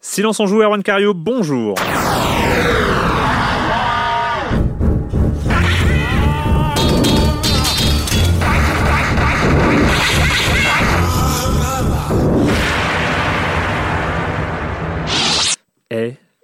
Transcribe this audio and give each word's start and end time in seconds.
Silence 0.00 0.40
en 0.40 0.46
joue, 0.46 0.62
Erwan 0.62 0.82
Cario, 0.82 1.14
bonjour. 1.14 1.74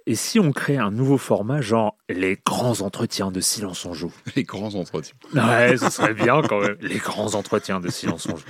Et 0.05 0.15
si 0.15 0.39
on 0.39 0.51
crée 0.51 0.77
un 0.77 0.91
nouveau 0.91 1.17
format, 1.17 1.61
genre 1.61 1.95
les 2.09 2.37
grands 2.45 2.81
entretiens 2.81 3.31
de 3.31 3.39
Silence 3.39 3.85
on 3.85 3.93
joue? 3.93 4.11
Les 4.35 4.43
grands 4.43 4.75
entretiens. 4.75 5.15
Ouais, 5.33 5.77
ce 5.77 5.89
serait 5.89 6.13
bien 6.13 6.41
quand 6.41 6.59
même. 6.59 6.75
Les 6.81 6.97
grands 6.97 7.35
entretiens 7.35 7.79
de 7.79 7.89
Silence 7.89 8.27
on 8.31 8.35
joue. 8.35 8.43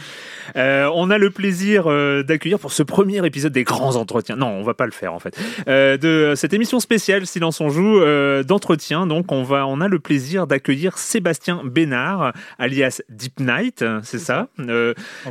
Euh, 0.55 0.89
on 0.93 1.09
a 1.09 1.17
le 1.17 1.29
plaisir 1.29 1.85
euh, 1.87 2.23
d'accueillir 2.23 2.59
pour 2.59 2.71
ce 2.71 2.83
premier 2.83 3.25
épisode 3.25 3.51
des 3.51 3.63
grands 3.63 3.95
entretiens. 3.95 4.35
Non, 4.35 4.47
on 4.47 4.63
va 4.63 4.73
pas 4.73 4.85
le 4.85 4.91
faire 4.91 5.13
en 5.13 5.19
fait. 5.19 5.37
Euh, 5.67 5.97
de 5.97 6.33
cette 6.35 6.53
émission 6.53 6.79
spéciale 6.79 7.27
Silence 7.27 7.61
on 7.61 7.69
joue 7.69 7.99
d'entretien. 8.43 9.05
Donc 9.05 9.31
on 9.31 9.43
va, 9.43 9.67
on 9.67 9.81
a 9.81 9.87
le 9.87 9.99
plaisir 9.99 10.47
d'accueillir 10.47 10.97
Sébastien 10.97 11.61
Bénard, 11.63 12.33
alias 12.57 13.01
Deep 13.09 13.39
Night, 13.39 13.85
c'est 14.03 14.19
ça, 14.19 14.47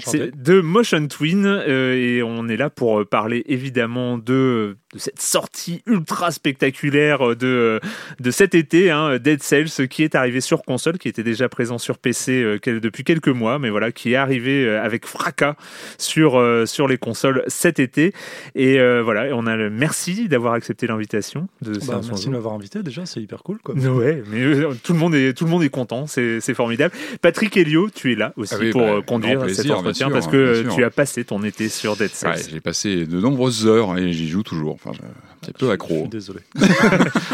c'est 0.00 0.36
de 0.36 0.60
Motion 0.60 1.06
Twin 1.08 1.62
et 1.66 2.22
on 2.22 2.48
est 2.48 2.56
là 2.56 2.70
pour 2.70 3.06
parler 3.06 3.42
évidemment 3.46 4.18
de, 4.18 4.76
de 4.92 4.98
cette 4.98 5.20
sortie 5.20 5.82
ultra 5.86 6.30
spectaculaire 6.30 7.36
de 7.36 7.80
de 8.20 8.30
cet 8.30 8.54
été, 8.54 8.90
hein, 8.90 9.18
Dead 9.18 9.42
Cells, 9.42 9.88
qui 9.88 10.02
est 10.02 10.14
arrivé 10.14 10.40
sur 10.40 10.62
console, 10.62 10.98
qui 10.98 11.08
était 11.08 11.22
déjà 11.22 11.48
présent 11.48 11.78
sur 11.78 11.98
PC 11.98 12.42
euh, 12.42 12.58
depuis 12.80 13.04
quelques 13.04 13.28
mois, 13.28 13.58
mais 13.58 13.70
voilà, 13.70 13.92
qui 13.92 14.12
est 14.12 14.16
arrivé 14.16 14.64
euh, 14.64 14.82
avec 14.82 15.06
fracas 15.06 15.56
sur, 15.98 16.38
euh, 16.38 16.66
sur 16.66 16.88
les 16.88 16.98
consoles 16.98 17.44
cet 17.46 17.78
été. 17.80 18.12
Et 18.54 18.78
euh, 18.78 19.02
voilà, 19.02 19.28
et 19.28 19.32
on 19.32 19.46
a 19.46 19.56
le 19.56 19.70
merci 19.70 20.28
d'avoir 20.28 20.54
accepté 20.54 20.86
l'invitation 20.86 21.48
de 21.62 21.72
Bah, 21.86 22.00
merci 22.06 22.26
de 22.26 22.30
m'avoir 22.30 22.54
invité 22.54 22.82
déjà, 22.82 23.06
c'est 23.06 23.20
hyper 23.20 23.42
cool. 23.42 23.58
Quoi. 23.62 23.74
Ouais, 23.74 24.22
mais 24.30 24.40
euh, 24.40 24.74
tout 24.82 24.92
le 24.92 24.98
monde 24.98 25.14
est 25.14 25.36
tout 25.36 25.44
le 25.44 25.50
monde 25.50 25.62
est 25.62 25.70
content, 25.70 26.06
c'est 26.06 26.40
c'est 26.40 26.54
formidable. 26.54 26.94
Patrick 27.20 27.56
Helio, 27.56 27.90
tu 27.90 28.12
es 28.12 28.14
là 28.14 28.32
aussi 28.36 28.54
Ah 28.56 28.58
oui, 28.60 28.70
pour 28.70 28.82
bah, 28.82 28.92
euh, 28.94 29.02
conduire 29.02 29.48
cet 29.50 29.70
entretien 29.70 30.10
parce 30.10 30.26
que 30.26 30.36
euh, 30.36 30.68
tu 30.74 30.84
as 30.84 30.90
passé 30.90 31.24
ton 31.24 31.42
été 31.44 31.68
sur 31.68 31.96
Dead 31.96 32.10
Cells. 32.10 32.30
Ouais, 32.30 32.42
j'ai 32.50 32.60
passé 32.60 33.06
de 33.06 33.20
nombreuses 33.20 33.66
heures 33.66 33.98
et 33.98 34.12
j'y 34.12 34.28
joue 34.28 34.42
toujours. 34.42 34.78
Enfin, 34.84 34.92
je- 35.00 35.06
un 35.06 35.38
petit 35.40 35.52
peu 35.52 35.66
Je 35.66 35.70
accro. 35.72 35.94
suis 36.00 36.08
désolé. 36.08 36.40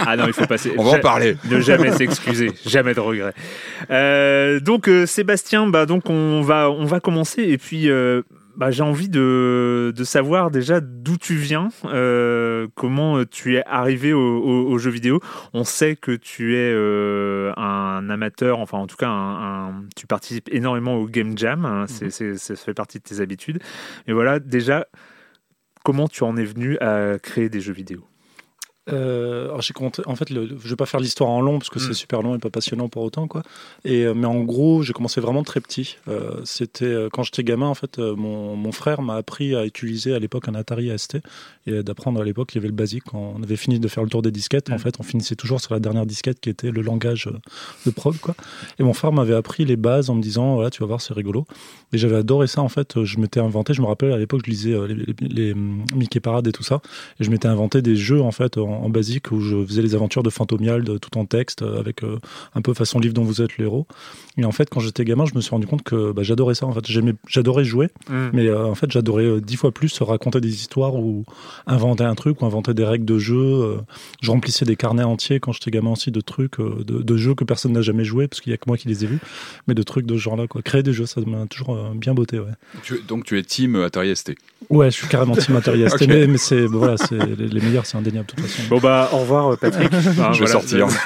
Ah 0.07 0.17
non, 0.17 0.25
il 0.27 0.33
faut 0.33 0.47
passer. 0.47 0.73
On 0.79 0.85
va 0.85 0.93
en 0.99 1.01
parler. 1.01 1.37
Ne 1.51 1.61
jamais 1.61 1.93
s'excuser, 1.93 2.53
jamais 2.67 2.95
de 2.95 3.01
regret. 3.01 3.35
Euh, 3.91 4.61
donc 4.61 4.89
euh, 4.89 5.07
Sébastien, 5.07 5.67
bah 5.67 5.87
donc 5.87 6.09
on 6.11 6.43
va 6.43 6.71
on 6.71 6.85
va 6.85 7.01
commencer 7.01 7.43
et 7.43 7.59
puis 7.59 7.91
euh, 7.91 8.23
bah, 8.57 8.71
j'ai 8.73 8.83
envie 8.83 9.09
de, 9.09 9.93
de 9.97 10.05
savoir 10.05 10.51
déjà 10.51 10.81
d'où 10.81 11.17
tu 11.17 11.35
viens, 11.37 11.69
euh, 11.85 12.67
comment 12.75 13.25
tu 13.25 13.57
es 13.57 13.63
arrivé 13.67 14.13
au, 14.13 14.19
au- 14.21 14.69
aux 14.71 14.79
jeux 14.79 14.91
vidéo. 14.91 15.21
On 15.55 15.63
sait 15.65 15.95
que 15.95 16.13
tu 16.13 16.57
es 16.57 16.73
euh, 16.75 17.53
un 17.57 18.09
amateur, 18.11 18.59
enfin 18.59 18.79
en 18.79 18.87
tout 18.87 18.97
cas 18.97 19.09
un, 19.09 19.69
un- 19.69 19.85
tu 19.97 20.07
participes 20.07 20.49
énormément 20.53 20.97
au 20.97 21.07
game 21.07 21.37
jam, 21.39 21.65
hein, 21.65 21.85
c'est- 21.87 22.11
ça 22.37 22.57
fait 22.57 22.75
partie 22.75 22.99
de 22.99 23.05
tes 23.05 23.21
habitudes. 23.21 23.61
Mais 24.07 24.13
voilà 24.15 24.39
déjà 24.41 24.87
comment 25.89 26.07
tu 26.07 26.23
en 26.23 26.37
es 26.37 26.45
venu 26.45 26.77
à 26.81 27.19
créer 27.19 27.49
des 27.49 27.63
jeux 27.63 27.73
vidéo? 27.73 28.05
Euh, 28.93 29.47
alors 29.47 29.61
j'ai 29.63 29.75
compté- 29.75 30.03
en 30.07 30.17
fait, 30.17 30.31
le, 30.31 30.49
je 30.63 30.69
vais 30.69 30.77
pas 30.77 30.87
faire 30.87 31.01
l'histoire 31.01 31.31
en 31.31 31.41
long 31.41 31.59
parce 31.59 31.71
que 31.71 31.79
Mm. 31.79 31.83
c'est 31.83 31.95
super 31.95 32.23
long 32.23 32.35
et 32.35 32.39
pas 32.39 32.51
passionnant 32.51 32.89
pour 32.89 33.03
autant, 33.03 33.27
quoi. 33.29 33.43
Et 33.85 34.05
euh, 34.05 34.15
mais 34.15 34.27
en 34.27 34.41
gros, 34.41 34.83
j'ai 34.83 34.93
commencé 34.93 35.21
vraiment 35.21 35.43
très 35.43 35.61
petit. 35.61 35.97
Euh, 36.09 36.41
C'était 36.45 36.95
quand 37.13 37.23
j'étais 37.23 37.45
gamin, 37.45 37.67
en 37.67 37.75
fait, 37.75 37.99
mon, 37.99 38.57
mon 38.57 38.73
frère 38.73 39.03
m'a 39.03 39.17
appris 39.17 39.55
à 39.55 39.65
utiliser 39.67 40.15
à 40.15 40.19
l'époque 40.19 40.49
un 40.49 40.55
Atari 40.55 40.91
ST 40.99 41.19
et 41.67 41.83
d'apprendre 41.83 42.21
à 42.21 42.25
l'époque 42.25 42.55
il 42.55 42.57
y 42.57 42.59
avait 42.59 42.69
le 42.69 42.75
basique. 42.75 43.05
Quand 43.11 43.35
on 43.39 43.43
avait 43.43 43.57
fini 43.57 43.79
de 43.79 43.89
faire 43.89 44.03
le 44.03 44.09
tour 44.11 44.23
des 44.23 44.31
disquettes, 44.31 44.71
en 44.71 44.77
Mm. 44.77 44.79
fait, 44.79 44.95
on 45.01 45.03
finissait 45.03 45.37
toujours 45.37 45.61
sur 45.61 45.75
la 45.75 45.81
dernière 45.81 46.07
disquette 46.07 46.41
qui 46.41 46.49
était 46.51 46.71
le 46.71 46.83
langage 46.83 47.29
de 47.87 47.91
prog, 47.91 48.17
quoi. 48.19 48.35
Et 48.79 48.83
mon 48.83 48.93
frère 48.95 49.13
m'avait 49.13 49.35
appris 49.35 49.65
les 49.65 49.77
bases 49.77 50.09
en 50.11 50.15
me 50.15 50.23
disant, 50.23 50.55
voilà, 50.55 50.71
tu 50.71 50.81
vas 50.81 50.87
voir, 50.87 51.01
c'est 51.01 51.15
rigolo. 51.15 51.47
Et 51.93 51.99
j'avais 51.99 52.17
adoré 52.17 52.47
ça, 52.47 52.63
en 52.63 52.69
fait. 52.69 53.05
Je 53.05 53.19
m'étais 53.19 53.41
inventé, 53.41 53.75
je 53.75 53.83
me 53.83 53.87
rappelle 53.87 54.13
à 54.13 54.19
l'époque, 54.19 54.43
je 54.45 54.51
lisais 54.51 54.75
les, 54.89 54.95
les, 54.95 55.15
les, 55.21 55.53
hum, 55.53 55.85
Mickey 55.95 56.21
Parade 56.21 56.47
et 56.47 56.53
tout 56.53 56.63
ça. 56.63 56.81
Et 57.21 57.25
je 57.25 57.31
m'étais 57.31 57.49
inventé 57.49 57.83
des 57.83 57.97
jeux 57.97 58.21
en 58.23 58.31
fait 58.33 58.57
en, 58.59 58.78
en 58.83 58.89
basique 58.89 59.31
où 59.33 59.41
je 59.41 59.65
faisais 59.65 59.83
les 59.83 59.95
aventures 59.95 60.23
de 60.23 60.31
Fantomial 60.31 60.85
de- 60.85 60.99
tout 60.99 61.17
en 61.19 61.25
texte 61.27 61.63
euh, 61.63 61.79
avec 61.79 62.03
euh, 62.05 62.19
un 62.55 62.63
peu 62.63 62.75
façon 62.75 62.99
livre 62.99 63.15
dont 63.15 63.25
vous 63.25 63.43
êtes 63.43 63.59
le 63.59 63.65
héros. 63.67 63.87
Et 64.37 64.45
en 64.45 64.53
fait, 64.53 64.71
quand 64.71 64.81
j'étais 64.81 65.05
gamin, 65.05 65.25
je 65.27 65.35
me 65.35 65.41
suis 65.41 65.51
rendu 65.51 65.67
compte 65.67 65.83
que 65.83 66.13
bah, 66.13 66.23
j'adorais 66.23 66.55
ça. 66.55 66.67
En 66.67 66.73
fait, 66.73 66.87
J'aimais- 66.87 67.15
j'adorais 67.29 67.65
jouer, 67.65 67.89
Mm. 68.09 68.29
mais 68.33 68.47
euh, 68.47 68.67
en 68.67 68.75
fait, 68.75 68.91
j'adorais 68.91 69.25
euh, 69.25 69.41
dix 69.41 69.57
fois 69.57 69.73
plus 69.73 70.01
raconter 70.01 70.41
des 70.41 70.55
histoires 70.55 70.95
ou 70.95 71.25
inventer 71.67 72.05
un 72.05 72.15
truc 72.15 72.41
ou 72.43 72.47
inventer 72.47 72.75
des 72.75 72.85
règles 72.85 73.05
de 73.05 73.19
jeu. 73.19 73.37
euh. 73.39 73.77
je 74.23 74.31
remplissais 74.31 74.65
des 74.65 74.77
carnets 74.77 75.03
entiers 75.03 75.41
quand 75.41 75.53
j'étais 75.53 75.71
gamin 75.71 75.93
aussi 75.93 76.11
de 76.11 76.21
trucs, 76.21 76.61
euh, 76.61 76.85
de, 76.85 77.03
de 77.03 77.17
jeux 77.17 77.35
que 77.35 77.45
personne 77.45 77.73
n'a 77.73 77.83
jamais 77.83 78.05
joué 78.05 78.29
parce 78.29 78.41
qu'il 78.41 78.51
y 78.51 78.55
a 78.55 78.57
que 78.57 78.65
moi 78.67 78.77
qui 78.77 78.89
les 78.89 79.05
ai 79.05 79.07
vus, 79.07 79.19
mais 79.67 79.75
de 79.75 79.83
trucs 79.83 80.07
de 80.07 80.15
ce 80.15 80.21
genre-là. 80.21 80.47
Quoi. 80.47 80.63
Créer 80.63 80.83
des 80.83 80.93
jeux, 80.93 81.07
ça 81.07 81.21
m'a 81.27 81.47
toujours 81.47 81.75
euh, 81.77 81.91
bien 81.95 82.15
botté. 82.15 82.39
Ouais. 82.39 82.47
Tu- 82.83 83.01
donc 83.07 83.25
tu 83.25 83.39
es 83.39 83.43
team 83.43 83.77
Atari 83.77 84.15
ST. 84.15 84.35
Ouais, 84.71 84.91
je 84.91 84.97
suis 84.97 85.09
carrément 85.09 85.35
team 85.37 85.57
Atari 85.57 85.89
ST, 85.89 86.07
mais, 86.09 86.27
mais 86.27 86.39
c'est 86.39 86.67
bon, 86.69 86.79
voilà, 86.79 86.97
c'est 86.97 87.19
les, 87.37 87.49
les 87.49 87.61
meilleurs, 87.61 87.87
c'est 87.87 87.97
indéniable 87.97 88.27
de 88.29 88.35
toute 88.35 88.47
façon. 88.47 88.63
Bon 88.69 88.79
bah 88.79 89.09
au 89.13 89.19
revoir 89.19 89.53
euh, 89.53 89.57
Patrick. 89.57 89.91
Enfin, 89.95 90.33
Je 90.33 90.41
vais 90.41 90.47
sortir. 90.47 90.87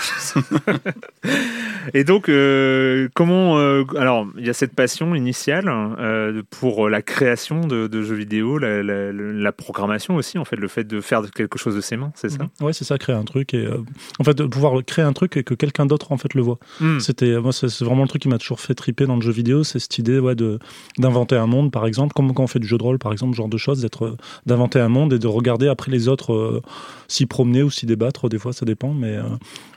Et 1.94 2.04
donc 2.04 2.28
euh, 2.28 3.08
comment 3.14 3.58
euh, 3.58 3.82
alors 3.98 4.26
il 4.38 4.46
y 4.46 4.50
a 4.50 4.52
cette 4.52 4.74
passion 4.74 5.14
initiale 5.16 5.64
euh, 5.68 6.42
pour 6.50 6.88
la 6.88 7.02
création 7.02 7.66
de, 7.66 7.86
de 7.88 8.02
jeux 8.02 8.14
vidéo, 8.14 8.56
la, 8.58 8.82
la- 8.82 9.10
la 9.12 9.52
programmation 9.52 10.14
aussi 10.16 10.38
en 10.38 10.44
fait, 10.44 10.56
le 10.56 10.68
fait 10.68 10.84
de 10.84 11.00
faire 11.00 11.22
quelque 11.34 11.58
chose 11.58 11.74
de 11.74 11.80
ses 11.80 11.96
mains, 11.96 12.12
c'est 12.14 12.30
ça 12.30 12.48
Ouais, 12.60 12.72
c'est 12.72 12.84
ça, 12.84 12.98
créer 12.98 13.16
un 13.16 13.24
truc 13.24 13.52
et 13.54 13.66
euh, 13.66 13.78
en 14.20 14.24
fait 14.24 14.34
de 14.34 14.44
pouvoir 14.44 14.80
créer 14.84 15.04
un 15.04 15.12
truc 15.12 15.36
et 15.36 15.42
que 15.42 15.54
quelqu'un 15.54 15.86
d'autre 15.86 16.12
en 16.12 16.16
fait 16.16 16.34
le 16.34 16.42
voit. 16.42 16.58
Hmm. 16.80 17.00
C'était 17.00 17.38
moi 17.40 17.52
c'est 17.52 17.66
vraiment 17.82 18.02
le 18.02 18.08
truc 18.08 18.22
qui 18.22 18.28
m'a 18.28 18.38
toujours 18.38 18.60
fait 18.60 18.74
triper 18.74 19.06
dans 19.06 19.16
le 19.16 19.22
jeu 19.22 19.32
vidéo, 19.32 19.64
c'est 19.64 19.78
cette 19.80 19.98
idée 19.98 20.18
ouais 20.20 20.34
de 20.36 20.58
d'inventer 20.98 21.36
un 21.36 21.46
monde 21.46 21.72
par 21.72 21.86
exemple, 21.86 22.12
comme 22.14 22.32
quand 22.32 22.44
on 22.44 22.48
fait 22.48 22.60
du 22.60 22.68
jeu 22.68 22.78
de 22.78 22.82
rôle 22.82 22.98
par 22.98 23.12
exemple, 23.12 23.32
ce 23.32 23.38
genre 23.38 23.48
de 23.48 23.58
choses, 23.58 23.80
d'être 23.82 24.16
d'inventer 24.46 24.78
un 24.80 24.88
monde 24.88 25.12
et 25.12 25.18
de 25.18 25.26
regarder 25.26 25.68
après 25.68 25.90
les 25.90 26.08
autres 26.08 26.32
euh, 26.32 26.62
s'y 27.08 27.26
promener 27.26 27.51
ou 27.60 27.70
s'y 27.70 27.84
débattre, 27.84 28.31
des 28.31 28.38
fois, 28.38 28.54
ça 28.54 28.64
dépend. 28.64 28.94
Mais, 28.94 29.16
euh, 29.16 29.25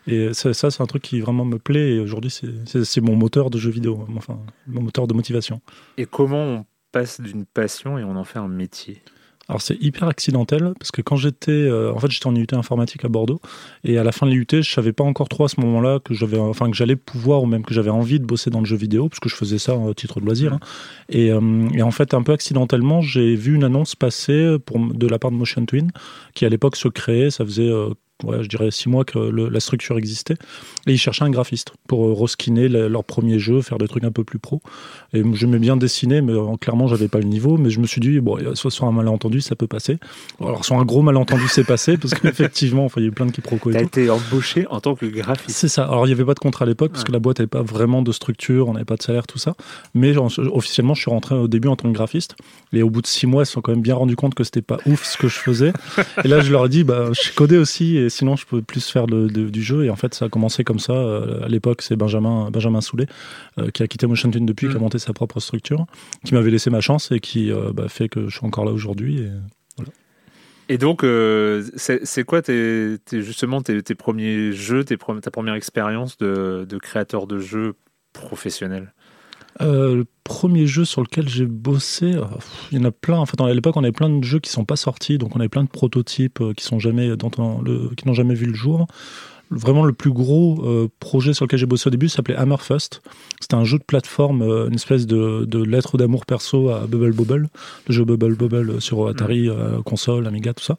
et 0.08 0.34
ça, 0.34 0.54
ça, 0.54 0.72
c'est 0.72 0.82
un 0.82 0.86
truc 0.86 1.02
qui 1.02 1.20
vraiment 1.20 1.44
me 1.44 1.58
plaît. 1.58 1.96
Et 1.96 2.00
aujourd'hui, 2.00 2.32
c'est 2.32 3.02
mon 3.02 3.16
moteur 3.16 3.50
de 3.50 3.58
jeu 3.58 3.72
vidéo, 3.72 4.08
enfin, 4.16 4.40
mon 4.68 4.84
moteur 4.84 5.08
de 5.08 5.14
motivation. 5.14 5.60
Et 5.98 6.06
comment 6.06 6.44
on 6.44 6.66
passe 6.92 7.20
d'une 7.20 7.46
passion 7.46 7.98
et 7.98 8.04
on 8.04 8.16
en 8.16 8.24
fait 8.24 8.40
un 8.40 8.48
métier? 8.48 9.02
Alors 9.48 9.62
c'est 9.62 9.82
hyper 9.82 10.08
accidentel 10.08 10.74
parce 10.80 10.92
que 10.92 11.02
quand 11.02 11.18
j'étais 11.18 11.52
euh, 11.52 11.94
en 11.94 12.00
fait 12.00 12.10
j'étais 12.10 12.26
en 12.26 12.36
IUT 12.36 12.48
informatique 12.54 13.06
à 13.06 13.10
Bordeaux 13.10 13.40
et 13.84 13.98
à 14.00 14.04
la 14.04 14.12
fin 14.12 14.26
de 14.26 14.32
l'IUT 14.32 14.48
je 14.52 14.72
savais 14.72 14.92
pas 14.92 15.04
encore 15.04 15.30
trop 15.30 15.46
à 15.46 15.50
ce 15.50 15.60
moment-là 15.62 16.00
que 16.00 16.16
j'avais 16.16 16.40
enfin 16.40 16.70
que 16.70 16.76
j'allais 16.76 16.96
pouvoir 16.96 17.44
ou 17.44 17.46
même 17.46 17.64
que 17.64 17.74
j'avais 17.74 17.92
envie 17.92 18.20
de 18.20 18.26
bosser 18.26 18.50
dans 18.50 18.60
le 18.60 18.66
jeu 18.66 18.76
vidéo 18.76 19.08
parce 19.08 19.20
que 19.20 19.30
je 19.30 19.36
faisais 19.36 19.60
ça 19.60 19.74
à 19.74 19.94
titre 19.94 20.20
de 20.20 20.26
loisir 20.26 20.54
hein. 20.54 20.60
et, 21.10 21.32
euh, 21.32 21.70
et 21.76 21.84
en 21.84 21.92
fait 21.92 22.16
un 22.16 22.24
peu 22.24 22.32
accidentellement 22.32 23.02
j'ai 23.02 23.36
vu 23.36 23.54
une 23.54 23.64
annonce 23.64 23.96
passer 23.96 24.58
de 24.68 25.08
la 25.08 25.20
part 25.20 25.30
de 25.30 25.36
Motion 25.36 25.66
Twin 25.66 25.92
qui 26.34 26.46
à 26.46 26.50
l'époque 26.50 26.76
se 26.76 26.88
créait 26.88 27.30
ça 27.30 27.46
faisait 27.46 27.70
euh, 27.70 27.92
ouais, 28.24 28.44
je 28.44 28.48
dirais 28.50 28.72
six 28.72 28.90
mois 28.90 29.04
que 29.06 29.20
le- 29.20 29.50
la 29.50 29.60
structure 29.60 29.98
existait 29.98 30.36
et 30.88 30.94
ils 30.94 30.98
cherchaient 30.98 31.24
un 31.26 31.30
graphiste 31.30 31.72
pour 31.88 32.06
euh, 32.08 32.14
reskiner 32.14 32.68
le- 32.68 32.88
leur 32.88 33.04
premier 33.04 33.40
jeu 33.40 33.62
faire 33.62 33.78
des 33.78 33.88
trucs 33.88 34.04
un 34.04 34.12
peu 34.12 34.24
plus 34.24 34.40
pro 34.40 34.62
et 35.14 35.22
j'aimais 35.34 35.60
bien 35.60 35.78
dessiner, 35.78 36.22
mais 36.22 36.34
euh, 36.34 36.56
clairement, 36.60 36.88
j'avais 36.88 37.08
pas 37.08 37.20
le 37.20 37.26
niveau. 37.26 37.58
Mais 37.58 37.70
je 37.70 37.80
me 37.80 37.88
suis 37.88 38.02
dit, 38.02 38.20
bon, 38.20 38.38
euh, 38.38 38.56
soit 38.56 38.72
sur 38.72 38.86
un 38.86 38.92
malentendu, 38.92 39.42
ça 39.42 39.56
peut 39.56 39.68
passer. 39.68 39.98
Alors, 40.42 40.66
sur 40.66 40.76
un 40.78 40.84
gros 40.86 41.02
malentendu, 41.02 41.44
c'est 41.48 41.64
passé, 41.64 41.98
parce 41.98 42.14
qu'effectivement, 42.20 42.88
il 42.98 43.02
y 43.04 43.06
a 43.06 43.08
eu 43.10 43.12
plein 43.12 43.26
de 43.26 43.32
quiproquos 43.32 43.70
et 43.72 43.74
T'as 43.74 43.82
été 43.82 44.10
embauché 44.10 44.68
en 44.70 44.80
tant 44.82 44.96
que 44.96 45.06
graphiste. 45.06 45.58
C'est 45.58 45.68
ça. 45.68 45.84
Alors, 45.86 46.06
il 46.06 46.10
n'y 46.10 46.14
avait 46.14 46.26
pas 46.26 46.34
de 46.34 46.40
contrat 46.40 46.66
à 46.66 46.68
l'époque, 46.68 46.92
parce 46.92 47.04
Ouais. 47.04 47.08
que 47.08 47.12
la 47.14 47.20
boîte 47.20 47.40
n'avait 47.40 47.48
pas 47.48 47.62
vraiment 47.62 48.02
de 48.02 48.12
structure, 48.12 48.68
on 48.68 48.74
n'avait 48.74 48.86
pas 48.86 48.96
de 48.98 49.02
salaire, 49.04 49.26
tout 49.28 49.38
ça. 49.38 49.56
Mais 49.94 50.14
genre, 50.14 50.30
officiellement, 50.54 50.94
je 50.96 51.02
suis 51.02 51.12
rentré 51.12 51.36
au 51.36 51.48
début 51.48 51.68
en 51.70 51.76
tant 51.76 51.88
que 51.90 51.94
graphiste. 51.94 52.36
Et 52.74 52.82
au 52.82 52.90
bout 52.90 53.02
de 53.02 53.08
six 53.08 53.26
mois, 53.28 53.44
ils 53.44 53.46
se 53.46 53.54
sont 53.54 53.62
quand 53.62 53.72
même 53.72 53.82
bien 53.82 53.96
rendu 53.96 54.16
compte 54.18 54.36
que 54.36 54.44
c'était 54.44 54.62
pas 54.62 54.78
ouf 54.86 55.04
ce 55.06 55.18
que 55.18 55.28
je 55.30 55.38
faisais. 55.38 55.72
et 56.24 56.28
là, 56.28 56.42
je 56.42 56.52
leur 56.52 56.66
ai 56.66 56.70
dit, 56.70 56.84
bah, 56.84 57.10
je 57.14 57.22
suis 57.22 57.34
codé 57.34 57.58
aussi, 57.58 57.98
et 57.98 58.05
sinon, 58.10 58.36
je 58.36 58.46
peux 58.46 58.62
plus 58.62 58.90
faire 58.90 59.08
de- 59.08 59.28
de- 59.28 59.50
du 59.50 59.62
jeu. 59.64 59.86
Et 59.86 59.90
en 59.90 59.96
fait, 59.96 60.14
ça 60.14 60.26
a 60.26 60.30
commencé 60.30 60.64
comme 60.64 60.80
ça. 60.80 60.94
Euh, 60.94 61.44
À 61.44 61.48
l'époque, 61.48 61.82
c'est 61.82 61.96
Benjamin, 61.96 62.50
Benjamin 62.52 62.82
Soulet, 62.82 63.08
euh, 63.60 63.70
qui 63.72 63.84
a 63.84 63.88
quitté 63.88 64.08
Motion 64.08 64.32
Twin 64.32 64.46
depuis, 64.46 64.68
qui 64.68 64.74
a 64.76 64.78
Mm. 64.78 64.82
monté 64.82 65.00
sa 65.00 65.14
propre 65.14 65.40
structure, 65.40 65.86
qui 66.24 66.34
m'avait 66.34 66.52
laissé 66.52 66.70
ma 66.70 66.82
chance 66.82 67.12
et 67.12 67.20
qui 67.20 67.52
euh, 67.52 67.72
bah, 67.74 67.88
fait 67.90 68.10
que 68.10 68.28
je 68.30 68.38
suis 68.38 68.46
encore 68.46 68.66
là 68.66 68.72
aujourd'hui. 68.72 69.20
Et... 69.20 69.30
Et 70.68 70.80
donc, 70.80 71.04
euh, 71.04 71.64
c'est 71.76 72.24
quoi 72.24 72.42
tes, 72.42 72.96
tes- 73.06 73.22
justement 73.22 73.62
tes, 73.62 73.84
tes 73.84 73.94
premiers 73.94 74.52
jeux, 74.52 74.84
tes 74.84 74.98
ta 74.98 75.30
première 75.30 75.54
expérience 75.54 76.18
de, 76.18 76.66
de 76.68 76.78
créateur 76.80 77.28
de 77.28 77.38
jeux 77.38 77.76
professionnel? 78.14 78.94
Euh, 79.62 79.96
le 79.96 80.06
premier 80.24 80.68
jeu 80.68 80.84
sur 80.84 81.02
lequel 81.02 81.30
j'ai 81.30 81.46
bossé, 81.46 82.14
euh, 82.14 82.26
il 82.72 82.78
y 82.78 82.82
en 82.82 82.86
a 82.86 82.92
plein. 82.92 83.18
En 83.18 83.26
fait, 83.26 83.40
à 83.40 83.54
l'époque, 83.54 83.78
on 83.78 83.84
avait 83.84 83.92
plein 83.92 84.10
de 84.10 84.24
jeux 84.24 84.40
qui 84.40 84.50
sont 84.50 84.66
pas 84.66 84.76
sortis, 84.76 85.18
donc 85.18 85.36
on 85.36 85.40
avait 85.40 85.50
plein 85.50 85.64
de 85.64 85.70
prototypes 85.70 86.42
euh, 86.42 86.54
qui 86.54 86.64
sont 86.64 86.80
jamais, 86.80 87.12
qui 87.18 88.08
n'ont 88.08 88.14
jamais 88.14 88.36
vu 88.36 88.48
le 88.48 88.54
jour. 88.54 88.88
Vraiment, 89.56 89.86
le 89.86 89.94
plus 89.94 90.12
gros 90.12 90.62
euh, 90.64 90.90
projet 91.00 91.34
sur 91.34 91.46
lequel 91.46 91.60
j'ai 91.60 91.66
bossé 91.66 91.88
au 91.88 91.92
début 91.92 92.10
s'appelait 92.10 92.36
Hammerfest. 92.36 93.02
C'était 93.40 93.56
un 93.56 93.64
jeu 93.64 93.78
de 93.78 93.84
plateforme, 93.84 94.42
euh, 94.42 94.68
une 94.68 94.76
espèce 94.76 95.08
de, 95.08 95.46
de 95.46 95.64
lettre 95.64 95.98
d'amour 95.98 96.26
perso 96.26 96.70
à 96.70 96.88
Bubble 96.88 97.14
Bobble, 97.14 97.50
le 97.88 97.94
jeu 97.94 98.04
Bubble 98.04 98.36
Bobble 98.36 98.82
sur 98.82 99.08
Atari, 99.08 99.50
euh, 99.50 99.82
console, 99.82 100.28
Amiga, 100.28 100.54
tout 100.54 100.64
ça. 100.64 100.78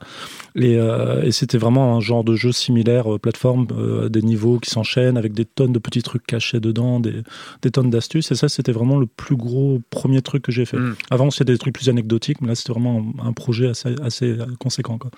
Et, 0.55 0.77
euh, 0.77 1.23
et 1.23 1.33
c'était 1.33 1.59
vraiment 1.59 1.97
un 1.97 2.01
genre 2.01 2.23
de 2.23 2.37
jeu 2.37 2.53
similaire, 2.53 3.15
euh, 3.15 3.19
plateforme, 3.19 3.67
euh, 3.73 4.09
des 4.09 4.23
niveaux 4.23 4.59
qui 4.59 4.71
s'enchaînent 4.71 5.17
avec 5.17 5.33
des 5.33 5.45
tonnes 5.45 5.73
de 5.73 5.79
petits 5.79 6.03
trucs 6.03 6.27
cachés 6.27 6.61
dedans, 6.61 7.01
des, 7.01 7.23
des 7.63 7.71
tonnes 7.71 7.91
d'astuces. 7.91 8.31
Et 8.31 8.35
ça, 8.35 8.49
c'était 8.49 8.73
vraiment 8.73 8.99
le 8.99 9.07
plus 9.07 9.37
gros 9.37 9.81
premier 9.91 10.23
truc 10.23 10.43
que 10.43 10.53
j'ai 10.53 10.67
fait. 10.67 10.79
Mm. 10.79 10.97
Avant, 11.11 11.31
c'était 11.31 11.53
des 11.53 11.59
trucs 11.59 11.75
plus 11.75 11.89
anecdotiques, 11.89 12.41
mais 12.41 12.49
là, 12.49 12.55
c'était 12.55 12.73
vraiment 12.73 13.05
un, 13.19 13.29
un 13.29 13.33
projet 13.33 13.69
assez, 13.69 13.95
assez 14.03 14.27
euh, 14.27 14.47
conséquent. 14.59 14.99
Quoi. 14.99 15.11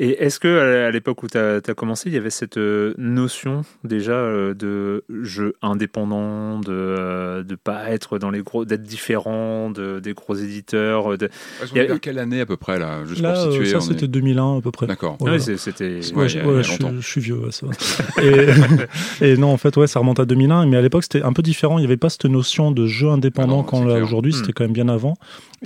Et 0.00 0.22
est-ce 0.24 0.40
que 0.40 0.86
à 0.86 0.90
l'époque 0.90 1.22
où 1.22 1.28
tu 1.28 1.38
as, 1.38 1.60
commencé, 1.76 2.08
il 2.08 2.14
y 2.14 2.16
avait 2.18 2.30
cette 2.30 2.56
euh, 2.56 2.94
notion 2.98 3.62
déjà 3.84 4.12
euh, 4.14 4.52
de 4.52 5.04
jeu 5.22 5.54
indépendant, 5.62 6.58
de 6.58 7.44
ne 7.48 7.54
pas 7.54 7.90
être 7.90 8.18
dans 8.18 8.30
les 8.30 8.42
gros, 8.42 8.64
d'être 8.64 8.82
différent 8.82 9.70
de, 9.70 10.00
des 10.00 10.12
gros 10.14 10.34
éditeurs 10.34 11.12
euh, 11.12 11.16
de... 11.16 11.26
Ouais, 11.26 11.68
Il 11.74 11.76
y 11.76 11.80
a- 11.92 11.98
quelle 12.00 12.18
année 12.18 12.40
à 12.40 12.46
peu 12.46 12.56
près 12.56 12.78
là 12.78 13.04
Juste 13.04 13.20
Là, 13.22 13.34
pour 13.34 13.42
euh, 13.44 13.50
situer. 13.52 13.66
ça, 13.66 13.76
on 13.76 13.80
est- 13.80 13.84
c'était 13.84 14.08
2001 14.08 14.58
à 14.58 14.60
peu 14.60 14.72
près. 14.72 14.86
D'accord. 14.88 15.16
Voilà. 15.20 15.36
Ouais, 15.36 15.56
c'était... 15.56 16.00
Ouais, 16.14 16.22
Ouais, 16.24 16.28
je, 16.28 16.38
a- 16.40 16.42
a 16.42 16.46
ouais, 16.48 16.62
suis- 16.64 16.82
longtemps. 16.82 16.94
je 17.00 17.06
suis 17.06 17.20
vieux, 17.20 17.36
ouais, 17.38 17.52
ça 17.52 17.66
et, 18.22 18.46
et 19.32 19.36
non, 19.36 19.48
en 19.52 19.56
fait, 19.58 19.76
ouais, 19.76 19.86
ça 19.86 20.00
remonte 20.00 20.18
à 20.18 20.24
2001. 20.24 20.66
Mais 20.66 20.76
à 20.76 20.82
l'époque, 20.82 21.04
c'était 21.04 21.22
un 21.22 21.32
peu 21.32 21.42
différent. 21.42 21.78
Il 21.78 21.82
n'y 21.82 21.86
avait 21.86 21.96
pas 21.96 22.10
cette 22.10 22.24
notion 22.24 22.72
de 22.72 22.86
jeu 22.86 23.08
indépendant 23.10 23.64
Ah 23.72 23.76
là, 23.76 23.84
clair. 23.94 24.02
aujourd'hui. 24.04 24.32
Hmm. 24.32 24.36
C'était 24.38 24.52
quand 24.52 24.64
même 24.64 24.72
bien 24.72 24.88
avant. 24.88 25.14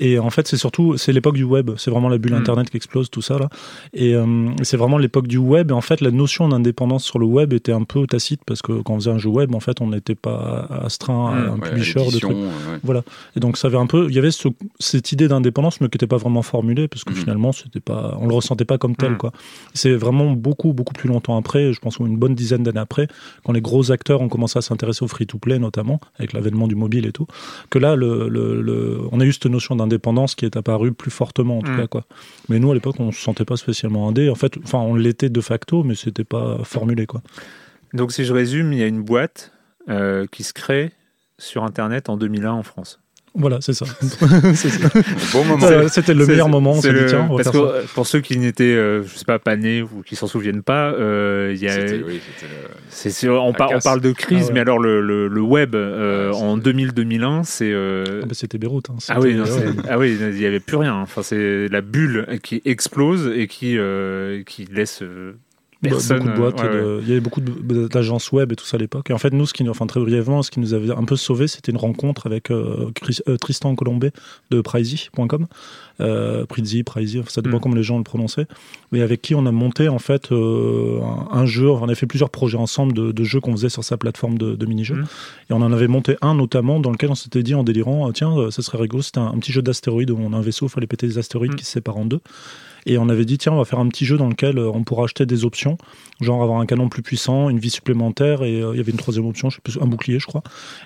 Et 0.01 0.19
en 0.19 0.31
fait, 0.31 0.47
c'est 0.47 0.57
surtout, 0.59 0.97
c'est 0.97 1.13
l'époque 1.13 1.35
du 1.35 1.45
web. 1.45 1.71
C'est 1.77 1.91
vraiment 1.91 2.09
la 2.11 2.19
bulle 2.19 2.33
Hmm. 2.35 2.39
Internet 2.39 2.69
qui 2.71 2.77
explose, 2.77 3.09
tout 3.11 3.23
ça 3.23 3.39
là. 3.39 3.49
Et 3.95 4.15
euh, 4.19 4.49
c'est 4.63 4.77
vraiment 4.77 4.99
l'époque 4.99 5.27
du 5.29 5.39
web. 5.39 5.71
Et 5.71 5.75
en 5.75 5.81
fait, 5.81 6.01
la 6.01 6.11
notion 6.11 6.49
d'indépendance 6.49 7.05
sur 7.05 7.19
le 7.19 7.27
web 7.27 7.53
était 7.53 7.73
un 7.73 7.85
peu 7.85 8.07
tacite 8.07 8.41
parce 8.47 8.61
que 8.63 8.73
quand 8.83 8.95
on 8.95 8.97
faisait 9.01 9.11
un 9.11 9.19
jeu 9.19 9.31
web, 9.31 9.55
en 9.55 9.61
fait, 9.61 9.81
on 9.81 9.89
n'était 9.89 10.15
pas 10.15 10.67
astreint 10.85 11.29
à 11.29 11.35
Hmm, 11.35 11.49
un 11.51 11.55
Ouais, 11.59 11.69
publisher 11.71 12.05
de 12.13 12.19
trucs. 12.19 12.37
euh, 12.37 12.79
ouais. 12.85 13.01
Et 13.37 13.41
donc, 13.41 13.57
ça 13.57 13.69
avait 13.69 13.77
un 13.79 13.87
peu, 13.87 14.07
il 14.09 14.15
y 14.15 14.19
avait 14.19 14.31
ce- 14.31 14.49
cette 14.79 15.13
idée 15.13 15.29
d'indépendance, 15.29 15.81
mais 15.81 15.89
qui 15.89 15.97
n'était 15.97 16.07
pas 16.07 16.17
vraiment 16.17 16.43
formulée, 16.43 16.89
parce 16.89 17.05
que 17.05 17.11
Mhm. 17.13 17.17
finalement, 17.17 17.53
c'était 17.53 17.81
pas, 17.81 18.17
on 18.21 18.27
le 18.27 18.35
ressentait 18.35 18.65
pas 18.65 18.79
comme 18.79 18.97
tel, 18.97 19.13
Mhm. 19.13 19.17
quoi. 19.19 19.33
C'est 19.75 19.93
vraiment 19.95 20.33
beaucoup, 20.33 20.73
beaucoup 20.73 20.95
plus 20.95 21.09
longtemps 21.09 21.37
après, 21.37 21.73
je 21.73 21.81
pense 21.81 21.99
une 21.99 22.17
bonne 22.17 22.35
dizaine 22.35 22.63
d'années 22.63 22.81
après, 22.81 23.09
quand 23.45 23.53
les 23.53 23.61
gros 23.61 23.91
acteurs 23.93 24.21
ont 24.21 24.29
commencé 24.29 24.59
à 24.59 24.63
s'intéresser 24.63 25.05
au 25.05 25.09
free-to-play, 25.09 25.59
notamment, 25.59 26.01
avec 26.19 26.33
l'avènement 26.33 26.67
du 26.69 26.75
mobile 26.75 27.07
et 27.07 27.13
tout, 27.13 27.27
que 27.71 27.79
là, 27.79 27.97
le, 27.97 28.29
le- 28.29 28.61
le- 28.63 29.01
on 29.13 29.21
a 29.21 29.25
eu 29.25 29.33
cette 29.33 29.47
notion 29.47 29.77
d'indépendance 29.77 30.35
qui 30.35 30.45
est 30.45 30.57
apparue 30.57 30.93
plus 30.93 31.11
fortement, 31.11 31.59
en 31.59 31.63
tout 31.63 31.75
cas, 31.77 31.87
quoi. 31.87 32.05
Mais 32.49 32.59
nous, 32.59 32.71
à 32.71 32.75
l'époque, 32.75 32.97
on 32.99 33.13
se 33.13 33.21
sentait 33.21 33.45
pas 33.45 33.57
spécialement 33.57 34.08
En 34.09 34.35
fait, 34.35 34.57
enfin, 34.65 34.79
on 34.79 34.95
l'était 34.95 35.31
de 35.31 35.41
facto, 35.41 35.83
mais 35.83 35.95
c'était 35.95 36.25
pas 36.25 36.59
formulé, 36.65 37.07
quoi. 37.07 37.23
Donc 37.95 38.13
si 38.13 38.25
je 38.25 38.33
résume, 38.33 38.73
il 38.73 38.79
y 38.79 38.83
a 38.83 38.87
une 38.87 39.03
boîte 39.03 39.53
euh, 39.89 40.27
qui 40.31 40.43
se 40.43 40.53
crée 40.53 40.93
sur 41.39 41.65
Internet 41.65 42.09
en 42.09 42.17
2001 42.17 42.53
en 42.53 42.63
France. 42.63 43.01
Voilà, 43.35 43.59
c'est 43.61 43.73
ça. 43.73 43.85
Bon 45.33 45.45
moment. 45.45 45.67
C'était 45.89 46.15
le 46.15 46.27
meilleur 46.27 46.49
moment. 46.49 46.73
On 46.73 46.81
c'est 46.81 46.89
s'est 46.89 46.95
dit, 46.95 47.01
le- 47.01 47.07
tiens, 47.07 47.29
parce 47.29 47.51
que 47.51 47.59
ça. 47.59 47.65
euh, 47.65 47.83
pour 47.95 48.07
ceux 48.07 48.21
qui 48.21 48.37
n'étaient, 48.39 48.65
euh, 48.65 49.03
je 49.05 49.17
sais 49.17 49.25
pas, 49.25 49.39
pas 49.39 49.57
nés 49.57 49.83
ou 49.83 50.03
qui 50.05 50.17
s'en 50.17 50.27
souviennent 50.27 50.63
pas, 50.63 50.91
euh, 50.93 51.53
il 51.55 51.63
y 51.63 51.69
a, 51.69 51.77
oui, 52.07 52.21
le- 53.05 53.11
sûr, 53.11 53.43
on, 53.43 53.53
par- 53.53 53.69
on 53.71 53.75
casse. 53.75 53.85
parle 53.85 54.01
de 54.01 54.13
crise, 54.13 54.45
Ah 54.45 54.47
ouais. 54.49 54.53
mais 54.55 54.61
alors 54.61 54.79
le, 54.79 55.01
le, 55.01 55.29
le 55.29 55.41
web 55.41 55.75
euh, 55.75 56.31
Ouais, 56.31 56.37
en 56.37 56.57
c'était- 56.57 56.71
2000-2001, 56.73 57.45
c'est 57.45 57.71
euh, 57.73 58.05
Ah, 58.23 58.27
bah, 58.27 58.35
c'était 58.35 58.59
Beyrouth. 58.59 58.91
hein. 58.91 58.97
ah 59.09 59.21
oui, 59.21 59.35
non, 59.35 59.45
ah 59.89 59.99
oui, 59.99 60.17
il 60.21 60.41
y 60.41 60.47
avait 60.47 60.61
plus 60.61 60.77
rien. 60.77 60.95
Enfin, 60.97 61.23
c'est 61.23 61.69
la 61.69 61.81
bulle 61.81 62.27
qui 62.43 62.61
explose 62.65 63.31
et 63.35 63.47
qui 63.47 63.77
euh, 63.79 64.43
qui 64.45 64.67
laisse 64.71 65.03
personne. 65.83 66.19
beaucoup 66.19 66.31
de 66.31 66.37
boîtes, 66.37 66.61
euh, 66.61 66.97
ouais, 66.97 67.03
il 67.05 67.09
y 67.09 67.13
avait 67.13 67.21
beaucoup 67.21 67.41
d'agences 67.41 68.33
web 68.33 68.51
et 68.53 68.57
tout 68.57 68.65
ça 68.65 68.77
à 68.77 68.81
l'époque. 68.81 69.11
Et 69.11 69.13
en 69.13 69.19
fait, 69.19 69.33
nous, 69.33 69.47
ce 69.47 69.53
qui, 69.55 69.69
enfin 69.69 69.87
très 69.87 70.01
brièvement, 70.01 70.43
ce 70.43 70.51
qui 70.51 70.61
nous 70.61 70.75
avait 70.75 70.91
un 70.91 71.05
peu 71.05 71.17
sauvé, 71.17 71.47
c'était 71.49 71.71
une 71.73 71.79
rencontre 71.79 72.27
avec 72.27 72.51
euh, 72.51 72.91
Chris- 72.95 73.21
euh, 73.29 73.37
Tristan 73.37 73.75
Colombet 73.75 74.13
de 74.51 74.61
Pricey.com, 74.61 75.47
euh, 76.01 76.47
Pricey, 76.47 76.83
Pricey, 76.83 77.21
enfin, 77.21 77.31
ça 77.31 77.43
dépend 77.43 77.59
Mm. 77.59 77.61
comment 77.61 77.75
les 77.77 77.83
gens 77.83 77.99
le 77.99 78.05
prononçaient, 78.05 78.47
mais 78.93 79.03
avec 79.03 79.23
qui 79.23 79.35
on 79.35 79.47
a 79.47 79.53
monté 79.53 79.89
en 79.89 79.99
fait 79.99 80.33
un, 80.33 81.29
un 81.33 81.47
jeu. 81.47 81.69
On 81.71 81.89
a 81.89 81.95
fait 81.95 82.07
plusieurs 82.07 82.31
projets 82.31 82.59
ensemble 82.59 82.93
de, 82.93 83.13
de 83.13 83.25
jeux 83.25 83.41
qu'on 83.41 83.53
faisait 83.53 83.69
sur 83.69 83.85
sa 83.85 83.97
plateforme 83.97 84.37
de, 84.39 84.55
de 84.57 84.67
mini-jeux. 84.67 84.97
Mm. 84.97 85.07
Et 85.51 85.53
on 85.53 85.63
en 85.63 85.73
avait 85.73 85.89
monté 85.89 86.17
un 86.23 86.35
notamment 86.35 86.81
dans 86.81 86.91
lequel 86.91 87.11
on 87.11 87.15
s'était 87.15 87.43
dit 87.43 87.55
en 87.55 87.63
délirant, 87.65 88.09
ah, 88.09 88.13
tiens, 88.13 88.51
ça 88.51 88.63
serait 88.63 88.79
rigolo. 88.79 89.03
C'était 89.03 89.19
un, 89.19 89.27
un 89.29 89.39
petit 89.39 89.53
jeu 89.53 89.63
d'astéroïdes 89.63 90.11
où 90.11 90.19
on 90.21 90.33
a 90.33 90.37
un 90.37 90.41
vaisseau, 90.43 90.67
il 90.67 90.71
fallait 90.71 90.87
péter 90.87 91.07
des 91.07 91.19
astéroïdes 91.19 91.53
Mm. 91.53 91.57
qui 91.57 91.65
se 91.65 91.73
séparent 91.73 91.99
en 91.99 92.05
deux. 92.05 92.21
Et 92.87 92.99
on 92.99 93.09
avait 93.09 93.25
dit, 93.25 93.39
tiens, 93.39 93.53
on 93.53 93.59
va 93.59 93.65
faire 93.65 93.79
un 93.79 93.89
petit 93.89 94.05
jeu 94.05 94.17
dans 94.17 94.29
lequel 94.29 94.59
euh, 94.59 94.71
on 94.73 94.83
pourra 94.83 95.05
acheter 95.05 95.27
des 95.27 95.45
options, 95.45 95.77
genre 96.21 96.43
avoir 96.43 96.61
un 96.61 96.67
canon 96.67 96.89
plus 96.89 97.03
puissant, 97.03 97.49
une 97.49 97.59
vie 97.59 97.71
supplémentaire, 97.71 98.43
et 98.43 98.61
euh, 98.61 98.73
il 98.75 98.79
y 98.79 98.81
avait 98.81 98.93
une 98.93 98.99
troisième 98.99 99.27
option, 99.27 99.51
je 99.51 99.57
sais 99.57 99.63
plus, 99.63 99.79
un 99.81 99.87
bouclier, 99.87 100.19
je 100.19 100.27
crois. 100.27 100.43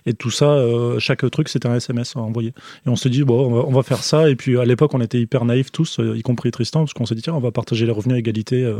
Et 0.07 0.15
tout 0.15 0.31
ça, 0.31 0.47
euh, 0.47 0.99
chaque 0.99 1.29
truc, 1.31 1.49
c'était 1.49 1.69
un 1.69 1.77
SMS 1.77 2.17
à 2.17 2.21
envoyer. 2.21 2.53
Et 2.87 2.89
on 2.89 2.97
s'est 2.97 3.11
dit, 3.11 3.25
bon, 3.25 3.47
on 3.47 3.55
va, 3.55 3.65
on 3.67 3.73
va 3.73 3.83
faire 3.83 4.03
ça. 4.03 4.29
Et 4.29 4.37
puis 4.37 4.59
à 4.59 4.65
l'époque, 4.65 4.95
on 4.95 5.01
était 5.01 5.21
hyper 5.21 5.45
naïfs 5.45 5.73
tous, 5.73 6.01
y 6.01 6.23
compris 6.23 6.51
Tristan, 6.51 6.81
parce 6.81 6.93
qu'on 6.93 7.07
s'est 7.07 7.15
dit, 7.15 7.23
tiens, 7.23 7.35
on 7.35 7.41
va 7.41 7.51
partager 7.51 7.87
les 7.87 7.93
revenus 7.93 8.17
à 8.17 8.19
égalité, 8.19 8.71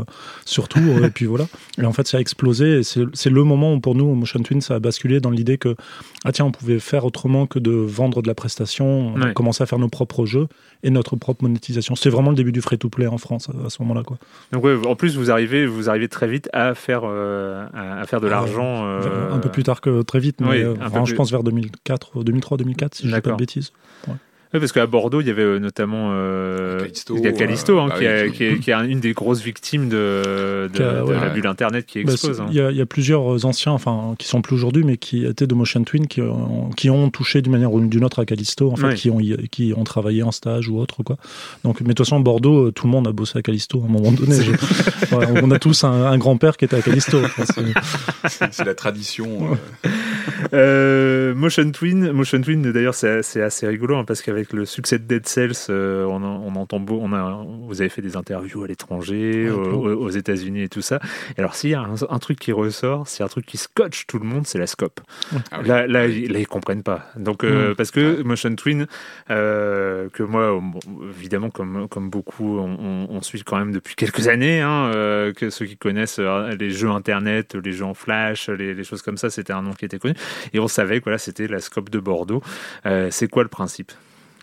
surtout. 0.45 0.79
et 1.03 1.09
puis 1.09 1.25
voilà. 1.25 1.47
Et 1.77 1.85
en 1.85 1.93
fait, 1.93 2.07
ça 2.07 2.17
a 2.17 2.19
explosé. 2.19 2.79
Et 2.79 2.83
c'est 2.83 3.29
le 3.29 3.43
moment 3.43 3.73
où, 3.73 3.79
pour 3.79 3.95
nous, 3.95 4.13
Motion 4.13 4.41
Twin, 4.41 4.61
ça 4.61 4.75
a 4.75 4.79
basculé 4.79 5.19
dans 5.19 5.29
l'idée 5.29 5.57
que, 5.57 5.75
ah 6.25 6.31
tiens, 6.31 6.45
on 6.45 6.51
pouvait 6.51 6.79
faire 6.79 7.05
autrement 7.05 7.47
que 7.47 7.59
de 7.59 7.71
vendre 7.71 8.21
de 8.21 8.27
la 8.27 8.35
prestation. 8.35 9.13
On 9.15 9.21
a 9.21 9.31
commencé 9.31 9.63
à 9.63 9.65
faire 9.65 9.79
nos 9.79 9.89
propres 9.89 10.25
jeux 10.25 10.47
et 10.83 10.89
notre 10.89 11.15
propre 11.15 11.43
monétisation. 11.43 11.95
C'était 11.95 12.09
vraiment 12.09 12.29
le 12.29 12.35
début 12.35 12.51
du 12.51 12.61
free-to-play 12.61 13.07
en 13.13 13.17
France 13.17 13.49
à, 13.65 13.69
ce 13.69 13.81
moment-là, 13.81 14.03
quoi. 14.03 14.17
Donc 14.51 14.63
ouais, 14.63 14.75
en 14.85 14.95
plus 14.95 15.17
vous 15.17 15.31
arrivez, 15.31 15.65
vous 15.65 15.89
arrivez 15.89 16.07
très 16.09 16.27
vite 16.27 16.49
à 16.53 16.75
faire 16.75 17.01
euh, 17.05 17.65
à, 17.73 18.05
faire 18.05 18.19
de 18.21 18.27
Ah, 18.27 18.31
l'argent. 18.31 18.85
euh, 18.85 19.31
Un 19.31 19.39
peu 19.39 19.49
plus 19.49 19.63
tard 19.63 19.81
que 19.81 20.01
très 20.01 20.19
vite, 20.19 20.41
mais 20.41 20.47
oui, 20.49 20.63
euh, 20.63 21.05
je 21.05 21.15
pense 21.15 21.31
vers 21.31 21.43
2004, 21.43 22.23
2003-2004, 22.23 22.95
si 22.95 23.07
je 23.07 23.15
dis 23.15 23.21
pas 23.21 23.31
de 23.31 23.35
bêtises. 23.37 23.71
Oui, 24.53 24.59
parce 24.59 24.71
qu'à 24.71 24.85
Bordeaux, 24.85 25.19
il 25.21 25.27
y 25.27 25.31
avait 25.31 25.41
euh, 25.41 25.57
notamment 25.59 26.09
euh, 26.13 26.79
Callisto, 26.81 27.15
il 27.17 27.23
y 27.23 27.27
a 27.27 27.31
Callisto, 27.31 27.79
hein, 27.79 27.89
qui, 27.91 27.99
qui 28.33 28.43
est, 28.43 28.59
qui 28.59 28.69
est 28.71 28.73
une 28.87 28.99
des 28.99 29.13
grosses 29.13 29.41
victimes 29.41 29.89
de, 29.89 30.69
de, 30.73 30.83
a- 30.83 30.99
de 30.99 31.01
ouais. 31.03 31.19
la 31.19 31.29
bulle 31.29 31.47
Internet 31.47 31.85
qui 31.87 32.03
Bah, 32.03 32.11
explose. 32.11 32.39
hein. 32.39 32.45
Il 32.49 32.55
y, 32.55 32.61
a- 32.61 32.69
il 32.69 32.77
y 32.77 32.81
a 32.81 32.85
plusieurs 32.85 33.45
anciens, 33.45 33.71
enfin, 33.71 34.15
qui 34.19 34.27
sont 34.27 34.41
plus 34.43 34.55
aujourd'hui, 34.55 34.83
mais 34.83 34.97
qui 34.97 35.25
étaient 35.25 35.47
de 35.47 35.55
Motion 35.55 35.83
Twin, 35.83 36.05
qui 36.07 36.21
ont, 36.21 36.69
qui 36.77 36.89
ont 36.91 37.09
touché 37.09 37.41
d'une 37.41 37.51
manière 37.51 37.73
ou 37.73 37.79
d'une 37.81 38.05
autre 38.05 38.19
à 38.19 38.25
Callisto, 38.25 38.71
en 38.71 38.75
fait, 38.75 38.85
Ouais. 38.85 38.93
qui, 38.95 39.09
ont, 39.09 39.19
y- 39.19 39.47
qui 39.49 39.73
ont 39.75 39.83
travaillé 39.83 40.21
en 40.23 40.31
stage 40.31 40.69
ou 40.69 40.77
autre, 40.79 41.01
quoi. 41.03 41.17
Donc, 41.63 41.81
mais 41.81 41.87
de 41.87 41.93
toute 41.93 42.05
façon, 42.05 42.19
Bordeaux, 42.19 42.67
euh, 42.67 42.71
tout 42.71 42.85
le 42.85 42.91
monde 42.91 43.07
a 43.07 43.11
bossé 43.11 43.39
à 43.39 43.41
Callisto 43.41 43.81
à 43.81 43.85
un 43.85 43.91
moment 43.91 44.11
donné. 44.11 44.35
Je- 44.43 45.15
ouais, 45.15 45.27
on 45.41 45.49
a 45.49 45.57
tous 45.57 45.83
un, 45.83 45.91
un 46.05 46.17
grand-père 46.19 46.57
qui 46.57 46.65
était 46.65 46.75
à. 46.75 46.79
Enfin, 46.79 47.43
c'est- 48.29 48.51
C'est 48.51 48.65
la 48.65 48.75
tradition. 48.75 49.55
euh, 49.85 49.89
Euh, 50.53 51.33
Motion 51.33 51.71
Twin, 51.71 52.11
Motion 52.11 52.39
Twin 52.41 52.61
d'ailleurs 52.71 52.93
c'est 52.93 53.41
assez 53.41 53.67
rigolo 53.67 53.95
hein, 53.97 54.03
parce 54.05 54.21
qu'avec 54.21 54.53
le 54.53 54.65
succès 54.65 54.99
de 54.99 55.03
Dead 55.05 55.25
Cells, 55.27 55.53
euh, 55.69 56.05
on, 56.05 56.17
en- 56.23 56.43
on 56.45 56.55
entend 56.55 56.79
beau, 56.79 56.99
on 57.01 57.11
a, 57.13 57.45
vous 57.67 57.81
avez 57.81 57.89
fait 57.89 58.01
des 58.01 58.15
interviews 58.15 58.63
à 58.63 58.67
l'étranger, 58.67 59.49
aux, 59.49 59.87
aux 59.93 60.09
États-Unis 60.09 60.63
et 60.63 60.69
tout 60.69 60.81
ça. 60.81 60.99
Et 61.35 61.39
alors 61.39 61.55
s'il 61.55 61.71
y 61.71 61.73
a 61.73 61.81
un, 61.81 61.95
un 62.09 62.19
truc 62.19 62.39
qui 62.39 62.51
ressort, 62.51 63.07
c'est 63.07 63.23
un 63.23 63.27
truc 63.27 63.45
qui 63.45 63.57
scotche 63.57 64.05
tout 64.07 64.19
le 64.19 64.25
monde, 64.25 64.45
c'est 64.45 64.59
la 64.59 64.67
scope. 64.67 64.99
ah 65.51 65.59
oui. 65.61 65.67
Là, 65.67 65.87
là, 65.87 66.05
ils, 66.07 66.31
là, 66.31 66.39
ils 66.39 66.47
comprennent 66.47 66.83
pas. 66.83 67.09
Donc, 67.17 67.43
euh, 67.43 67.71
Mm. 67.71 67.75
parce 67.75 67.91
que 67.91 68.21
Motion 68.23 68.55
Twin, 68.55 68.85
que 69.27 70.23
moi, 70.23 70.59
bon, 70.61 70.79
évidemment, 71.17 71.49
comme, 71.49 71.87
comme 71.89 72.09
beaucoup, 72.09 72.57
on, 72.59 72.77
on- 72.79 73.07
on 73.09 73.21
suit 73.21 73.43
quand 73.43 73.57
même 73.57 73.71
depuis 73.71 73.95
quelques 73.95 74.27
années, 74.27 74.61
hein, 74.61 74.91
que 75.35 75.49
ceux 75.49 75.65
qui 75.65 75.77
connaissent 75.77 76.19
les 76.59 76.69
jeux 76.69 76.89
Internet, 76.89 77.55
les 77.63 77.71
jeux 77.71 77.85
en 77.85 77.93
Flash, 77.93 78.49
les, 78.49 78.73
les 78.73 78.83
choses 78.83 79.01
comme 79.01 79.17
ça, 79.17 79.29
c'était 79.29 79.53
un 79.53 79.61
nom 79.61 79.71
qui 79.73 79.85
était 79.85 79.99
connu. 79.99 80.12
Et 80.53 80.59
on 80.59 80.67
savait 80.67 80.99
que 80.99 81.05
voilà, 81.05 81.17
c'était 81.17 81.47
la 81.47 81.59
scope 81.59 81.89
de 81.89 81.99
Bordeaux. 81.99 82.41
Euh, 82.85 83.07
c'est 83.11 83.27
quoi 83.27 83.43
le 83.43 83.49
principe? 83.49 83.91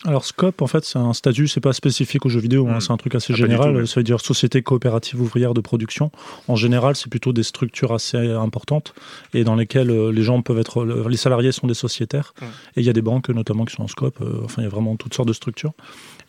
Alors 0.07 0.25
Scope, 0.25 0.63
en 0.63 0.67
fait, 0.67 0.83
c'est 0.87 0.99
un 0.99 1.13
statut, 1.13 1.47
c'est 1.47 1.61
pas 1.61 1.75
spécifique 1.75 2.25
aux 2.25 2.31
jeux 2.31 2.41
vidéo, 2.41 2.67
hein, 2.69 2.77
Mm. 2.77 2.81
c'est 2.81 2.91
un 2.93 2.97
truc 2.97 3.15
assez 3.15 3.35
Ah, 3.35 3.37
général. 3.37 3.81
tout. 3.81 3.87
Ça 3.87 4.01
veut 4.01 4.05
dire 4.05 4.19
société 4.19 4.63
coopérative 4.63 5.21
ouvrière 5.21 5.53
de 5.53 5.61
production. 5.61 6.11
En 6.49 6.57
général, 6.57 6.97
c'est 6.97 7.11
plutôt 7.11 7.35
des 7.35 7.43
structures 7.43 7.93
assez 7.93 8.17
importantes 8.17 8.95
et 9.35 9.45
dans 9.45 9.57
lesquelles 9.57 9.91
euh, 9.91 10.11
les 10.11 10.23
gens 10.23 10.41
peuvent 10.41 10.59
être, 10.59 10.85
le- 10.87 11.07
les 11.07 11.19
salariés 11.19 11.53
sont 11.53 11.67
des 11.67 11.75
sociétaires 11.75 12.33
Mm. 12.41 12.45
et 12.77 12.81
il 12.81 12.87
y 12.87 12.89
a 12.89 12.95
des 12.95 13.03
banques 13.03 13.29
notamment 13.29 13.67
qui 13.67 13.75
sont 13.77 13.83
en 13.83 13.89
Scope. 13.89 14.23
euh, 14.23 14.41
enfin, 14.43 14.63
il 14.63 14.65
y 14.65 14.67
a 14.67 14.71
vraiment 14.71 14.97
toutes 14.97 15.13
sortes 15.13 15.29
de 15.29 15.35
structures. 15.35 15.73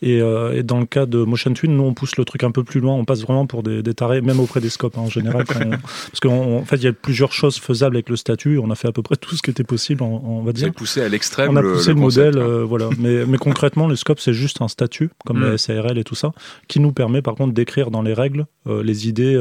Et, 0.02 0.20
euh, 0.20 0.52
et 0.58 0.62
dans 0.62 0.80
le 0.80 0.86
cas 0.86 1.06
de 1.06 1.18
Motion 1.22 1.54
Twin, 1.54 1.76
nous 1.76 1.84
on 1.84 1.94
pousse 1.94 2.16
le 2.16 2.24
truc 2.24 2.42
un 2.44 2.50
peu 2.50 2.64
plus 2.64 2.80
loin. 2.80 2.94
On 2.94 3.04
passe 3.04 3.22
vraiment 3.22 3.46
pour 3.46 3.62
des, 3.62 3.82
des 3.82 3.94
tarés, 3.94 4.20
même 4.20 4.40
auprès 4.40 4.60
des 4.60 4.68
Scopes 4.68 4.98
hein, 4.98 5.02
en 5.02 5.08
général. 5.08 5.44
on- 5.54 5.70
parce 5.70 6.20
qu'en 6.20 6.64
fait, 6.64 6.76
il 6.76 6.82
y 6.84 6.88
a 6.88 6.92
plusieurs 6.92 7.32
choses 7.32 7.58
faisables 7.58 7.96
avec 7.96 8.08
le 8.08 8.16
statut. 8.16 8.58
On 8.58 8.70
a 8.70 8.74
fait 8.74 8.88
à 8.88 8.92
peu 8.92 9.02
près 9.02 9.16
tout 9.16 9.34
ce 9.36 9.42
qui 9.42 9.50
était 9.50 9.64
possible, 9.64 10.02
on, 10.02 10.20
on 10.24 10.42
va 10.42 10.52
dire. 10.52 10.64
avez 10.66 10.72
poussé 10.72 11.00
à 11.02 11.08
l'extrême. 11.08 11.50
On 11.50 11.56
a 11.56 11.62
poussé 11.62 11.90
le, 11.90 11.94
modèle, 11.94 12.34
quoi. 12.34 12.42
euh, 12.42 12.64
voilà. 12.64 12.88
Mais, 12.98 13.24
mais 13.26 13.38
concrètement, 13.38 13.86
le 13.86 13.96
scope, 13.96 14.18
c'est 14.20 14.32
juste 14.34 14.60
un 14.60 14.68
statut, 14.68 15.10
comme 15.24 15.38
Mm. 15.38 15.50
la 15.52 15.58
SARL 15.58 15.98
et 15.98 16.04
tout 16.04 16.14
ça, 16.16 16.32
qui 16.68 16.80
nous 16.80 16.92
permet 16.92 17.22
par 17.22 17.34
contre 17.36 17.52
d'écrire 17.54 17.90
dans 17.90 18.02
les 18.02 18.12
règles 18.14 18.46
euh, 18.66 18.82
les 18.82 19.08
idées 19.08 19.38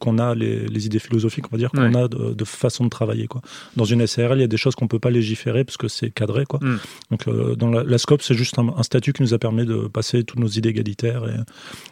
qu'on 0.00 0.18
a, 0.18 0.34
les, 0.34 0.66
les 0.66 0.86
idées 0.86 0.98
philosophiques, 0.98 1.44
on 1.52 1.56
va 1.56 1.58
dire, 1.58 1.70
qu'on 1.70 1.92
Ouais. 1.94 1.96
a 2.02 2.08
de, 2.08 2.34
de 2.34 2.44
façon 2.44 2.84
de 2.84 2.88
travailler. 2.90 3.26
Quoi. 3.26 3.40
Dans 3.76 3.84
une 3.84 4.06
SARL, 4.06 4.38
il 4.38 4.40
y 4.42 4.44
a 4.44 4.48
des 4.48 4.56
choses 4.56 4.74
qu'on 4.74 4.88
peut 4.88 4.98
pas 4.98 5.10
légiférer 5.10 5.64
parce 5.64 5.76
que 5.76 5.88
c'est 5.88 6.10
cadré. 6.10 6.44
Quoi. 6.46 6.58
Mm. 6.62 6.78
Donc 7.10 7.56
dans 7.56 7.70
la, 7.70 7.82
la 7.84 7.98
scope, 7.98 8.22
c'est 8.22 8.34
juste 8.34 8.58
un, 8.58 8.68
un 8.76 8.82
statut 8.82 9.12
qui 9.12 9.22
nous 9.22 9.34
a 9.34 9.38
permis 9.38 9.64
de 9.64 9.88
passer 10.00 10.24
toutes 10.24 10.38
nos 10.38 10.48
idées 10.48 10.70
égalitaires 10.70 11.24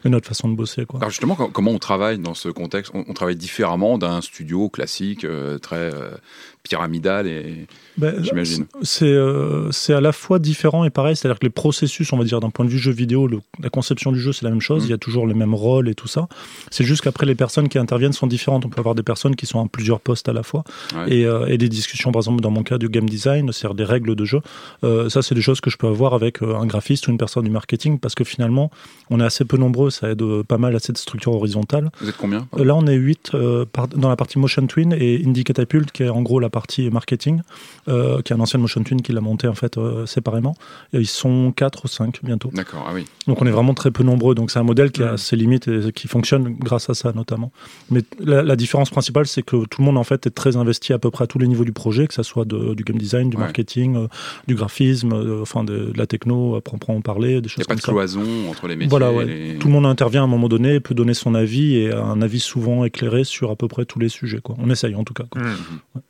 et, 0.05 0.09
notre 0.09 0.27
façon 0.27 0.49
de 0.49 0.55
bosser. 0.57 0.87
Quoi. 0.87 1.01
Alors 1.01 1.11
justement, 1.11 1.35
com- 1.35 1.51
comment 1.53 1.73
on 1.73 1.79
travaille 1.79 2.19
dans 2.19 2.33
ce 2.33 2.49
contexte? 2.49 2.91
On, 2.95 3.05
on 3.07 3.13
travaille 3.13 3.37
différemment 3.37 3.99
d'un 3.99 4.23
studio 4.23 4.71
classique, 4.71 5.25
euh, 5.25 5.59
très 5.59 5.93
euh, 5.93 6.17
pyramidal 6.63 7.27
et 7.27 7.67
Ben, 7.97 8.23
j'imagine. 8.23 8.67
C'est 8.83 9.07
euh, 9.07 9.71
c'est 9.73 9.93
à 9.95 10.01
la 10.01 10.13
fois 10.13 10.39
différent 10.39 10.85
et 10.85 10.91
pareil, 10.91 11.17
c'est-à-dire 11.17 11.39
que 11.39 11.47
les 11.47 11.51
processus, 11.51 12.13
on 12.13 12.19
va 12.19 12.25
dire 12.25 12.41
d'un 12.41 12.51
point 12.51 12.65
de 12.65 12.71
vue 12.71 12.79
jeu 12.79 12.93
vidéo, 12.93 13.27
le- 13.27 13.41
la 13.61 13.71
conception 13.71 14.13
du 14.13 14.21
jeu 14.21 14.33
c'est 14.33 14.45
la 14.45 14.51
même 14.51 14.61
chose, 14.61 14.83
Mhm. 14.83 14.87
il 14.89 14.91
y 14.91 14.95
a 14.95 14.99
toujours 14.99 15.27
les 15.27 15.35
mêmes 15.35 15.55
rôles 15.55 15.89
et 15.89 15.95
tout 15.95 16.09
ça. 16.09 16.29
C'est 16.71 16.85
juste 16.85 17.03
qu'après 17.03 17.27
les 17.27 17.35
personnes 17.35 17.69
qui 17.69 17.79
interviennent 17.79 18.13
sont 18.13 18.27
différentes. 18.27 18.65
On 18.67 18.69
peut 18.69 18.79
avoir 18.81 18.95
des 18.95 19.03
personnes 19.03 19.35
qui 19.37 19.47
sont 19.47 19.65
à 19.65 19.69
plusieurs 19.69 20.01
postes 20.01 20.29
à 20.29 20.33
la 20.33 20.43
fois 20.43 20.65
Ouais. 20.95 21.13
et, 21.19 21.25
euh, 21.27 21.47
et 21.47 21.59
des 21.59 21.69
discussions, 21.69 22.13
par 22.13 22.21
exemple 22.21 22.41
dans 22.43 22.51
mon 22.51 22.63
cas 22.63 22.79
du 22.79 22.89
game 22.89 23.09
design, 23.09 23.51
c'est-à-dire 23.53 23.75
des 23.75 23.85
règles 23.85 24.15
de 24.15 24.25
jeu. 24.25 24.41
Euh, 24.85 25.09
ça 25.09 25.23
c'est 25.23 25.35
des 25.35 25.41
choses 25.43 25.61
que 25.61 25.71
je 25.71 25.77
peux 25.77 25.89
avoir 25.89 26.15
avec 26.15 26.43
un 26.43 26.67
graphiste 26.67 27.09
ou 27.09 27.11
une 27.11 27.19
personne 27.19 27.45
du 27.45 27.51
marketing 27.51 27.99
parce 27.99 28.15
que 28.15 28.25
finalement 28.25 28.71
on 29.11 29.21
est 29.21 29.25
assez 29.25 29.45
peu 29.45 29.57
nombreux, 29.57 29.91
ça 29.91 30.11
aide 30.11 30.23
pas 30.47 30.59
mal 30.59 30.77
à 30.77 30.79
cette 30.79 30.99
structure 30.99 31.33
horizontale. 31.35 31.91
Vous 32.01 32.09
êtes 32.09 32.17
combien 32.17 32.47
Là, 32.57 32.75
on 32.77 32.87
est 32.87 32.95
8 32.95 33.33
dans 33.35 34.09
la 34.09 34.17
partie 34.17 34.39
Motion 34.39 34.67
Twin 34.67 34.93
et 34.93 35.23
Indie 35.27 35.45
Catapult, 35.45 35.91
qui 35.93 36.03
est 36.03 36.09
en 36.09 36.23
gros 36.23 36.39
la 36.41 36.49
partie 36.51 36.58
marketing, 36.91 37.41
euh, 37.89 38.21
qui 38.23 38.33
est 38.33 38.37
un 38.37 38.41
ancien 38.41 38.59
Motion 38.61 38.83
Twin 38.83 39.03
qui 39.03 39.13
l'a 39.13 39.21
monté 39.21 39.49
en 39.49 39.55
fait 39.55 39.79
euh, 39.79 40.07
séparément. 40.07 40.55
Et 40.93 40.99
ils 40.99 41.07
sont 41.07 41.53
4 41.53 41.85
ou 41.85 41.89
5 41.89 42.21
bientôt. 42.23 42.51
D'accord, 42.53 42.87
ah 42.89 42.93
oui. 42.95 43.05
Donc 43.27 43.41
on 43.43 43.47
est 43.47 43.51
vraiment 43.51 43.75
très 43.75 43.91
peu 43.91 44.03
nombreux. 44.03 44.35
Donc 44.35 44.51
c'est 44.51 44.59
un 44.59 44.63
modèle 44.65 44.91
qui 44.91 45.03
a 45.03 45.17
ses 45.17 45.37
limites 45.37 45.69
et 45.69 45.93
qui 45.93 46.09
fonctionne 46.09 46.55
grâce 46.59 46.89
à 46.91 46.95
ça 46.95 47.13
notamment. 47.13 47.53
Mais 47.91 48.01
la, 48.21 48.43
la 48.43 48.57
différence 48.57 48.91
principale, 48.91 49.27
c'est 49.27 49.43
que 49.43 49.65
tout 49.67 49.81
le 49.81 49.85
monde 49.85 49.99
en 49.99 50.05
fait 50.05 50.27
est 50.27 50.31
très 50.31 50.57
investi 50.57 50.93
à 50.93 50.99
peu 50.99 51.11
près 51.11 51.25
à 51.25 51.27
tous 51.27 51.39
les 51.39 51.47
niveaux 51.49 51.65
du 51.65 51.73
projet, 51.73 52.07
que 52.07 52.15
ça 52.15 52.23
soit 52.23 52.45
de- 52.45 52.75
du 52.75 52.85
game 52.85 52.99
design, 52.99 53.31
du 53.31 53.37
Ouais. 53.37 53.43
marketing, 53.43 53.97
euh, 53.97 54.07
du 54.47 54.55
graphisme, 54.55 55.13
euh, 55.13 55.43
enfin 55.43 55.65
de, 55.65 55.91
de 55.93 55.99
la 55.99 56.07
techno, 56.07 56.57
à 56.57 56.61
proprement 56.61 57.01
parler, 57.01 57.29
des 57.29 57.37
Il 57.37 57.43
n'y 57.43 57.49
choses 57.51 57.65
a 57.65 57.69
pas 57.69 57.75
comme 57.75 57.77
de 57.77 57.83
ça. 57.83 57.93
cloison 57.93 58.51
entre 58.51 58.67
les 58.69 58.77
métiers. 58.77 58.89
Voilà, 58.91 59.13
ouais. 59.13 59.25
les- 59.27 59.59
Tout 59.59 59.69
le 59.69 59.73
monde 59.75 59.87
intervient 59.87 60.23
à 60.23 60.25
un 60.25 60.29
moment 60.29 60.49
donné, 60.49 60.81
peut 60.81 60.95
donner 60.95 61.15
son 61.15 61.35
avis 61.35 61.77
et 61.77 61.93
un 61.93 62.21
avis 62.23 62.41
souvent 62.41 62.85
éclairé 62.85 63.25
sur 63.25 63.51
à 63.51 63.57
peu 63.57 63.69
près 63.69 63.85
tous 63.85 63.99
les 63.99 64.09
sujets. 64.09 64.41
Quoi. 64.41 64.57
On 64.59 64.71
essaye 64.71 64.95
en 64.95 65.05
tout 65.05 65.15
cas. 65.15 65.25
quoi. 65.31 65.43
Mm. 65.43 66.01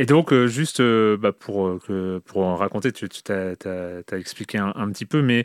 Et 0.00 0.06
donc, 0.06 0.32
euh, 0.32 0.46
juste 0.46 0.80
euh, 0.80 1.18
bah, 1.18 1.30
pour, 1.30 1.68
euh, 1.90 2.22
pour 2.24 2.42
en 2.46 2.56
raconter, 2.56 2.90
tu, 2.90 3.06
tu 3.10 3.22
t'as, 3.22 3.54
t'as- 3.54 4.02
t'as 4.02 4.16
expliqué 4.16 4.56
un, 4.56 4.72
un 4.74 4.88
petit 4.90 5.04
peu, 5.04 5.20
mais 5.20 5.44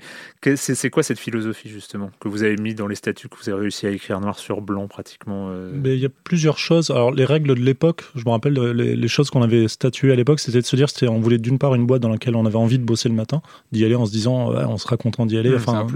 c'est, 0.55 0.75
c'est 0.75 0.89
quoi 0.89 1.03
cette 1.03 1.19
philosophie 1.19 1.67
justement 1.67 2.09
que 2.21 2.29
vous 2.29 2.41
avez 2.43 2.55
mis 2.55 2.73
dans 2.73 2.87
les 2.87 2.95
statuts, 2.95 3.27
que 3.27 3.35
vous 3.35 3.49
avez 3.49 3.59
réussi 3.63 3.85
à 3.85 3.89
écrire 3.89 4.21
noir 4.21 4.39
sur 4.39 4.61
blanc 4.61 4.87
pratiquement 4.87 5.49
euh, 5.49 5.71
Mais 5.73 5.95
il 5.95 5.99
y 5.99 6.05
a 6.05 6.09
plusieurs 6.23 6.57
choses. 6.57 6.89
Alors 6.89 7.11
les 7.11 7.25
règles 7.25 7.53
de 7.53 7.61
l'époque, 7.61 8.05
je 8.15 8.23
me 8.25 8.29
rappelle 8.29 8.53
les, 8.53 8.95
les 8.95 9.07
choses 9.09 9.29
qu'on 9.29 9.41
avait 9.41 9.67
statuées 9.67 10.13
à 10.13 10.15
l'époque, 10.15 10.39
c'était 10.39 10.61
de 10.61 10.65
se 10.65 10.77
dire, 10.77 10.87
on 11.11 11.19
voulait 11.19 11.37
d'une 11.37 11.59
part 11.59 11.75
une 11.75 11.85
boîte 11.85 12.01
dans 12.01 12.07
laquelle 12.07 12.37
on 12.37 12.45
avait 12.45 12.55
envie 12.55 12.79
de 12.79 12.85
bosser 12.85 13.09
le 13.09 13.15
matin, 13.15 13.41
d'y 13.73 13.83
aller 13.83 13.95
en 13.95 14.05
se 14.05 14.11
disant, 14.13 14.53
ouais, 14.53 14.63
on 14.63 14.77
sera 14.77 14.95
content 14.95 15.25
d'y 15.25 15.37
aller. 15.37 15.49
Mmh, 15.49 15.59
C'est 15.59 15.69
enfin, 15.69 15.83
ouais. 15.83 15.87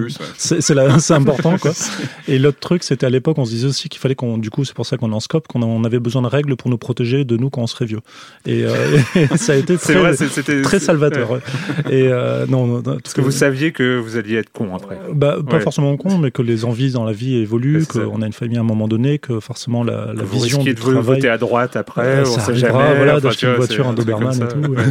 important 1.15 1.57
quoi. 1.57 1.71
Et 2.27 2.39
l'autre 2.39 2.59
truc, 2.59 2.83
c'était 2.83 3.05
à 3.05 3.09
l'époque, 3.09 3.37
on 3.37 3.45
se 3.45 3.51
disait 3.51 3.67
aussi 3.67 3.87
qu'il 3.87 4.01
fallait 4.01 4.15
qu'on, 4.15 4.37
du 4.37 4.49
coup, 4.49 4.65
c'est 4.65 4.75
pour 4.75 4.85
ça 4.85 4.97
qu'on 4.97 5.13
est 5.13 5.15
en 5.15 5.21
scope, 5.21 5.47
qu'on 5.47 5.63
on 5.63 5.85
avait 5.85 5.99
besoin 5.99 6.21
de 6.23 6.27
règles 6.27 6.57
pour 6.57 6.69
nous 6.69 6.77
protéger 6.77 7.23
de 7.23 7.37
nous 7.37 7.49
quand 7.49 7.61
on 7.61 7.67
serait 7.67 7.85
vieux. 7.85 8.01
Et, 8.49 8.63
euh, 8.65 8.73
et 9.15 9.27
ça 9.37 9.53
a 9.53 9.55
été 9.57 9.77
très, 9.77 9.93
vrai, 9.93 10.79
salvateur. 10.79 11.39
Et 11.89 12.07
euh, 12.07 12.45
non, 12.47 12.81
Parce 12.81 13.13
que 13.13 13.21
vous 13.21 13.31
saviez 13.31 13.71
que 13.71 13.97
vous 13.99 14.17
alliez 14.17 14.37
être 14.37 14.51
con 14.51 14.75
après. 14.75 14.97
Bah, 15.13 15.37
pas 15.47 15.57
Ouais. 15.57 15.61
forcément 15.61 15.95
con, 15.97 16.17
mais 16.17 16.31
que 16.31 16.41
les 16.41 16.65
envies 16.65 16.91
dans 16.91 17.03
la 17.03 17.11
vie 17.11 17.35
évoluent, 17.35 17.85
qu'on 17.85 18.21
a 18.21 18.25
une 18.25 18.33
famille 18.33 18.57
à 18.57 18.61
un 18.61 18.63
moment 18.63 18.87
donné, 18.87 19.19
que 19.19 19.39
forcément 19.39 19.83
la, 19.83 20.13
la 20.13 20.23
vous 20.23 20.39
vision 20.39 20.63
du 20.63 20.73
de 20.73 20.79
travail. 20.79 21.03
voter 21.03 21.29
à 21.29 21.37
droite 21.37 21.75
après, 21.75 22.01
Euh, 22.05 22.21
on 22.21 22.25
ça 22.25 22.41
sait 22.41 22.51
arrivera, 22.51 22.83
jamais. 22.85 22.95
voilà, 22.97 23.11
enfin, 23.17 23.21
d'acheter 23.27 23.47
une 23.47 23.55
voiture, 23.55 23.87
un 23.87 23.93
Doberman 23.93 24.33
et 24.35 24.47
tout. 24.47 24.71
ouais. 24.71 24.83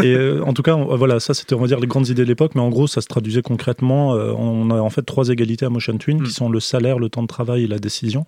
Et 0.04 0.14
euh, 0.16 0.42
en 0.44 0.52
tout 0.52 0.62
cas, 0.62 0.74
voilà, 0.74 1.20
ça 1.20 1.32
c'était 1.34 1.54
on 1.54 1.60
va 1.60 1.66
dire 1.68 1.78
les 1.78 1.86
grandes 1.86 2.08
idées 2.08 2.22
de 2.24 2.28
l'époque, 2.28 2.52
mais 2.56 2.60
en 2.60 2.68
gros, 2.70 2.86
ça 2.88 3.00
se 3.00 3.06
traduisait 3.06 3.42
concrètement. 3.42 4.14
euh, 4.16 4.32
on 4.36 4.70
a 4.70 4.80
en 4.80 4.90
fait 4.90 5.02
trois 5.02 5.28
égalités 5.28 5.64
à 5.64 5.70
Motion 5.70 5.96
Twin, 5.98 6.20
Mm. 6.20 6.24
qui 6.24 6.32
sont 6.32 6.48
le 6.50 6.58
salaire, 6.60 6.98
le 6.98 7.08
temps 7.08 7.22
de 7.22 7.28
travail 7.28 7.64
et 7.64 7.66
la 7.68 7.78
décision. 7.78 8.26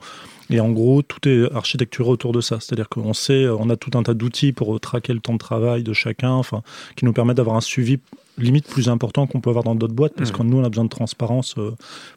Et 0.51 0.61
en 0.61 0.71
gros, 0.71 1.03
tout 1.03 1.27
est 1.29 1.51
architecturé 1.55 2.09
autour 2.11 2.33
de 2.33 2.41
ça. 2.41 2.59
C'est-à-dire 2.61 2.89
qu'on 2.89 3.15
sait, 3.15 3.49
on 3.49 3.71
a 3.71 3.77
tout 3.77 3.97
un 3.97 4.03
tas 4.03 4.15
d'outils 4.15 4.53
pour 4.53 4.79
traquer 4.79 5.13
le 5.15 5.21
temps 5.21 5.33
de 5.33 5.39
travail 5.39 5.83
de 5.83 5.93
chacun, 5.93 6.33
enfin, 6.33 6.63
qui 6.97 7.05
nous 7.07 7.13
permettent 7.15 7.39
d'avoir 7.39 7.57
un 7.57 7.61
suivi 7.63 7.99
limite 8.37 8.67
plus 8.67 8.89
important 8.89 9.29
qu'on 9.29 9.41
peut 9.41 9.51
avoir 9.51 9.63
dans 9.65 9.77
d'autres 9.77 9.95
boîtes, 9.95 10.15
parce 10.17 10.31
Mhm. 10.33 10.37
que 10.37 10.43
nous, 10.43 10.57
on 10.59 10.65
a 10.65 10.69
besoin 10.69 10.85
de 10.85 10.89
transparence. 10.91 11.55
euh, 11.57 11.71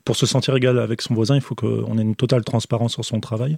pour 0.03 0.15
se 0.15 0.25
sentir 0.25 0.55
égal 0.55 0.79
avec 0.79 1.01
son 1.03 1.13
voisin, 1.13 1.36
il 1.36 1.41
faut 1.41 1.53
qu'on 1.53 1.98
ait 1.98 2.01
une 2.01 2.15
totale 2.15 2.43
transparence 2.43 2.93
sur 2.93 3.05
son 3.05 3.19
travail, 3.19 3.57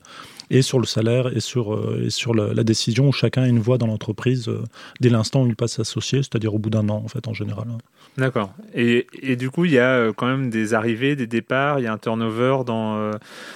et 0.49 0.61
sur 0.61 0.77
le 0.77 0.85
salaire, 0.85 1.35
et 1.35 1.39
sur, 1.39 1.73
euh, 1.73 2.03
et 2.05 2.09
sur 2.09 2.33
la, 2.35 2.53
la 2.53 2.63
décision, 2.65 3.07
où 3.07 3.11
chacun 3.13 3.43
a 3.43 3.47
une 3.47 3.59
voix 3.59 3.77
dans 3.77 3.87
l'entreprise 3.87 4.49
euh, 4.49 4.61
dès 4.99 5.07
l'instant 5.09 5.43
où 5.43 5.47
il 5.47 5.55
passe 5.55 5.79
associé, 5.79 6.19
c'est-à-dire 6.19 6.53
au 6.53 6.59
bout 6.59 6.69
d'un 6.69 6.89
an, 6.89 7.01
en 7.03 7.07
fait, 7.07 7.27
en 7.29 7.33
général. 7.33 7.65
D'accord. 8.19 8.53
Et, 8.75 9.07
et 9.21 9.35
du 9.35 9.49
coup, 9.49 9.65
il 9.65 9.71
y 9.71 9.79
a 9.79 9.89
euh, 9.91 10.13
quand 10.15 10.27
même 10.27 10.49
des 10.49 10.73
arrivées, 10.73 11.15
des 11.15 11.27
départs, 11.27 11.79
il 11.79 11.83
y 11.83 11.87
a 11.87 11.93
un 11.93 11.97
turnover 11.97 12.59
dans, 12.65 12.97
euh, 12.97 13.11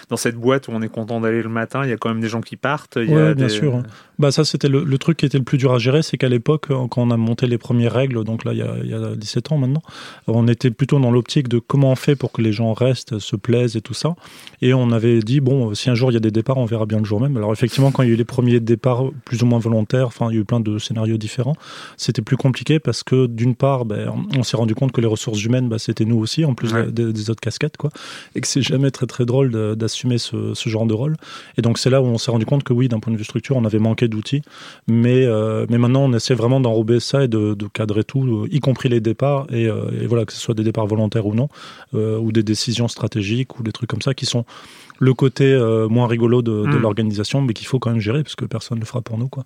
dans 0.10 0.18
cette 0.18 0.36
boîte 0.36 0.68
où 0.68 0.72
on 0.72 0.82
est 0.82 0.90
content 0.90 1.20
d'aller 1.22 1.42
le 1.44 1.50
matin, 1.50 1.84
il 1.84 1.90
y 1.90 1.94
a 1.94 1.98
quand 1.98 2.10
même 2.10 2.22
des 2.22 2.30
gens 2.30 2.42
qui 2.42 2.56
partent. 2.56 2.96
Ouais, 2.96 3.06
bien 3.36 3.48
des- 3.48 3.50
sûr. 3.50 3.76
hein. 3.76 3.84
Bah 4.20 4.32
ça, 4.32 4.46
c'était 4.46 4.70
le, 4.70 4.84
le 4.84 4.98
truc 5.00 5.18
qui 5.18 5.26
était 5.26 5.40
le 5.40 5.44
plus 5.44 5.58
dur 5.58 5.74
à 5.74 5.80
gérer, 5.80 6.04
c'est 6.04 6.18
qu'à 6.18 6.30
l'époque, 6.30 6.68
euh, 6.72 6.88
quand 6.88 7.02
on 7.02 7.12
a 7.12 7.18
monté 7.18 7.48
les 7.48 7.58
premières 7.58 7.94
règles, 7.94 8.24
donc 8.24 8.46
là, 8.46 8.54
il 8.54 8.60
y 8.60 8.62
a, 8.62 8.76
il 8.84 8.90
y 8.90 8.94
a 8.94 9.16
17 9.16 9.52
ans 9.52 9.58
maintenant, 9.58 9.82
on 10.28 10.48
était 10.48 10.72
plutôt 10.72 11.00
dans 11.00 11.12
l'optique 11.12 11.48
de 11.50 11.60
comment 11.60 11.92
on 11.92 11.96
fait 11.96 12.16
pour 12.16 12.32
que 12.32 12.42
les 12.42 12.52
gens 12.54 12.74
restent, 12.74 13.20
se 13.20 13.36
plaisent 13.36 13.76
et 13.76 13.82
tout 13.82 13.94
ça. 13.96 14.16
Et 14.62 14.74
on 14.74 14.92
avait 14.92 15.20
dit, 15.20 15.40
bon, 15.42 15.74
si 15.74 15.90
un 15.90 15.96
jour 15.96 16.12
il 16.12 16.14
y 16.14 16.18
a 16.18 16.22
des 16.22 16.32
départs, 16.32 16.58
on 16.58 16.66
verra 16.66 16.86
bien 16.86 17.00
le 17.00 17.06
jour 17.06 17.20
même. 17.20 17.36
Alors 17.38 17.52
effectivement, 17.52 17.92
quand 17.92 18.04
il 18.04 18.08
y 18.10 18.12
a 18.12 18.14
eu 18.14 18.18
les 18.18 18.24
premiers 18.24 18.60
départs 18.60 19.04
plus 19.26 19.42
ou 19.44 19.46
moins 19.46 19.60
volontaires, 19.60 20.08
enfin, 20.08 20.28
il 20.30 20.36
y 20.36 20.38
a 20.38 20.42
eu 20.42 20.46
plein 20.46 20.60
de 20.60 20.78
scénarios 20.78 21.18
différents, 21.18 21.56
c'était 21.98 22.22
plus 22.22 22.38
compliqué 22.38 22.80
parce 22.80 23.04
que 23.04 23.26
d'une 23.26 23.56
part, 23.56 23.86
ben, 23.86 24.14
on 24.38 24.44
s'est 24.44 24.53
rendu 24.58 24.76
compte 24.76 24.92
que 24.92 25.02
les 25.02 25.08
ressources 25.08 25.44
humaines, 25.44 25.70
bah, 25.70 25.80
c'était 25.80 26.06
nous 26.06 26.18
aussi, 26.18 26.46
en 26.46 26.54
plus 26.54 26.74
Ouais. 26.74 26.92
des, 26.92 27.14
des 27.14 27.30
autres 27.30 27.42
casquettes, 27.42 27.78
quoi. 27.78 27.90
Et 28.36 28.42
que 28.42 28.48
c'est 28.48 28.62
jamais 28.62 28.92
très 28.92 29.06
très 29.06 29.26
drôle 29.26 29.52
d'assumer 29.76 30.18
ce, 30.18 30.54
ce 30.54 30.70
genre 30.70 30.86
de 30.86 30.94
rôle. 30.94 31.16
Et 31.58 31.62
donc 31.62 31.78
c'est 31.78 31.90
là 31.90 32.02
où 32.02 32.06
on 32.06 32.18
s'est 32.18 32.32
rendu 32.32 32.46
compte 32.46 32.64
que 32.64 32.74
oui, 32.74 32.88
d'un 32.88 33.00
point 33.00 33.14
de 33.14 33.18
vue 33.18 33.24
structure, 33.24 33.56
on 33.56 33.66
avait 33.66 33.80
manqué 33.80 34.08
d'outils. 34.08 34.42
Mais, 34.88 35.26
euh, 35.26 35.66
mais 35.70 35.78
maintenant, 35.78 36.02
on 36.02 36.14
essaie 36.14 36.34
vraiment 36.34 36.60
d'enrober 36.60 37.00
ça 37.00 37.24
et 37.24 37.28
de, 37.28 37.56
cadrer 37.74 38.04
tout, 38.04 38.48
y 38.52 38.60
compris 38.60 38.90
les 38.90 39.02
départs. 39.02 39.48
Et, 39.52 39.64
et, 39.64 40.08
voilà, 40.08 40.26
que 40.26 40.34
ce 40.34 40.40
soit 40.40 40.54
des 40.54 40.64
départs 40.64 40.88
volontaires 40.88 41.26
ou 41.26 41.36
non, 41.36 41.50
ou 41.94 42.32
des 42.32 42.44
décisions 42.44 42.88
stratégiques 42.88 43.60
ou 43.60 43.64
des 43.64 43.72
trucs 43.72 43.90
comme 43.90 44.02
ça 44.02 44.14
qui 44.14 44.26
sont 44.26 44.46
le 45.00 45.14
côté 45.14 45.58
moins 45.90 46.08
rigolo 46.08 46.42
de, 46.42 46.52
de 46.52 46.68
hmm. 46.68 46.82
l'organisation, 46.82 47.42
mais 47.42 47.54
qu'il 47.54 47.68
faut 47.68 47.80
quand 47.80 47.92
même 47.92 48.00
gérer 48.00 48.24
parce 48.24 48.36
que 48.36 48.46
personne 48.46 48.78
ne 48.78 48.82
le 48.82 48.86
fera 48.86 49.02
pour 49.02 49.18
nous. 49.18 49.28
Quoi. 49.28 49.46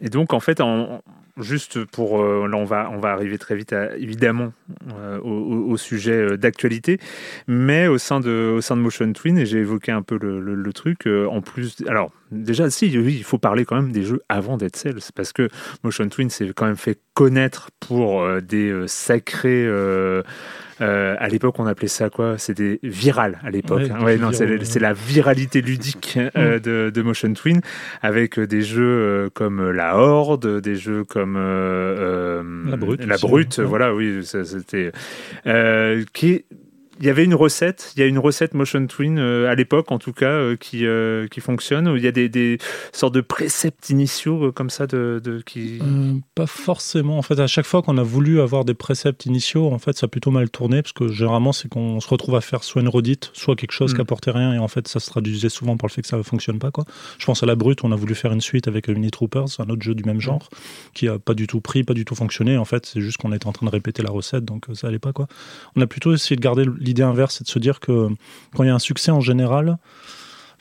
Et 0.00 0.08
donc, 0.08 0.32
en 0.32 0.40
fait, 0.40 0.60
en, 0.60 1.00
juste 1.38 1.84
pour 1.84 2.22
euh, 2.22 2.46
là 2.46 2.56
on 2.56 2.64
va 2.64 2.90
on 2.90 2.98
va 2.98 3.10
arriver 3.10 3.38
très 3.38 3.56
vite 3.56 3.74
évidemment 3.96 4.52
euh, 4.92 5.18
au, 5.20 5.76
sujet 5.76 6.12
euh, 6.12 6.36
d'actualité. 6.36 6.98
Mais 7.46 7.86
au 7.86 7.98
sein 7.98 8.20
de 8.20 8.54
au 8.56 8.60
sein 8.60 8.76
de 8.76 8.82
Motion 8.82 9.12
Twin 9.12 9.38
et 9.38 9.46
j'ai 9.46 9.58
évoqué 9.58 9.92
un 9.92 10.02
peu 10.02 10.18
le, 10.20 10.72
truc 10.72 11.06
en 11.06 11.42
plus 11.42 11.82
alors 11.86 12.10
déjà 12.32 12.70
si 12.70 12.96
oui 12.98 13.14
il 13.18 13.24
faut 13.24 13.38
parler 13.38 13.64
quand 13.64 13.76
même 13.76 13.92
des 13.92 14.02
jeux 14.02 14.22
avant 14.28 14.56
Dead 14.56 14.74
Cells 14.74 15.00
parce 15.14 15.32
que 15.32 15.48
Motion 15.84 16.08
Twin 16.08 16.30
s'est 16.30 16.50
quand 16.54 16.66
même 16.66 16.76
fait 16.76 16.98
connaître 17.14 17.70
pour 17.80 18.26
des 18.42 18.84
sacrés 18.86 19.66
euh, 20.82 21.14
à 21.18 21.28
l'époque, 21.28 21.58
on 21.58 21.66
appelait 21.66 21.88
ça 21.88 22.10
quoi? 22.10 22.38
C'était 22.38 22.80
viral 22.82 23.38
à 23.44 23.50
l'époque. 23.50 23.82
Ouais, 24.02 24.18
hein. 24.20 24.30
c'est 24.32 24.80
la 24.80 24.92
viralité 24.92 25.60
ludique 25.60 26.18
euh, 26.36 26.58
mm. 26.58 26.90
de, 26.90 27.02
Motion 27.02 27.32
Twin, 27.34 27.60
avec 28.02 28.38
euh, 28.38 28.46
des 28.46 28.62
jeux 28.62 29.30
comme 29.34 29.70
La 29.70 29.96
Horde, 29.96 30.60
des 30.60 30.76
jeux 30.76 31.04
comme 31.04 31.36
La 31.36 32.76
Brute. 32.76 33.04
La 33.04 33.16
Brute, 33.16 33.60
voilà, 33.60 33.94
oui, 33.94 34.22
c'était 34.24 34.92
qui 36.12 36.44
il 37.02 37.06
y 37.06 37.10
avait 37.10 37.24
une 37.24 37.34
recette, 37.34 37.92
il 37.96 38.00
y 38.00 38.04
a 38.04 38.06
une 38.06 38.20
recette 38.20 38.54
Motion 38.54 38.86
Twin 38.86 39.18
euh, 39.18 39.50
à 39.50 39.56
l'époque 39.56 39.90
en 39.90 39.98
tout 39.98 40.12
cas 40.12 40.30
euh, 40.30 40.54
qui, 40.54 40.86
euh, 40.86 41.26
qui 41.26 41.40
fonctionne, 41.40 41.88
où 41.88 41.96
il 41.96 42.04
y 42.04 42.06
a 42.06 42.12
des, 42.12 42.28
des 42.28 42.58
sortes 42.92 43.12
de 43.12 43.20
préceptes 43.20 43.90
initiaux 43.90 44.52
comme 44.52 44.70
ça 44.70 44.86
de, 44.86 45.20
de 45.22 45.42
qui... 45.44 45.80
pas 46.36 46.46
forcément, 46.46 47.18
en 47.18 47.22
fait 47.22 47.40
à 47.40 47.48
chaque 47.48 47.66
fois 47.66 47.82
qu'on 47.82 47.98
a 47.98 48.04
voulu 48.04 48.40
avoir 48.40 48.64
des 48.64 48.74
préceptes 48.74 49.26
initiaux, 49.26 49.72
en 49.72 49.80
fait 49.80 49.98
ça 49.98 50.04
a 50.04 50.08
plutôt 50.08 50.30
mal 50.30 50.48
tourné, 50.48 50.80
parce 50.80 50.92
que 50.92 51.08
généralement 51.08 51.50
c'est 51.50 51.68
qu'on 51.68 51.98
se 51.98 52.06
retrouve 52.06 52.36
à 52.36 52.40
faire 52.40 52.62
soit 52.62 52.80
une 52.80 52.88
redite, 52.88 53.32
soit 53.32 53.56
quelque 53.56 53.72
chose 53.72 53.92
mm. 53.92 53.96
qui 53.96 54.00
apportait 54.00 54.30
rien, 54.30 54.54
et 54.54 54.58
en 54.58 54.68
fait 54.68 54.86
ça 54.86 55.00
se 55.00 55.10
traduisait 55.10 55.48
souvent 55.48 55.76
par 55.76 55.88
le 55.88 55.92
fait 55.92 56.02
que 56.02 56.08
ça 56.08 56.16
ne 56.16 56.22
fonctionne 56.22 56.60
pas. 56.60 56.70
Quoi. 56.70 56.84
Je 57.18 57.26
pense 57.26 57.42
à 57.42 57.46
La 57.46 57.56
Brute, 57.56 57.82
on 57.82 57.90
a 57.90 57.96
voulu 57.96 58.14
faire 58.14 58.32
une 58.32 58.40
suite 58.40 58.68
avec 58.68 58.86
Mini 58.86 59.10
Troopers, 59.10 59.48
un 59.58 59.68
autre 59.70 59.82
jeu 59.82 59.96
du 59.96 60.04
même 60.04 60.18
mm. 60.18 60.20
genre, 60.20 60.48
qui 60.94 61.08
a 61.08 61.18
pas 61.18 61.34
du 61.34 61.48
tout 61.48 61.60
pris, 61.60 61.82
pas 61.82 61.94
du 61.94 62.04
tout 62.04 62.14
fonctionné, 62.14 62.56
en 62.56 62.64
fait 62.64 62.86
c'est 62.86 63.00
juste 63.00 63.16
qu'on 63.16 63.32
était 63.32 63.48
en 63.48 63.52
train 63.52 63.66
de 63.66 63.72
répéter 63.72 64.04
la 64.04 64.12
recette, 64.12 64.44
donc 64.44 64.66
ça 64.74 64.86
allait 64.86 65.00
pas. 65.00 65.12
quoi. 65.12 65.26
On 65.74 65.80
a 65.80 65.88
plutôt 65.88 66.14
essayé 66.14 66.36
de 66.36 66.40
garder 66.40 66.64
l'idée 66.78 66.91
inverse, 67.00 67.36
c'est 67.38 67.44
de 67.44 67.48
se 67.48 67.58
dire 67.58 67.80
que 67.80 68.08
quand 68.54 68.64
il 68.64 68.66
y 68.66 68.70
a 68.70 68.74
un 68.74 68.78
succès 68.78 69.10
en 69.10 69.20
général, 69.20 69.78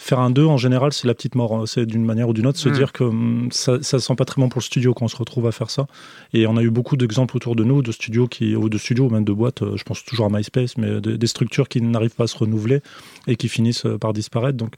faire 0.01 0.19
un 0.19 0.31
2 0.31 0.45
en 0.45 0.57
général 0.57 0.91
c'est 0.93 1.07
la 1.07 1.13
petite 1.13 1.35
mort 1.35 1.55
hein. 1.55 1.63
c'est 1.67 1.85
d'une 1.85 2.03
manière 2.03 2.27
ou 2.27 2.33
d'une 2.33 2.47
autre 2.47 2.57
se 2.57 2.69
mm. 2.69 2.73
dire 2.73 2.91
que 2.91 3.03
hum, 3.03 3.49
ça, 3.51 3.81
ça 3.83 3.99
sent 3.99 4.15
pas 4.15 4.25
très 4.25 4.41
bon 4.41 4.49
pour 4.49 4.59
le 4.59 4.63
studio 4.63 4.95
quand 4.95 5.05
on 5.05 5.07
se 5.07 5.15
retrouve 5.15 5.45
à 5.45 5.51
faire 5.51 5.69
ça 5.69 5.85
et 6.33 6.47
on 6.47 6.57
a 6.57 6.63
eu 6.63 6.71
beaucoup 6.71 6.97
d'exemples 6.97 7.37
autour 7.37 7.55
de 7.55 7.63
nous 7.63 7.83
de 7.83 7.91
studios 7.91 8.27
qui 8.27 8.55
ou 8.55 8.67
de 8.67 8.77
studios 8.79 9.09
même 9.09 9.23
de 9.23 9.31
boîtes 9.31 9.61
euh, 9.61 9.77
je 9.77 9.83
pense 9.83 10.03
toujours 10.03 10.25
à 10.25 10.29
MySpace 10.29 10.75
mais 10.77 10.99
des 11.01 11.27
structures 11.27 11.69
qui 11.69 11.81
n'arrivent 11.81 12.15
pas 12.15 12.23
à 12.23 12.27
se 12.27 12.35
renouveler 12.35 12.81
et 13.27 13.35
qui 13.35 13.47
finissent 13.47 13.85
euh, 13.85 13.99
par 13.99 14.13
disparaître 14.13 14.57
donc 14.57 14.73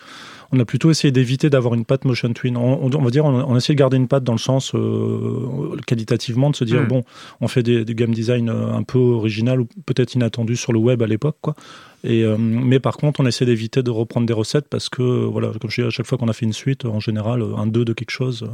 on 0.54 0.60
a 0.60 0.66
plutôt 0.66 0.92
essayé 0.92 1.12
d'éviter 1.12 1.50
d'avoir 1.50 1.74
une 1.74 1.84
patte 1.84 2.06
motion 2.06 2.32
twin 2.32 2.56
on, 2.56 2.88
va 2.88 3.10
dire 3.10 3.26
on, 3.26 3.54
a 3.54 3.58
essayé 3.58 3.76
de 3.76 3.80
garder 3.80 3.98
une 3.98 4.08
patte 4.08 4.24
dans 4.24 4.34
le 4.34 4.40
sens 4.40 4.74
euh, 4.76 5.76
qualitativement 5.86 6.50
de 6.50 6.56
se 6.56 6.64
dire 6.64 6.82
mm. 6.82 6.88
bon 6.88 7.04
on 7.42 7.48
fait 7.48 7.64
des, 7.64 7.84
des 7.84 7.96
game 7.96 8.14
design 8.14 8.50
un 8.50 8.84
peu 8.84 9.00
original 9.00 9.60
ou 9.62 9.68
peut-être 9.86 10.14
inattendu 10.16 10.56
sur 10.56 10.72
le 10.72 10.80
web 10.80 11.02
à 11.02 11.08
l'époque 11.08 11.38
quoi 11.42 11.56
et, 12.04 12.24
euh, 12.24 12.36
mais 12.38 12.80
par 12.80 12.98
contre, 12.98 13.22
on 13.22 13.26
essaie 13.26 13.46
d'éviter 13.46 13.82
de 13.82 13.90
reprendre 13.90 14.28
des 14.28 14.34
recettes 14.34 14.68
parce 14.70 14.90
que, 14.90 15.02
voilà, 15.02 15.52
comme 15.60 15.70
je 15.70 15.82
dis, 15.82 15.88
à 15.88 15.90
chaque 15.90 16.06
fois 16.06 16.18
qu'on 16.18 16.28
a 16.28 16.34
fait 16.34 16.46
une 16.46 16.54
suite, 16.54 16.86
en 16.86 17.00
général, 17.00 17.44
un 17.58 17.66
2 17.66 17.86
de 17.86 17.94
quelque 17.94 18.12
chose, 18.12 18.46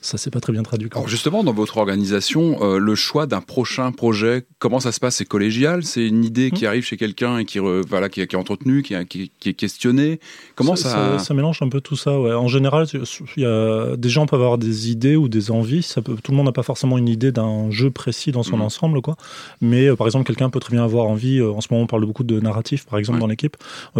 ça 0.00 0.18
s'est 0.18 0.30
pas 0.30 0.40
très 0.40 0.52
bien 0.52 0.62
traduit. 0.62 0.88
Alors 0.92 1.08
justement, 1.08 1.42
dans 1.42 1.52
votre 1.52 1.76
organisation, 1.76 2.62
euh, 2.62 2.78
le 2.78 2.94
choix 2.94 3.26
d'un 3.26 3.40
prochain 3.40 3.92
projet, 3.92 4.46
comment 4.58 4.80
ça 4.80 4.92
se 4.92 5.00
passe? 5.00 5.16
C'est 5.16 5.24
collégial? 5.24 5.82
C'est 5.84 6.06
une 6.06 6.24
idée 6.24 6.50
qui 6.50 6.64
hmm. 6.64 6.68
arrive 6.68 6.84
chez 6.84 6.96
quelqu'un 6.96 7.38
et 7.38 7.44
qui, 7.44 7.58
voilà, 7.58 8.08
qui, 8.08 8.20
est 8.20 8.34
entretenue, 8.34 8.82
qui, 8.82 8.94
qui, 9.08 9.48
est 9.48 9.54
questionnée? 9.54 10.20
Comment 10.54 10.76
ça 10.76 11.18
ça, 11.18 11.34
mélange 11.34 11.60
un 11.62 11.68
peu 11.68 11.80
tout 11.80 11.96
ça. 11.96 12.18
Ouais. 12.18 12.32
En 12.32 12.48
général, 12.48 12.86
il 12.92 13.42
y 13.42 13.46
a, 13.46 13.96
des 13.96 14.08
gens 14.08 14.26
peuvent 14.26 14.40
avoir 14.40 14.58
des 14.58 14.90
idées 14.90 15.16
ou 15.16 15.28
des 15.28 15.50
envies. 15.50 15.82
Ça 15.82 16.00
peut, 16.00 16.16
tout 16.22 16.32
le 16.32 16.36
monde 16.36 16.46
n'a 16.46 16.52
pas 16.52 16.62
forcément 16.62 16.98
une 16.98 17.08
idée 17.08 17.32
d'un 17.32 17.70
jeu 17.70 17.90
précis 17.90 18.32
dans 18.32 18.42
son 18.42 18.58
hmm. 18.58 18.62
ensemble, 18.62 19.02
quoi. 19.02 19.16
Mais 19.60 19.88
euh, 19.88 19.96
par 19.96 20.06
exemple, 20.06 20.26
quelqu'un 20.26 20.50
peut 20.50 20.60
très 20.60 20.72
bien 20.72 20.84
avoir 20.84 21.06
envie. 21.06 21.38
Euh, 21.38 21.52
en 21.52 21.60
ce 21.60 21.68
moment, 21.70 21.84
on 21.84 21.86
parle 21.86 22.04
beaucoup 22.06 22.24
de 22.24 22.38
narratif, 22.40 22.86
par 22.86 22.98
exemple, 22.98 23.18
dans 23.18 23.26
l'équipe. 23.26 23.56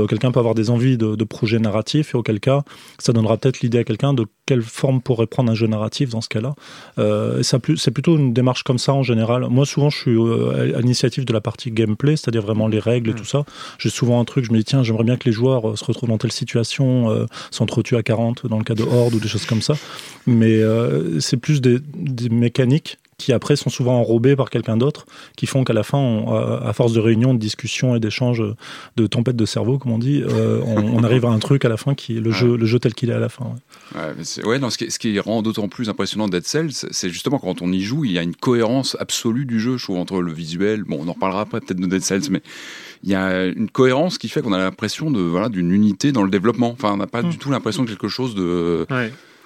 quelqu'un 0.08 0.30
peut 0.30 0.40
avoir 0.40 0.54
des 0.54 0.70
envies 0.70 0.96
de, 0.96 1.16
de 1.16 1.24
projets 1.24 1.58
narratifs 1.58 2.14
et 2.14 2.18
auquel 2.18 2.40
cas, 2.40 2.62
ça 2.98 3.12
donnera 3.12 3.36
peut-être 3.36 3.60
l'idée 3.60 3.78
à 3.78 3.84
quelqu'un 3.84 4.14
de 4.14 4.26
quelle 4.46 4.62
forme 4.62 5.00
pourrait 5.00 5.26
prendre 5.26 5.50
un 5.50 5.54
jeu 5.54 5.66
narratif 5.66 5.87
dans 6.10 6.20
ce 6.20 6.28
cas-là. 6.28 6.54
Euh, 6.98 7.42
c'est 7.42 7.90
plutôt 7.90 8.16
une 8.16 8.32
démarche 8.32 8.62
comme 8.62 8.78
ça 8.78 8.92
en 8.92 9.02
général. 9.02 9.46
Moi, 9.50 9.66
souvent, 9.66 9.90
je 9.90 9.98
suis 9.98 10.16
euh, 10.16 10.76
à 10.76 10.80
l'initiative 10.80 11.24
de 11.24 11.32
la 11.32 11.40
partie 11.40 11.70
gameplay, 11.70 12.16
c'est-à-dire 12.16 12.42
vraiment 12.42 12.68
les 12.68 12.78
règles 12.78 13.10
et 13.10 13.12
mm. 13.14 13.16
tout 13.16 13.24
ça. 13.24 13.44
J'ai 13.78 13.90
souvent 13.90 14.20
un 14.20 14.24
truc, 14.24 14.44
je 14.44 14.52
me 14.52 14.58
dis, 14.58 14.64
tiens, 14.64 14.82
j'aimerais 14.82 15.04
bien 15.04 15.16
que 15.16 15.24
les 15.24 15.32
joueurs 15.32 15.70
euh, 15.70 15.76
se 15.76 15.84
retrouvent 15.84 16.08
dans 16.08 16.18
telle 16.18 16.32
situation, 16.32 17.26
s'entretuent 17.50 17.96
à 17.96 18.02
40 18.02 18.46
dans 18.46 18.58
le 18.58 18.64
cas 18.64 18.74
de 18.74 18.82
Horde 18.82 19.14
ou 19.14 19.20
des 19.20 19.28
choses 19.28 19.46
comme 19.46 19.62
ça. 19.62 19.74
Mais 20.26 20.60
c'est 21.20 21.36
plus 21.36 21.60
des, 21.60 21.78
des 21.94 22.28
mécaniques 22.28 22.98
qui 23.18 23.32
après 23.32 23.56
sont 23.56 23.68
souvent 23.68 23.98
enrobés 23.98 24.36
par 24.36 24.48
quelqu'un 24.48 24.76
d'autre, 24.76 25.04
qui 25.36 25.46
font 25.46 25.64
qu'à 25.64 25.72
la 25.72 25.82
fin, 25.82 26.24
à 26.64 26.72
force 26.72 26.92
de 26.92 27.00
réunions, 27.00 27.34
de 27.34 27.38
discussions 27.38 27.96
et 27.96 28.00
d'échanges, 28.00 28.42
de 28.96 29.06
tempêtes 29.06 29.36
de 29.36 29.44
cerveau, 29.44 29.78
comme 29.78 29.92
on 29.92 29.98
dit, 29.98 30.22
euh, 30.24 30.60
on, 30.64 31.02
arrive 31.02 31.24
à 31.24 31.30
un 31.30 31.38
truc 31.40 31.64
à 31.64 31.68
la 31.68 31.76
fin 31.76 31.94
qui 31.94 32.16
est 32.16 32.20
le, 32.20 32.30
jeu, 32.30 32.56
le 32.56 32.64
jeu 32.64 32.78
tel 32.78 32.94
qu'il 32.94 33.10
est 33.10 33.14
à 33.14 33.18
la 33.18 33.28
fin. 33.28 33.56
Ouais, 33.94 34.44
ouais, 34.44 34.58
non, 34.60 34.70
ce, 34.70 34.78
qui, 34.78 34.90
ce 34.90 34.98
qui 35.00 35.18
rend 35.18 35.42
d'autant 35.42 35.68
plus 35.68 35.88
impressionnant 35.88 36.28
Dead 36.28 36.46
Cells, 36.46 36.72
c'est 36.72 37.10
justement 37.10 37.38
quand 37.38 37.60
on 37.60 37.72
y 37.72 37.80
joue, 37.80 38.04
il 38.04 38.12
y 38.12 38.18
a 38.18 38.22
une 38.22 38.36
cohérence 38.36 38.96
absolue 39.00 39.46
du 39.46 39.58
jeu, 39.58 39.76
je 39.78 39.84
trouve, 39.84 39.98
entre 39.98 40.20
le 40.20 40.32
visuel, 40.32 40.84
bon, 40.84 40.98
on 41.00 41.08
en 41.08 41.12
reparlera 41.12 41.40
après 41.42 41.60
peut-être 41.60 41.80
de 41.80 41.86
Dead 41.86 42.02
Cells, 42.02 42.30
mais 42.30 42.42
il 43.02 43.10
y 43.10 43.14
a 43.16 43.46
une 43.46 43.70
cohérence 43.70 44.18
qui 44.18 44.28
fait 44.28 44.42
qu'on 44.42 44.52
a 44.52 44.58
l'impression 44.58 45.10
de 45.10 45.20
voilà 45.20 45.48
d'une 45.48 45.72
unité 45.72 46.12
dans 46.12 46.22
le 46.22 46.30
développement. 46.30 46.70
Enfin, 46.70 46.92
on 46.92 46.96
n'a 46.96 47.06
pas 47.06 47.22
du 47.22 47.36
mm. 47.36 47.38
tout 47.38 47.50
l'impression 47.50 47.84
de 47.84 47.88
quelque 47.88 48.08
chose 48.08 48.34
de 48.34 48.86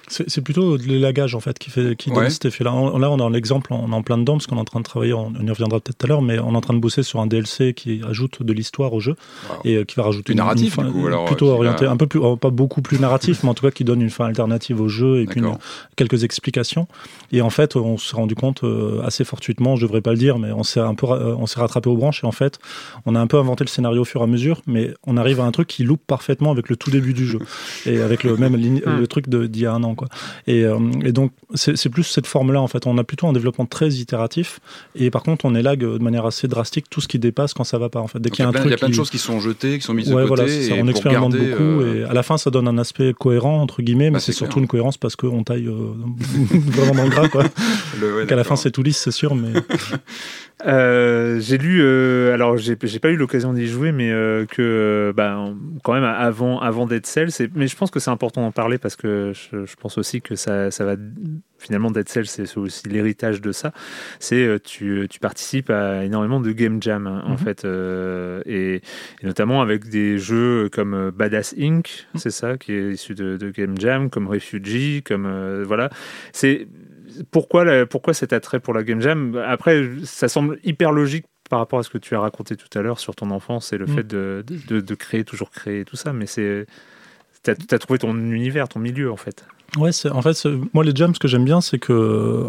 c'est 0.07 0.41
plutôt 0.41 0.77
l'élagage 0.77 1.35
en 1.35 1.39
fait 1.39 1.57
qui 1.57 1.69
fait 1.69 1.95
qui 1.95 2.11
donne 2.11 2.29
cet 2.29 2.45
effet-là. 2.45 2.71
Là, 2.71 3.11
on 3.11 3.19
a 3.19 3.29
l'exemple, 3.29 3.73
on 3.73 3.91
est 3.91 3.95
en 3.95 4.01
plein 4.01 4.17
dedans 4.17 4.33
parce 4.33 4.47
qu'on 4.47 4.57
est 4.57 4.61
en 4.61 4.65
train 4.65 4.79
de 4.79 4.85
travailler, 4.85 5.13
on, 5.13 5.33
y 5.33 5.49
reviendra 5.49 5.79
peut-être 5.79 5.97
tout 5.97 6.05
à 6.05 6.09
l'heure, 6.09 6.21
mais 6.21 6.39
on 6.39 6.53
est 6.53 6.57
en 6.57 6.61
train 6.61 6.73
de 6.73 6.79
bosser 6.79 7.03
sur 7.03 7.19
un 7.19 7.27
DLC 7.27 7.73
qui 7.73 8.01
ajoute 8.07 8.43
de 8.43 8.53
l'histoire 8.53 8.93
au 8.93 8.99
jeu 8.99 9.15
et 9.63 9.75
euh, 9.75 9.85
qui 9.85 9.95
va 9.95 10.03
rajouter 10.03 10.33
une, 10.33 10.37
narratif, 10.37 10.77
du 10.77 10.91
coup, 10.91 11.07
alors, 11.07 11.25
plutôt 11.25 11.47
orienté, 11.47 11.85
un 11.85 11.97
peu 11.97 12.07
plus, 12.07 12.19
oh, 12.19 12.35
pas 12.35 12.49
beaucoup 12.49 12.81
plus 12.81 12.99
narratif, 12.99 13.43
mais 13.43 13.49
en 13.49 13.53
tout 13.53 13.65
cas 13.65 13.71
qui 13.71 13.83
donne 13.83 14.01
une 14.01 14.09
fin 14.09 14.25
alternative 14.25 14.81
au 14.81 14.87
jeu 14.87 15.21
et 15.21 15.27
quelques 15.95 16.23
explications. 16.23 16.87
Et 17.31 17.41
en 17.41 17.49
fait, 17.49 17.75
on 17.75 17.97
s'est 17.97 18.15
rendu 18.15 18.35
compte 18.35 18.63
euh, 18.63 19.01
assez 19.03 19.23
fortuitement, 19.23 19.75
je 19.75 19.85
devrais 19.85 20.01
pas 20.01 20.11
le 20.11 20.17
dire, 20.17 20.37
mais 20.37 20.51
on 20.51 20.63
s'est 20.63 20.79
un 20.79 20.95
peu, 20.95 21.07
euh, 21.07 21.35
on 21.35 21.47
s'est 21.47 21.59
rattrapé 21.59 21.89
aux 21.89 21.97
branches 21.97 22.23
et 22.23 22.27
en 22.27 22.31
fait, 22.31 22.59
on 23.05 23.15
a 23.15 23.19
un 23.19 23.27
peu 23.27 23.37
inventé 23.37 23.63
le 23.63 23.69
scénario 23.69 24.01
au 24.01 24.05
fur 24.05 24.21
et 24.21 24.23
à 24.23 24.27
mesure, 24.27 24.61
mais 24.67 24.93
on 25.05 25.17
arrive 25.17 25.39
à 25.39 25.43
un 25.43 25.51
truc 25.51 25.67
qui 25.67 25.83
loupe 25.83 26.05
parfaitement 26.05 26.51
avec 26.51 26.69
le 26.69 26.75
tout 26.75 26.91
début 26.91 27.13
du 27.13 27.25
jeu. 27.25 27.39
Et 27.85 28.01
avec 28.01 28.23
le 28.23 28.37
même 28.37 28.55
le 28.55 29.07
truc 29.07 29.29
d'il 29.29 29.61
y 29.61 29.65
a 29.65 29.73
un 29.73 29.83
an 29.83 29.92
quoi. 29.95 30.07
Et 30.47 30.63
euh, 30.63 30.79
et 31.03 31.11
donc, 31.11 31.31
c'est 31.55 31.89
plus 31.89 32.03
cette 32.03 32.27
forme-là, 32.27 32.61
en 32.61 32.67
fait. 32.67 32.87
On 32.87 32.97
a 32.97 33.03
plutôt 33.03 33.27
un 33.27 33.33
développement 33.33 33.65
très 33.65 33.89
itératif. 33.89 34.59
Et 34.95 35.11
par 35.11 35.23
contre, 35.23 35.45
on 35.45 35.55
élague 35.55 35.81
de 35.81 35.97
manière 35.99 36.25
assez 36.25 36.47
drastique 36.47 36.89
tout 36.89 37.01
ce 37.01 37.07
qui 37.07 37.19
dépasse 37.19 37.53
quand 37.53 37.63
ça 37.63 37.77
va 37.77 37.89
pas, 37.89 37.99
en 37.99 38.07
fait. 38.07 38.19
Dès 38.19 38.29
qu'il 38.29 38.43
y 38.43 38.45
a 38.45 38.49
un 38.49 38.51
truc. 38.51 38.65
Il 38.65 38.71
y 38.71 38.73
a 38.73 38.77
plein 38.77 38.89
de 38.89 38.93
choses 38.93 39.09
qui 39.09 39.17
sont 39.17 39.39
jetées, 39.39 39.77
qui 39.77 39.83
sont 39.83 39.93
mises 39.93 40.09
de 40.09 40.13
côté. 40.13 40.27
Voilà, 40.27 40.47
ça, 40.47 40.73
on 40.77 40.87
expérimente 40.87 41.35
beaucoup. 41.35 41.63
Euh, 41.63 42.05
et 42.05 42.09
à 42.09 42.13
la 42.13 42.23
fin, 42.23 42.37
ça 42.37 42.49
donne 42.49 42.67
un 42.67 42.77
aspect 42.77 43.13
cohérent, 43.13 43.61
entre 43.61 43.81
guillemets, 43.81 44.05
mais 44.05 44.17
bah, 44.17 44.19
c'est 44.19 44.31
surtout 44.31 44.59
une 44.59 44.67
cohérence 44.67 44.97
parce 44.97 45.15
qu'on 45.15 45.43
taille 45.43 45.67
euh, 45.67 45.93
vraiment 46.51 46.95
dans 46.95 47.03
le 47.03 47.09
gras, 47.09 47.29
quoi. 47.29 47.43
Qu'à 48.27 48.35
la 48.35 48.43
fin, 48.43 48.55
c'est 48.55 48.71
tout 48.71 48.83
lisse, 48.83 48.97
c'est 48.97 49.11
sûr, 49.11 49.35
mais. 49.35 49.53
j'ai 51.39 51.57
lu, 51.57 51.83
alors 52.31 52.57
j'ai 52.57 52.75
pas 52.75 53.09
eu 53.09 53.17
l'occasion 53.17 53.53
d'y 53.53 53.67
jouer, 53.67 53.91
mais 53.91 54.09
que 54.49 55.13
bah, 55.15 55.49
quand 55.83 55.93
même 55.93 56.03
avant, 56.03 56.59
avant 56.59 56.85
Dead 56.85 57.05
Cells, 57.05 57.49
mais 57.55 57.67
je 57.67 57.75
pense 57.75 57.91
que 57.91 57.99
c'est 57.99 58.11
important 58.11 58.41
d'en 58.41 58.51
parler 58.51 58.77
parce 58.77 58.95
que 58.95 59.33
je, 59.33 59.65
je, 59.65 59.75
pense 59.83 59.97
aussi 59.97 60.21
que 60.21 60.35
ça, 60.35 60.71
ça 60.71 60.85
va 60.85 60.95
finalement 61.57 61.91
Dead 61.91 62.07
Cells, 62.07 62.25
c'est 62.25 62.57
aussi 62.57 62.87
l'héritage 62.87 63.41
de 63.41 63.51
ça. 63.51 63.73
C'est 64.19 64.45
euh, 64.45 64.57
tu, 64.59 65.07
tu 65.09 65.19
participes 65.19 65.69
à 65.69 66.05
énormément 66.05 66.39
de 66.39 66.51
game 66.53 66.81
jam 66.81 67.05
hein, 67.05 67.21
en 67.25 67.31
mhm. 67.31 67.37
fait, 67.37 67.65
euh, 67.65 68.41
et, 68.45 68.81
notamment 69.23 69.61
avec 69.61 69.89
des 69.89 70.17
jeux 70.17 70.69
comme 70.71 70.93
euh, 70.93 71.11
Badass 71.11 71.53
Inc. 71.59 72.07
Mhm. 72.13 72.19
C'est 72.19 72.31
ça 72.31 72.57
qui 72.57 72.71
est 72.71 72.93
issu 72.93 73.13
de, 73.13 73.37
game 73.49 73.77
jam, 73.77 74.09
comme 74.09 74.27
Refugee, 74.27 75.03
comme 75.03 75.63
voilà. 75.63 75.89
C'est 76.31 76.67
pourquoi, 77.29 77.85
pourquoi 77.85 78.13
cet 78.13 78.31
attrait 78.31 78.61
pour 78.61 78.73
la 78.73 78.83
game 78.83 79.01
jam? 79.01 79.35
Après, 79.45 79.83
ça 80.05 80.29
semble 80.29 80.59
hyper 80.63 80.93
logique 80.93 81.25
par 81.49 81.59
rapport 81.59 81.79
à 81.79 81.83
ce 81.83 81.89
que 81.89 81.97
tu 81.97 82.15
as 82.15 82.21
raconté 82.21 82.55
tout 82.55 82.79
à 82.79 82.81
l'heure 82.81 82.99
sur 82.99 83.15
ton 83.15 83.31
enfance 83.31 83.73
et 83.73 83.77
le 83.77 83.85
mhm. 83.85 83.95
fait 83.95 84.07
de, 84.07 84.45
de, 84.67 84.79
de, 84.79 84.95
créer, 84.95 85.25
toujours 85.25 85.51
créer 85.51 85.83
tout 85.83 85.97
ça, 85.97 86.13
mais 86.13 86.25
c'est. 86.25 86.65
Tu 87.43 87.51
as, 87.51 87.79
trouvé 87.79 87.99
ton 87.99 88.15
univers, 88.15 88.69
ton 88.69 88.79
milieu 88.79 89.11
en 89.11 89.17
fait. 89.17 89.45
Ouais, 89.77 89.91
en 90.11 90.21
fait, 90.21 90.47
moi 90.73 90.83
les 90.83 90.95
jams, 90.95 91.13
ce 91.13 91.19
que 91.19 91.27
j'aime 91.27 91.45
bien, 91.45 91.59
c'est 91.61 91.79
que 91.79 92.47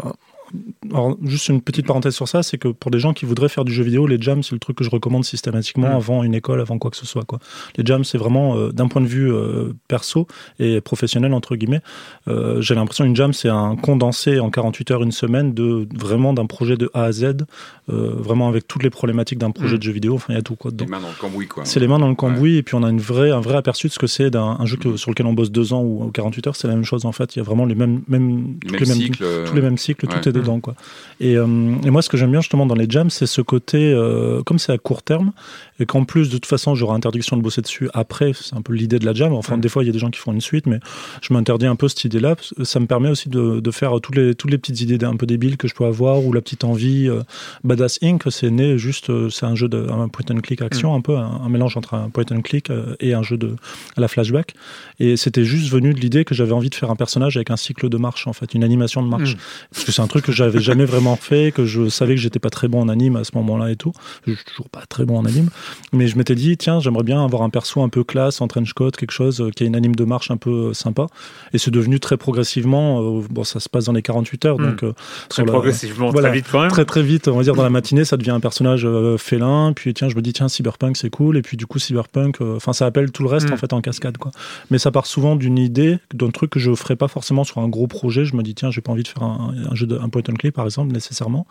alors, 0.91 1.17
juste 1.23 1.49
une 1.49 1.61
petite 1.61 1.85
parenthèse 1.87 2.13
sur 2.15 2.27
ça, 2.27 2.43
c'est 2.43 2.57
que 2.57 2.67
pour 2.69 2.91
des 2.91 2.99
gens 2.99 3.13
qui 3.13 3.25
voudraient 3.25 3.49
faire 3.49 3.65
du 3.65 3.73
jeu 3.73 3.83
vidéo, 3.83 4.07
les 4.07 4.21
jams, 4.21 4.43
c'est 4.43 4.53
le 4.53 4.59
truc 4.59 4.77
que 4.77 4.83
je 4.83 4.89
recommande 4.89 5.25
systématiquement 5.25 5.89
Mm. 5.89 5.95
avant 5.95 6.23
une 6.23 6.33
école, 6.35 6.61
avant 6.61 6.77
quoi 6.77 6.91
que 6.91 6.97
ce 6.97 7.05
soit. 7.05 7.23
Quoi. 7.25 7.39
Les 7.77 7.85
jams, 7.85 8.03
c'est 8.03 8.17
vraiment, 8.17 8.55
euh, 8.55 8.71
d'un 8.71 8.87
point 8.87 9.01
de 9.01 9.07
vue 9.07 9.31
euh, 9.31 9.73
perso 9.87 10.27
et 10.59 10.79
professionnel, 10.81 11.33
entre 11.33 11.55
guillemets, 11.55 11.81
euh, 12.27 12.61
j'ai 12.61 12.75
l'impression 12.75 13.05
une 13.05 13.15
jam, 13.15 13.33
c'est 13.33 13.49
un 13.49 13.75
condensé 13.75 14.39
en 14.39 14.49
48 14.49 14.91
heures, 14.91 15.03
une 15.03 15.11
semaine, 15.11 15.53
de 15.53 15.87
vraiment 15.95 16.33
d'un 16.33 16.45
projet 16.45 16.77
de 16.77 16.89
A 16.93 17.03
à 17.03 17.11
Z, 17.11 17.45
vraiment 17.87 18.47
avec 18.47 18.67
toutes 18.67 18.83
les 18.83 18.89
problématiques 18.89 19.37
d'un 19.39 19.51
projet 19.51 19.75
Mm. 19.75 19.77
de 19.77 19.83
jeu 19.83 19.91
vidéo. 19.91 20.15
Enfin, 20.15 20.33
il 20.33 20.35
y 20.35 20.39
a 20.39 20.41
tout. 20.41 20.55
Quoi, 20.55 20.71
dedans. 20.71 20.85
Les 20.85 20.91
mains 20.91 21.01
dans 21.01 21.09
le 21.09 21.13
cambouis, 21.19 21.47
quoi. 21.47 21.65
C'est 21.65 21.79
les 21.79 21.87
mains 21.87 21.99
dans 21.99 22.07
le 22.07 22.15
cambouis 22.15 22.55
et 22.57 22.63
puis 22.63 22.75
on 22.75 22.83
a 22.83 22.89
une 22.89 22.99
vraie, 22.99 23.31
un 23.31 23.41
vrai 23.41 23.55
aperçu 23.57 23.87
de 23.87 23.91
ce 23.93 23.99
que 23.99 24.07
c'est 24.07 24.29
d'un 24.29 24.55
un 24.59 24.65
jeu 24.65 24.77
que- 24.77 24.95
sur 24.95 25.11
lequel 25.11 25.25
on 25.25 25.33
bosse 25.33 25.51
deux 25.51 25.73
ans 25.73 25.81
ou, 25.81 26.03
ou 26.05 26.11
48 26.11 26.47
heures. 26.47 26.55
C'est 26.55 26.67
la 26.67 26.75
même 26.75 26.83
chose 26.85 27.05
en 27.05 27.11
fait. 27.11 27.35
Il 27.35 27.39
y 27.39 27.41
a 27.41 27.43
vraiment 27.43 27.65
les 27.65 27.75
mêmes, 27.75 28.01
mêmes, 28.07 28.55
Les 28.63 28.69
toutes 28.69 28.71
mêmes 28.71 28.79
les 28.81 28.87
mêmes- 28.87 28.97
cycles. 28.97 29.25
tous 29.45 29.53
les 29.55 29.61
mêmes 29.61 29.77
cycles, 29.77 30.05
ouais. 30.07 30.19
tout 30.21 30.29
est 30.29 30.31
dedans. 30.39 30.59
Quoi. 30.59 30.75
Et, 31.19 31.35
euh, 31.37 31.45
et 31.83 31.89
moi, 31.89 32.01
ce 32.01 32.09
que 32.09 32.17
j'aime 32.17 32.31
bien 32.31 32.41
justement 32.41 32.65
dans 32.65 32.75
les 32.75 32.87
jams, 32.89 33.09
c'est 33.09 33.25
ce 33.27 33.41
côté, 33.41 33.91
euh, 33.93 34.41
comme 34.43 34.59
c'est 34.59 34.71
à 34.71 34.77
court 34.77 35.03
terme, 35.03 35.31
et 35.79 35.85
qu'en 35.85 36.05
plus, 36.05 36.29
de 36.29 36.33
toute 36.35 36.45
façon, 36.45 36.75
j'aurai 36.75 36.95
interdiction 36.95 37.35
de 37.37 37.41
bosser 37.41 37.61
dessus 37.61 37.89
après, 37.93 38.31
c'est 38.33 38.55
un 38.55 38.61
peu 38.61 38.73
l'idée 38.73 38.99
de 38.99 39.05
la 39.05 39.13
jam. 39.13 39.33
Enfin, 39.33 39.57
Mm. 39.57 39.61
des 39.61 39.69
fois, 39.69 39.83
il 39.83 39.87
y 39.87 39.89
a 39.89 39.93
des 39.93 39.99
gens 39.99 40.09
qui 40.09 40.19
font 40.19 40.31
une 40.31 40.41
suite, 40.41 40.65
mais 40.67 40.79
je 41.21 41.33
m'interdis 41.33 41.65
un 41.65 41.75
peu 41.75 41.87
cette 41.87 42.03
idée-là. 42.05 42.35
Ça 42.63 42.79
me 42.79 42.85
permet 42.85 43.09
aussi 43.09 43.29
de, 43.29 43.59
de 43.59 43.71
faire 43.71 43.99
toutes 44.01 44.15
les, 44.15 44.35
toutes 44.35 44.51
les 44.51 44.57
petites 44.57 44.79
idées 44.81 45.03
un 45.05 45.15
peu 45.17 45.25
débiles 45.25 45.57
que 45.57 45.67
je 45.67 45.73
peux 45.75 45.85
avoir, 45.85 46.23
ou 46.23 46.31
la 46.31 46.41
petite 46.41 46.63
envie. 46.63 47.07
euh, 47.09 47.21
Badass 47.63 47.99
Inc., 48.03 48.23
c'est 48.29 48.49
né 48.51 48.77
juste, 48.77 49.09
euh, 49.09 49.29
c'est 49.29 49.45
un 49.45 49.55
jeu 49.55 49.67
de 49.67 49.87
un 49.89 50.07
point 50.07 50.25
and 50.35 50.39
click 50.41 50.61
action, 50.61 50.95
un 50.95 51.01
peu, 51.01 51.17
un, 51.17 51.41
un 51.45 51.49
mélange 51.49 51.75
entre 51.77 51.93
un 51.95 52.09
point 52.09 52.23
and 52.31 52.41
click 52.41 52.71
et 52.99 53.13
un 53.13 53.23
jeu 53.23 53.37
de, 53.37 53.55
à 53.97 54.01
la 54.01 54.07
flashback. 54.07 54.53
Et 54.99 55.17
c'était 55.17 55.43
juste 55.43 55.69
venu 55.71 55.93
de 55.93 55.99
l'idée 55.99 56.25
que 56.25 56.33
j'avais 56.35 56.53
envie 56.53 56.69
de 56.69 56.75
faire 56.75 56.89
un 56.91 56.95
personnage 56.95 57.35
avec 57.37 57.51
un 57.51 57.57
cycle 57.57 57.89
de 57.89 57.97
marche, 57.97 58.27
en 58.27 58.33
fait, 58.33 58.53
une 58.53 58.63
animation 58.63 59.03
de 59.03 59.07
marche. 59.09 59.35
Mm. 59.35 59.39
Parce 59.73 59.83
que 59.85 59.91
c'est 59.91 60.01
un 60.01 60.07
truc 60.07 60.24
que 60.25 60.31
j'avais 60.31 60.59
jamais 60.59 60.85
vraiment 60.85 61.15
fait, 61.15 61.51
que 61.53 61.65
je 61.65 61.87
savais 61.89 62.15
que 62.15 62.21
j'étais 62.21 62.39
pas 62.39 62.49
très 62.49 62.67
bon 62.67 62.81
en 62.81 62.89
anime 62.89 63.15
à 63.15 63.23
ce 63.23 63.31
moment-là 63.35 63.71
et 63.71 63.75
tout. 63.75 63.93
Je 64.25 64.33
suis 64.33 64.43
toujours 64.45 64.69
pas 64.69 64.85
très 64.87 65.05
bon 65.05 65.17
en 65.19 65.25
anime. 65.25 65.49
Mais 65.93 66.07
je 66.07 66.17
m'étais 66.17 66.35
dit, 66.35 66.57
tiens, 66.57 66.79
j'aimerais 66.79 67.03
bien 67.03 67.23
avoir 67.23 67.43
un 67.43 67.49
perso 67.49 67.81
un 67.83 67.89
peu 67.89 68.03
classe, 68.03 68.41
en 68.41 68.47
trench 68.47 68.73
coat, 68.73 68.91
quelque 68.91 69.11
chose 69.11 69.39
euh, 69.41 69.49
qui 69.51 69.63
a 69.63 69.67
une 69.67 69.75
anime 69.75 69.95
de 69.95 70.03
marche 70.03 70.31
un 70.31 70.37
peu 70.37 70.49
euh, 70.69 70.73
sympa. 70.73 71.07
Et 71.53 71.57
c'est 71.57 71.71
devenu 71.71 71.99
très 71.99 72.17
progressivement, 72.17 73.01
euh, 73.01 73.21
bon, 73.29 73.43
ça 73.43 73.59
se 73.59 73.69
passe 73.69 73.85
dans 73.85 73.93
les 73.93 74.01
48 74.01 74.45
heures, 74.45 74.57
donc 74.57 74.83
euh, 74.83 74.93
Très 75.29 75.43
la- 75.45 75.51
progressivement, 75.51 76.09
voilà. 76.09 76.29
très 76.29 76.37
vite 76.37 76.47
quand 76.51 76.61
même. 76.61 76.69
très 76.71 76.85
très 76.85 77.03
vite, 77.03 77.27
on 77.27 77.37
va 77.37 77.43
dire 77.43 77.55
dans 77.55 77.63
la 77.63 77.69
matinée, 77.69 78.03
ça 78.05 78.17
devient 78.17 78.31
un 78.31 78.39
personnage 78.39 78.87
félin. 79.17 79.73
Puis 79.75 79.93
tiens, 79.93 80.09
je 80.09 80.15
me 80.15 80.21
dis 80.21 80.33
tiens, 80.33 80.47
cyberpunk 80.49 80.97
c'est 80.97 81.09
cool. 81.09 81.37
Et 81.37 81.41
puis 81.41 81.57
du 81.57 81.65
coup, 81.67 81.79
cyberpunk, 81.79 82.41
enfin 82.41 82.73
ça 82.73 82.85
appelle 82.85 83.11
tout 83.11 83.23
le 83.23 83.29
reste 83.29 83.51
en 83.51 83.57
fait 83.57 83.73
en 83.73 83.81
cascade 83.81 84.17
quoi. 84.17 84.31
Mais 84.71 84.77
ça 84.77 84.91
part 84.91 85.05
souvent 85.05 85.35
d'une 85.35 85.57
idée, 85.57 85.99
d'un 86.13 86.29
truc 86.31 86.49
que 86.51 86.59
je 86.59 86.73
ferais 86.75 86.95
pas 86.95 87.07
forcément 87.07 87.43
sur 87.43 87.59
un 87.59 87.67
gros 87.67 87.87
projet. 87.87 88.25
Je 88.25 88.35
me 88.35 88.43
dis 88.43 88.55
tiens, 88.55 88.71
j'ai 88.71 88.81
pas 88.81 88.91
envie 88.91 89.03
de 89.03 89.07
faire 89.07 89.23
un, 89.23 89.53
un 89.71 89.75
jeu 89.75 89.85
de 89.87 89.97
un 89.97 90.09
point 90.21 90.33
and 90.33 90.37
click 90.37 90.53
par 90.53 90.65
exemple 90.65 90.93
nécessairement. 90.93 91.45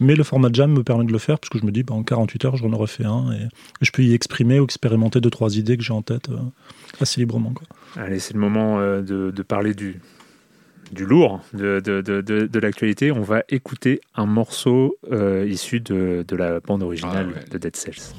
Mais 0.00 0.14
le 0.14 0.24
format 0.24 0.48
jam 0.52 0.70
me 0.72 0.82
permet 0.82 1.04
de 1.04 1.12
le 1.12 1.18
faire 1.18 1.38
parce 1.38 1.48
que 1.48 1.58
je 1.58 1.64
me 1.66 1.70
dis 1.72 1.82
bah, 1.82 1.94
en 1.94 2.02
48 2.02 2.44
heures, 2.44 2.56
j'en 2.56 2.72
aurais 2.72 2.86
fait 2.86 3.04
un 3.04 3.32
et 3.32 3.48
je 3.80 3.90
peux 3.90 4.02
y 4.02 4.12
exprimer 4.14 4.60
ou 4.60 4.64
expérimenter 4.64 5.20
deux 5.20 5.30
trois 5.30 5.56
idées 5.56 5.76
que 5.76 5.82
j'ai 5.82 5.92
en 5.92 6.02
tête 6.02 6.28
euh, 6.28 6.36
assez 7.00 7.20
librement 7.20 7.52
quoi. 7.52 7.66
Allez, 7.96 8.18
c'est 8.18 8.34
le 8.34 8.40
moment 8.40 8.78
euh, 8.80 9.02
de, 9.02 9.30
de 9.30 9.42
parler 9.42 9.74
du, 9.74 10.00
du 10.92 11.04
lourd 11.06 11.40
de, 11.54 11.80
de, 11.80 12.00
de, 12.00 12.20
de, 12.20 12.46
de 12.46 12.58
l'actualité. 12.58 13.12
On 13.12 13.22
va 13.22 13.42
écouter 13.48 14.00
un 14.14 14.26
morceau 14.26 14.96
euh, 15.10 15.46
issu 15.48 15.80
de, 15.80 16.24
de 16.26 16.36
la 16.36 16.60
bande 16.60 16.82
originale 16.82 17.28
Ah 17.32 17.38
ouais. 17.38 17.44
de 17.50 17.58
Dead 17.58 17.76
Cells. 17.76 18.14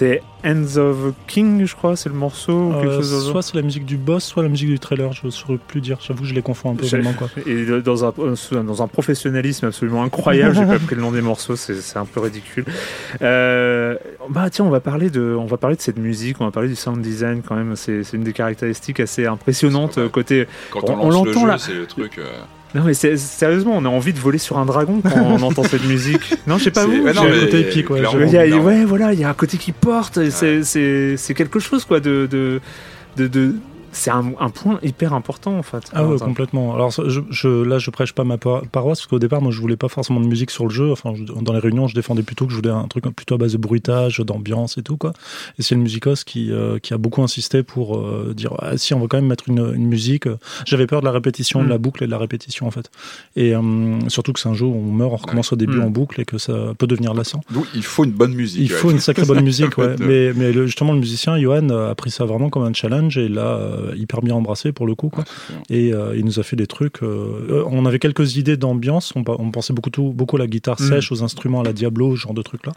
C'est 0.00 0.22
Ends 0.46 0.76
of 0.78 0.96
King, 1.26 1.66
je 1.66 1.74
crois, 1.76 1.94
c'est 1.94 2.08
le 2.08 2.14
morceau 2.14 2.70
ou 2.70 2.72
quelque 2.72 2.86
Euh, 2.86 2.96
chose 3.02 3.30
soit 3.30 3.42
c'est 3.42 3.54
la 3.54 3.60
musique 3.60 3.84
du 3.84 3.98
boss, 3.98 4.24
soit 4.24 4.42
la 4.42 4.48
musique 4.48 4.70
du 4.70 4.78
trailer. 4.78 5.12
Je 5.12 5.26
ne 5.26 5.30
saurais 5.30 5.58
plus 5.58 5.82
dire. 5.82 5.98
J'avoue, 6.00 6.24
je 6.24 6.32
les 6.32 6.40
confonds 6.40 6.70
un 6.70 6.74
peu 6.74 6.86
J'ai- 6.86 6.96
vraiment 6.96 7.12
quoi. 7.12 7.28
Et 7.46 7.66
dans 7.82 8.06
un, 8.06 8.12
euh, 8.18 8.62
dans 8.62 8.82
un 8.82 8.88
professionnalisme 8.88 9.66
absolument 9.66 10.02
incroyable, 10.02 10.54
j'ai 10.54 10.64
pas 10.66 10.78
pris 10.78 10.94
le 10.96 11.02
nom 11.02 11.12
des 11.12 11.20
morceaux, 11.20 11.54
c'est 11.54 11.74
c'est 11.82 11.98
un 11.98 12.06
peu 12.06 12.20
ridicule. 12.20 12.64
Euh, 13.20 13.96
bah 14.30 14.48
tiens, 14.50 14.64
on 14.64 14.70
va 14.70 14.80
parler 14.80 15.10
de, 15.10 15.36
on 15.38 15.44
va 15.44 15.58
parler 15.58 15.76
de 15.76 15.82
cette 15.82 15.98
musique, 15.98 16.40
on 16.40 16.46
va 16.46 16.50
parler 16.50 16.70
du 16.70 16.76
sound 16.76 17.02
design 17.02 17.42
quand 17.46 17.54
même. 17.56 17.76
C'est 17.76 18.02
c'est 18.02 18.16
une 18.16 18.24
des 18.24 18.32
caractéristiques 18.32 19.00
assez 19.00 19.26
impressionnantes 19.26 19.98
euh, 19.98 20.08
côté. 20.08 20.46
Quand 20.70 20.80
On- 20.88 21.08
on, 21.08 21.10
l'entend, 21.10 21.42
le 21.44 21.48
là. 21.50 21.56
jeu, 21.58 21.62
c'est 21.66 21.74
le 21.74 21.86
truc. 21.86 22.16
euh, 22.18 22.24
Non 22.74 22.82
mais 22.84 22.94
c'est- 22.94 23.16
sérieusement, 23.16 23.72
on 23.76 23.84
a 23.84 23.88
envie 23.88 24.12
de 24.12 24.18
voler 24.18 24.38
sur 24.38 24.58
un 24.58 24.64
dragon 24.64 25.00
quand 25.02 25.18
on 25.20 25.42
entend 25.42 25.64
cette 25.64 25.84
musique. 25.86 26.34
Non, 26.46 26.56
je 26.58 26.64
sais 26.64 26.70
pas 26.70 26.82
c'est- 26.82 26.86
vous. 26.86 27.02
ouais, 27.04 27.12
non, 27.12 27.22
j'ai 27.22 27.28
un 27.28 27.32
mais 27.32 27.40
côté 27.46 27.60
épique, 27.60 27.90
ouais, 27.90 27.98
Il 27.98 28.02
y 28.32 28.36
a- 28.54 28.56
ouais, 28.58 28.84
voilà, 28.84 29.12
il 29.12 29.18
y 29.20 29.24
a 29.24 29.28
un 29.28 29.34
côté 29.34 29.56
qui 29.58 29.72
porte. 29.72 30.18
C'est 30.30 30.62
c'est- 30.62 31.16
c'est 31.16 31.34
quelque 31.34 31.58
chose 31.58 31.84
quoi 31.84 31.98
de 32.00 32.28
de 32.30 32.60
de, 33.16 33.26
de- 33.26 33.54
c'est 33.92 34.10
un, 34.10 34.32
un 34.38 34.50
point 34.50 34.78
hyper 34.82 35.12
important 35.14 35.56
en 35.58 35.62
fait. 35.62 35.84
Ah 35.92 36.06
ouais, 36.06 36.18
complètement. 36.18 36.74
Alors 36.74 36.90
je, 36.90 37.20
je- 37.30 37.62
là, 37.62 37.78
je 37.78 37.90
prêche 37.90 38.12
pas 38.12 38.24
ma 38.24 38.38
par- 38.38 38.62
paroisse 38.66 38.98
parce 39.00 39.06
qu'au 39.08 39.18
départ, 39.18 39.40
moi, 39.42 39.50
je 39.52 39.60
voulais 39.60 39.76
pas 39.76 39.88
forcément 39.88 40.20
de 40.20 40.26
musique 40.26 40.50
sur 40.50 40.64
le 40.64 40.70
jeu. 40.70 40.90
Enfin, 40.92 41.12
je- 41.14 41.24
dans 41.24 41.52
les 41.52 41.58
réunions, 41.58 41.86
je 41.88 41.94
défendais 41.94 42.22
plutôt 42.22 42.44
que 42.46 42.52
je 42.52 42.56
voulais 42.56 42.70
un 42.70 42.86
truc 42.88 43.04
plutôt 43.14 43.34
à 43.34 43.38
base 43.38 43.52
de 43.52 43.58
bruitage, 43.58 44.18
d'ambiance 44.20 44.78
et 44.78 44.82
tout 44.82 44.96
quoi. 44.96 45.12
Et 45.58 45.62
c'est 45.62 45.74
le 45.74 45.80
musicos 45.80 46.24
qui 46.24 46.50
euh, 46.52 46.78
qui 46.78 46.94
a 46.94 46.98
beaucoup 46.98 47.22
insisté 47.22 47.62
pour 47.62 47.96
euh, 47.96 48.32
dire 48.36 48.52
ah, 48.60 48.76
si 48.76 48.94
on 48.94 49.00
va 49.00 49.06
quand 49.08 49.16
même 49.18 49.26
mettre 49.26 49.48
une, 49.48 49.72
une 49.74 49.86
musique. 49.86 50.28
J'avais 50.66 50.86
peur 50.86 51.00
de 51.00 51.06
la 51.06 51.12
répétition, 51.12 51.60
Mm. 51.60 51.64
de 51.64 51.68
la 51.70 51.78
boucle 51.78 52.04
et 52.04 52.06
de 52.06 52.10
la 52.12 52.18
répétition 52.18 52.66
en 52.66 52.70
fait. 52.70 52.90
Et 53.36 53.54
euh, 53.54 53.60
surtout 54.08 54.32
que 54.32 54.40
c'est 54.40 54.48
un 54.48 54.54
jeu 54.54 54.66
où 54.66 54.74
on 54.74 54.92
meurt, 54.92 55.12
on 55.12 55.16
recommence 55.16 55.52
au 55.52 55.56
début 55.56 55.78
Mm. 55.78 55.82
en 55.84 55.90
boucle 55.90 56.20
et 56.20 56.24
que 56.24 56.38
ça 56.38 56.52
peut 56.78 56.86
devenir 56.86 57.12
lassant. 57.14 57.40
Donc 57.52 57.66
il 57.74 57.82
faut 57.82 58.04
une 58.04 58.12
bonne 58.12 58.34
musique. 58.34 58.60
Il 58.62 58.72
ouais. 58.72 58.78
faut 58.78 58.90
une 58.90 59.00
sacrée 59.00 59.24
bonne 59.26 59.42
musique, 59.44 59.76
ouais. 59.78 59.96
Mais, 59.98 60.32
mais 60.34 60.52
le- 60.52 60.66
justement, 60.66 60.92
le 60.92 61.00
musicien, 61.00 61.38
Johan, 61.38 61.68
a 61.70 61.94
pris 61.94 62.10
ça 62.10 62.24
vraiment 62.24 62.50
comme 62.50 62.62
un 62.64 62.72
challenge 62.72 63.18
et 63.18 63.28
euh, 63.36 63.79
hyper 63.96 64.20
bien 64.22 64.34
embrassé 64.34 64.72
pour 64.72 64.86
le 64.86 64.94
coup, 64.94 65.08
quoi. 65.08 65.24
Sûr. 65.24 65.56
Et 65.70 65.92
euh, 65.92 66.16
il 66.16 66.24
nous 66.24 66.38
a 66.40 66.42
fait 66.42 66.56
des 66.56 66.66
trucs. 66.66 67.02
euh, 67.02 67.46
euh, 67.50 67.64
on 67.66 67.86
avait 67.86 67.98
quelques 67.98 68.36
idées 68.36 68.56
d'ambiance. 68.56 69.12
On, 69.16 69.22
pensait 69.50 69.72
beaucoup, 69.72 69.90
tout- 69.90 70.12
beaucoup 70.12 70.36
à 70.36 70.40
la 70.40 70.46
guitare 70.46 70.76
Mm. 70.80 70.88
sèche, 70.88 71.12
aux 71.12 71.22
instruments, 71.22 71.60
à 71.60 71.64
la 71.64 71.72
Diablo, 71.72 72.16
ce 72.16 72.20
genre 72.20 72.34
de 72.34 72.42
trucs 72.42 72.66
là. 72.66 72.72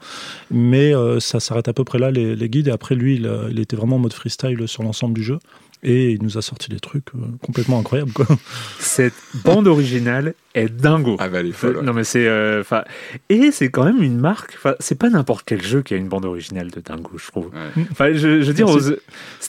Mais 0.51 0.93
euh, 0.95 1.19
ça 1.19 1.39
s'arrête 1.39 1.67
à 1.67 1.73
peu 1.73 1.83
près 1.83 1.99
là, 1.99 2.11
les, 2.11 2.35
les 2.35 2.49
guides. 2.49 2.67
Et 2.67 2.71
après, 2.71 2.95
lui, 2.95 3.15
il, 3.15 3.29
il 3.51 3.59
était 3.59 3.75
vraiment 3.75 3.95
en 3.97 3.99
mode 3.99 4.13
freestyle 4.13 4.67
sur 4.67 4.83
l'ensemble 4.83 5.13
du 5.13 5.23
jeu. 5.23 5.39
Et 5.85 6.11
il 6.11 6.23
nous 6.23 6.37
a 6.37 6.41
sorti 6.41 6.69
des 6.69 6.79
trucs 6.79 7.07
euh, 7.13 7.19
complètement 7.41 7.79
incroyables, 7.79 8.13
quoi. 8.13 8.25
Cette 8.79 9.13
bande 9.43 9.67
originale 9.67 10.33
est 10.55 10.69
dingo. 10.69 11.17
Ah 11.19 11.27
bah 11.29 11.39
elle 11.41 11.47
est 11.47 11.51
folle. 11.51 11.77
ouais. 11.77 11.83
Non 11.83 11.93
mais 11.93 12.03
c'est 12.03 12.25
euh, 12.27 12.61
enfin 12.61 12.83
et 13.29 13.51
c'est 13.51 13.69
quand 13.69 13.83
même 13.83 14.01
une 14.01 14.17
marque. 14.17 14.53
Enfin 14.55 14.75
c'est 14.79 14.97
pas 14.97 15.09
n'importe 15.09 15.43
quel 15.45 15.61
jeu 15.61 15.81
qui 15.81 15.93
a 15.93 15.97
une 15.97 16.07
bande 16.07 16.25
originale 16.25 16.69
de 16.71 16.79
dingo, 16.79 17.11
je 17.17 17.27
trouve. 17.27 17.47
Ouais. 17.47 17.83
Enfin 17.91 18.13
je, 18.13 18.41
je 18.41 18.45
veux 18.47 18.53
dire 18.53 18.69
aux- 18.69 18.79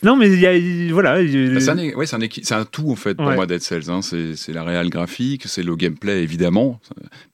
non 0.02 0.16
mais 0.16 0.28
il 0.32 0.40
y 0.40 0.46
a 0.46 0.56
il- 0.56 0.92
voilà. 0.92 1.20
il- 1.20 1.54
Bah, 1.54 1.60
c'est 1.60 1.70
un, 1.70 1.94
ouais, 1.94 2.06
c'est 2.06 2.16
un, 2.16 2.20
équi- 2.20 2.42
c'est 2.42 2.54
un 2.54 2.64
tout 2.64 2.90
en 2.90 2.96
fait 2.96 3.14
pour 3.14 3.26
Ouais. 3.26 3.34
moi 3.36 3.46
Dead 3.46 3.60
Cells. 3.60 3.88
Hein. 3.90 4.00
C'est, 4.02 4.52
la 4.52 4.64
réelle 4.64 4.88
graphique, 4.90 5.42
c'est 5.46 5.62
le 5.62 5.76
gameplay 5.76 6.22
évidemment, 6.22 6.80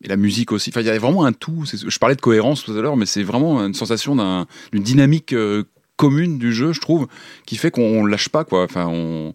et 0.02 0.08
la 0.08 0.16
musique 0.16 0.52
aussi. 0.52 0.70
Enfin, 0.70 0.80
il 0.80 0.86
y 0.86 0.90
a 0.90 0.98
vraiment 0.98 1.24
un 1.24 1.32
tout. 1.32 1.64
Je 1.64 1.98
parlais 1.98 2.16
de 2.16 2.20
cohérence 2.20 2.64
tout 2.64 2.72
à 2.72 2.80
l'heure, 2.82 2.96
mais 2.96 3.06
c'est 3.06 3.22
vraiment 3.22 3.64
une 3.64 3.74
sensation 3.74 4.16
d'un, 4.16 4.46
d'une 4.72 4.82
dynamique 4.82 5.32
euh, 5.32 5.62
commune 6.00 6.38
du 6.38 6.52
jeu, 6.52 6.72
je 6.72 6.80
trouve, 6.80 7.06
qui 7.46 7.56
fait 7.56 7.70
qu'on 7.70 8.04
lâche 8.06 8.28
pas 8.28 8.44
quoi. 8.44 8.64
Enfin, 8.64 8.86
on, 8.88 9.32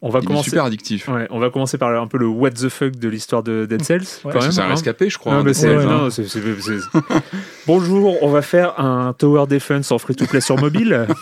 on 0.00 0.10
va 0.10 0.18
il 0.20 0.22
est 0.22 0.26
commencer. 0.26 0.50
super 0.50 0.64
addictif. 0.64 1.08
Ouais, 1.08 1.26
on 1.30 1.38
va 1.40 1.50
commencer 1.50 1.76
par 1.78 1.90
un 2.00 2.06
peu 2.06 2.18
le 2.18 2.26
what 2.28 2.50
the 2.50 2.68
fuck 2.68 2.96
de 2.96 3.08
l'histoire 3.08 3.42
de 3.42 3.66
Dead 3.66 3.82
Cells 3.82 4.04
quand 4.22 4.30
que 4.30 4.38
même. 4.38 4.52
c'est 4.52 4.60
un 4.60 4.68
rescapé, 4.68 5.10
je 5.10 5.18
crois. 5.18 5.32
Non, 5.34 5.46
hein, 5.48 5.52
c'est- 5.52 5.76
ouais, 5.76 5.84
non, 5.84 6.10
c'est- 6.10 6.28
c'est- 6.28 6.40
Bonjour, 7.66 8.22
on 8.22 8.30
va 8.30 8.42
faire 8.42 8.78
un 8.78 9.12
tower 9.12 9.46
defense 9.48 9.90
en 9.90 9.98
free 9.98 10.14
to 10.14 10.26
play 10.26 10.40
sur 10.40 10.56
mobile. 10.58 11.06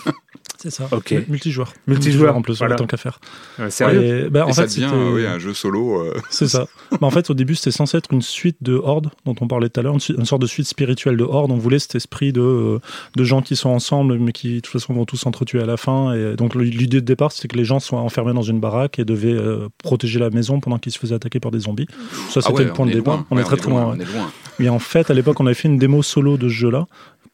C'est 0.59 0.71
ça. 0.71 0.89
Ok. 0.93 1.15
Multijoueur. 1.29 1.73
Multijoueur, 1.87 2.37
en 2.37 2.43
plus, 2.43 2.59
voilà. 2.59 2.77
tant 2.77 2.87
qu'à 2.87 2.97
faire. 2.97 3.21
Euh, 3.61 3.71
sérieux 3.71 4.27
Et, 4.27 4.31
bah, 4.31 4.47
en 4.47 4.49
Et 4.49 4.53
ça 4.53 4.63
fait, 4.63 4.69
devient 4.69 4.87
c'était- 4.91 4.97
euh, 4.97 5.13
oui, 5.15 5.27
un 5.27 5.39
jeu 5.39 5.55
solo. 5.55 6.01
euh, 6.03 6.15
C'est 6.31 6.49
ça. 6.49 6.67
Bah, 6.93 6.99
en 7.03 7.11
fait, 7.11 7.29
au 7.31 7.35
début, 7.35 7.55
c'était 7.55 7.71
censé 7.71 7.97
être 7.99 8.13
une 8.13 8.23
suite 8.23 8.57
de 8.63 8.75
Horde, 8.75 9.11
dont 9.25 9.35
on 9.41 9.49
parlait 9.49 9.69
tout 9.69 9.81
à 9.81 9.83
l'heure, 9.83 9.95
une, 9.95 10.25
sorte 10.25 10.43
de 10.43 10.47
suite 10.47 10.67
spirituelle 10.67 11.17
de 11.17 11.25
Horde. 11.25 11.51
On 11.53 11.57
voulait 11.59 11.79
cet 11.79 11.95
esprit 11.95 12.33
de, 12.33 12.41
euh, 12.41 12.79
de 13.17 13.25
gens 13.25 13.43
qui 13.43 13.57
sont 13.57 13.71
ensemble, 13.71 14.19
mais 14.19 14.33
qui, 14.33 14.55
de 14.57 14.61
toute 14.61 14.73
façon, 14.73 14.95
vont 14.95 15.05
tous 15.05 15.17
s'entretuer 15.17 15.61
à 15.63 15.67
la 15.67 15.77
fin. 15.77 16.15
Et 16.15 16.37
donc, 16.37 16.55
l'idée 16.55 17.01
de 17.01 17.07
départ, 17.07 17.33
c'était 17.33 17.49
que 17.49 17.57
les 17.57 17.65
gens 17.65 17.81
soient 17.81 18.01
enfermés 18.01 18.33
dans 18.33 18.43
une 18.43 18.61
baraque 18.61 18.99
et 18.99 19.05
devaient 19.05 19.33
euh, 19.33 19.69
protéger 19.79 20.19
la 20.19 20.31
maison 20.31 20.61
pendant 20.61 20.79
qu'ils 20.79 20.93
se 20.93 20.99
faisaient 20.99 21.15
attaquer 21.15 21.41
par 21.41 21.51
des 21.51 21.61
zombies. 21.61 21.87
Ça, 22.31 22.41
ah 22.41 22.41
c'était 22.41 22.53
ouais, 22.53 22.65
le 22.65 22.73
point 22.73 22.87
de 22.87 22.93
départ. 22.93 23.25
On 23.31 23.37
Ouais, 23.37 23.43
est 23.43 23.45
très, 23.45 23.57
très 23.57 23.71
loin. 23.71 23.95
On 23.97 24.01
est 24.01 24.05
loin. 24.13 24.31
Et 24.59 24.69
en 24.71 24.79
fait, 24.79 25.11
à 25.11 25.15
l'époque, 25.15 25.39
on 25.41 25.47
avait 25.47 25.55
fait 25.55 25.69
une 25.69 25.79
démo 25.79 26.03
solo 26.03 26.39
de 26.39 26.49
ce 26.49 26.55
jeu-là 26.55 26.87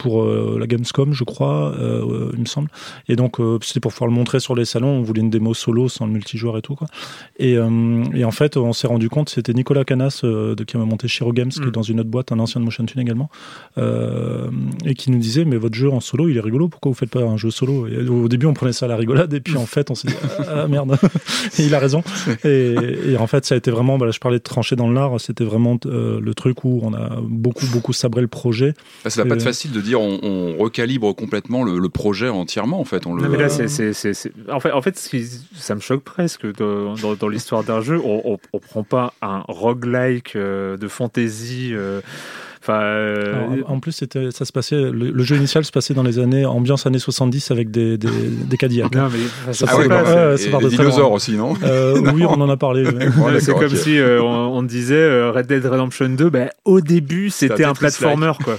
pour 0.03 0.25
euh, 0.25 0.57
la 0.59 0.67
Gamescom, 0.67 1.12
je 1.12 1.23
crois, 1.23 1.73
euh, 1.79 2.31
il 2.35 2.41
me 2.41 2.45
semble. 2.47 2.69
Et 3.09 3.15
donc, 3.15 3.38
euh, 3.38 3.59
c'était 3.62 3.79
pour 3.79 3.93
pouvoir 3.93 4.11
le 4.11 4.17
montrer 4.17 4.41
sur 4.41 4.57
les 4.57 4.65
salons. 4.65 4.88
On 4.88 5.03
voulait 5.03 5.21
une 5.21 5.31
démo 5.31 5.55
solo 5.55 5.88
sans 5.88 6.07
le 6.07 6.12
multijoueur 6.12 6.59
et 6.59 6.62
tout. 6.62 6.75
Quoi. 6.75 6.88
Et, 7.38 7.57
euh, 7.57 8.03
et 8.12 8.25
en 8.25 8.33
fait, 8.33 8.57
on 8.57 8.73
s'est 8.73 8.88
rendu 8.88 9.09
compte, 9.09 9.29
c'était 9.29 9.53
Nicolas 9.53 9.85
Canas 9.85 10.23
euh, 10.25 10.57
de, 10.57 10.65
qui 10.65 10.77
m'a 10.77 10.85
monté 10.85 11.07
Shiro 11.07 11.33
Games, 11.33 11.51
qui 11.51 11.61
Mm. 11.61 11.69
est 11.69 11.71
dans 11.71 11.83
une 11.83 12.01
autre 12.01 12.11
boîte, 12.11 12.33
un 12.33 12.41
ancien 12.41 12.61
de 12.61 12.65
Motion 12.65 12.85
Twin 12.85 13.01
également, 13.01 13.31
euh, 13.79 14.51
et 14.85 14.95
qui 14.95 15.12
nous 15.12 15.19
disait 15.19 15.45
Mais 15.45 15.57
votre 15.57 15.77
jeu 15.77 15.88
en 15.88 16.01
solo, 16.01 16.29
il 16.29 16.37
est 16.37 16.41
rigolo, 16.41 16.67
pourquoi 16.69 16.91
vous 16.91 16.97
faites 16.99 17.11
pas 17.11 17.21
un 17.21 17.37
jeu 17.37 17.51
solo? 17.53 17.87
Et 17.87 18.09
Au 18.09 18.27
début, 18.29 18.47
on 18.47 18.55
prenait 18.55 18.73
ça 18.73 18.87
à 18.87 18.88
la 18.88 18.97
rigolade, 18.97 19.33
et 19.33 19.41
puis 19.41 19.57
en 19.57 19.67
fait, 19.67 19.91
on 19.93 19.95
s'est 19.95 20.09
dit 20.09 20.15
Ah 20.49 20.67
merde, 20.67 20.97
et 21.59 21.62
il 21.65 21.75
a 21.77 21.79
raison. 21.79 22.03
Et, 22.45 22.75
et 23.12 23.17
en 23.17 23.29
fait, 23.29 23.45
ça 23.47 23.55
a 23.55 23.59
été 23.59 23.71
vraiment, 23.71 23.99
bah, 23.99 24.07
là, 24.07 24.12
je 24.12 24.19
parlais 24.19 24.38
de 24.38 24.43
trancher 24.43 24.75
dans 24.75 24.91
l'art, 24.91 25.21
c'était 25.21 25.45
vraiment 25.45 25.79
euh, 25.87 26.21
le 26.21 26.35
truc 26.35 26.65
où 26.65 26.81
on 26.83 26.93
a 26.93 27.21
beaucoup, 27.23 27.67
beaucoup 27.73 27.93
sabré 27.93 28.21
le 28.21 28.29
projet. 28.29 28.75
Là, 29.05 29.11
ça 29.11 29.23
va 29.23 29.29
pas 29.29 29.35
être 29.37 29.43
facile 29.43 29.71
de 29.71 29.81
dire 29.81 29.91
on, 29.94 30.18
on 30.22 30.57
recalibre 30.59 31.14
complètement 31.14 31.62
le, 31.62 31.78
le 31.78 31.88
projet 31.88 32.28
entièrement 32.28 32.81
en 32.81 32.85
fait. 32.85 33.07
On 33.07 33.14
le, 33.14 33.22
Non, 33.22 33.28
mais 33.28 33.38
là, 33.38 33.48
c'est, 33.48 33.68
c'est, 33.68 33.92
c'est- 33.92 34.14
c'est- 34.14 34.33
En 34.50 34.61
fait, 34.61 34.72
en 34.72 34.81
ça 35.55 35.74
me 35.74 35.81
choque 35.81 36.02
presque 36.02 36.46
dans, 36.57 36.94
dans- 36.94 37.14
dans 37.14 37.28
l'histoire 37.28 37.64
d'un 37.64 37.81
jeu. 37.81 38.00
On, 38.05 38.22
on, 38.33 38.38
on 38.52 38.59
prend 38.59 38.83
pas 38.85 39.14
un 39.22 39.42
roguelike 39.48 40.37
euh, 40.37 40.76
de 40.76 40.88
fantasy. 40.88 41.70
euh, 41.72 42.00
Enfin, 42.64 42.81
euh, 42.81 43.55
Alors, 43.57 43.70
en 43.72 43.81
plus, 43.81 43.90
c'était, 43.90 44.31
ça 44.31 44.44
se 44.44 44.52
passait, 44.52 44.76
le, 44.76 44.92
le 44.92 45.22
jeu 45.24 45.35
initial 45.35 45.64
se 45.64 45.72
passait 45.72 45.94
dans 45.94 46.05
les 46.05 46.20
années, 46.20 46.46
ambiance 46.46 46.87
années 46.87 47.00
70 47.00 47.50
avec 47.50 47.72
des, 47.72 47.98
des, 47.98 48.07
des 48.09 48.57
Cadillacs. 48.57 48.94
non, 48.94 49.09
mais 49.12 49.18
enfin, 49.42 49.52
ça 49.52 49.66
Ah 49.68 49.74
c'est 49.83 49.88
pas- 49.88 50.02
ouais, 50.05 50.35
et 50.35 50.37
ça 50.37 50.50
part 50.50 50.61
les 50.61 50.66
de 50.66 50.72
très 50.74 50.83
loin. 50.85 50.92
dinosaures 50.92 51.11
aussi, 51.11 51.33
non 51.33 51.55
Euh, 51.64 52.00
oui, 52.14 52.24
on 52.24 52.40
en 52.40 52.48
a 52.48 52.57
parlé. 52.57 52.85
Ouais, 53.18 53.40
c'est 53.40 53.52
comme 53.52 53.74
si 53.74 53.98
euh, 53.98 54.22
on, 54.22 54.59
on 54.59 54.62
disait 54.62 54.94
euh, 54.94 55.33
Red 55.33 55.48
Dead 55.48 55.66
Redemption 55.66 56.11
2, 56.11 56.31
ben, 56.31 56.50
au 56.64 56.81
début 56.81 57.31
c'était 57.31 57.64
un 57.64 57.74
platformer 57.74 58.31
quoi. 58.44 58.57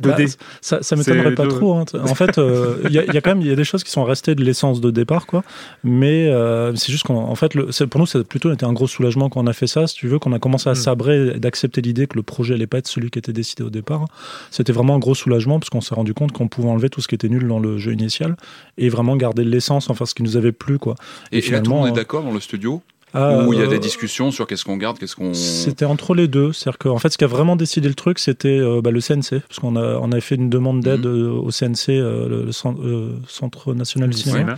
2D. 0.00 0.26
Bah, 0.26 0.32
ça, 0.60 0.82
ça 0.82 0.96
m'étonnerait 0.96 1.34
pas 1.34 1.44
de- 1.44 1.50
trop. 1.50 1.74
hein. 1.74 1.84
En 2.04 2.14
fait, 2.14 2.38
euh, 2.38 2.76
il 2.86 2.92
y, 2.92 2.98
a- 2.98 3.04
y 3.04 3.16
a 3.16 3.20
quand 3.20 3.30
même 3.30 3.40
il 3.40 3.46
y 3.46 3.52
a 3.52 3.56
des 3.56 3.64
choses 3.64 3.84
qui 3.84 3.90
sont 3.90 4.04
restées 4.04 4.34
de 4.34 4.42
l'essence 4.44 4.80
de 4.80 4.90
départ, 4.90 5.26
quoi. 5.26 5.42
Mais 5.84 6.28
euh, 6.28 6.74
c'est 6.76 6.90
juste 6.92 7.04
qu'en 7.04 7.16
en 7.16 7.34
fait, 7.34 7.54
le, 7.54 7.70
c'est- 7.72 7.86
pour 7.86 8.00
nous, 8.00 8.06
ça 8.06 8.18
a 8.20 8.24
plutôt 8.24 8.52
été 8.52 8.64
un 8.64 8.72
gros 8.72 8.86
soulagement 8.86 9.28
quand 9.28 9.40
on 9.42 9.46
a 9.46 9.52
fait 9.52 9.66
ça. 9.66 9.86
Si 9.86 9.94
tu 9.94 10.08
veux, 10.08 10.18
qu'on 10.18 10.32
a 10.32 10.38
commencé 10.38 10.68
à 10.68 10.72
Mm. 10.72 10.76
sabrer, 10.76 11.28
et 11.36 11.40
d'accepter 11.40 11.80
l'idée 11.80 12.06
que 12.06 12.16
le 12.16 12.22
projet 12.22 12.54
allait 12.54 12.66
pas 12.66 12.78
être 12.78 12.88
celui 12.88 13.10
qui 13.10 13.18
était 13.18 13.32
décidé 13.32 13.62
au 13.62 13.70
départ. 13.70 14.04
C'était 14.50 14.72
vraiment 14.72 14.94
un 14.94 14.98
gros 14.98 15.14
soulagement 15.14 15.58
parce 15.60 15.70
qu'on 15.70 15.80
s'est 15.80 15.94
rendu 15.94 16.14
compte 16.14 16.32
qu'on 16.32 16.48
pouvait 16.48 16.68
enlever 16.68 16.90
tout 16.90 17.00
ce 17.00 17.08
qui 17.08 17.14
était 17.14 17.28
nul 17.28 17.46
dans 17.46 17.58
le 17.58 17.78
jeu 17.78 17.92
initial 17.92 18.36
et 18.78 18.88
vraiment 18.88 19.16
garder 19.16 19.44
l'essence, 19.44 19.90
enfin 19.90 20.06
ce 20.06 20.14
qui 20.14 20.22
nous 20.22 20.36
avait 20.36 20.52
plu, 20.52 20.78
quoi. 20.78 20.94
Et, 21.32 21.38
et 21.38 21.40
là, 21.40 21.46
tout 21.46 21.52
le 21.52 21.58
finalement, 21.60 21.76
monde 21.78 21.86
est 21.88 21.90
euh, 21.92 21.94
d'accord 21.94 22.22
dans 22.22 22.32
le 22.32 22.40
studio 22.40 22.82
Ah, 23.12 23.44
Où 23.44 23.52
il 23.52 23.58
y 23.58 23.62
a 23.62 23.66
euh, 23.66 23.68
des 23.68 23.78
discussions 23.78 24.30
sur 24.30 24.46
qu'est-ce 24.46 24.64
qu'on 24.64 24.76
garde, 24.76 24.98
qu'est-ce 24.98 25.16
qu'on. 25.16 25.34
C'était 25.34 25.84
entre 25.84 26.14
les 26.14 26.28
deux. 26.28 26.52
C'est-à-dire 26.52 26.78
qu'en 26.78 26.98
fait, 26.98 27.08
ce 27.10 27.18
qui 27.18 27.24
a 27.24 27.26
vraiment 27.26 27.56
décidé 27.56 27.88
le 27.88 27.94
truc, 27.94 28.18
c'était 28.18 28.48
euh, 28.58 28.80
bah, 28.82 28.90
le 28.90 29.00
CNC. 29.00 29.40
Parce 29.48 29.58
qu'on 29.60 29.74
a, 29.76 29.96
on 29.98 30.12
a 30.12 30.20
fait 30.20 30.36
une 30.36 30.48
demande 30.50 30.80
d'aide 30.80 31.04
Mhm. 31.06 31.06
euh, 31.06 31.30
au 31.32 31.50
CNC, 31.50 31.88
euh, 31.90 32.28
le, 32.28 32.44
le 32.44 32.52
Cen- 32.52 32.76
euh, 32.84 33.10
Centre 33.26 33.74
National 33.74 34.10
du 34.10 34.16
Cinéma, 34.16 34.38
cinéma, 34.38 34.52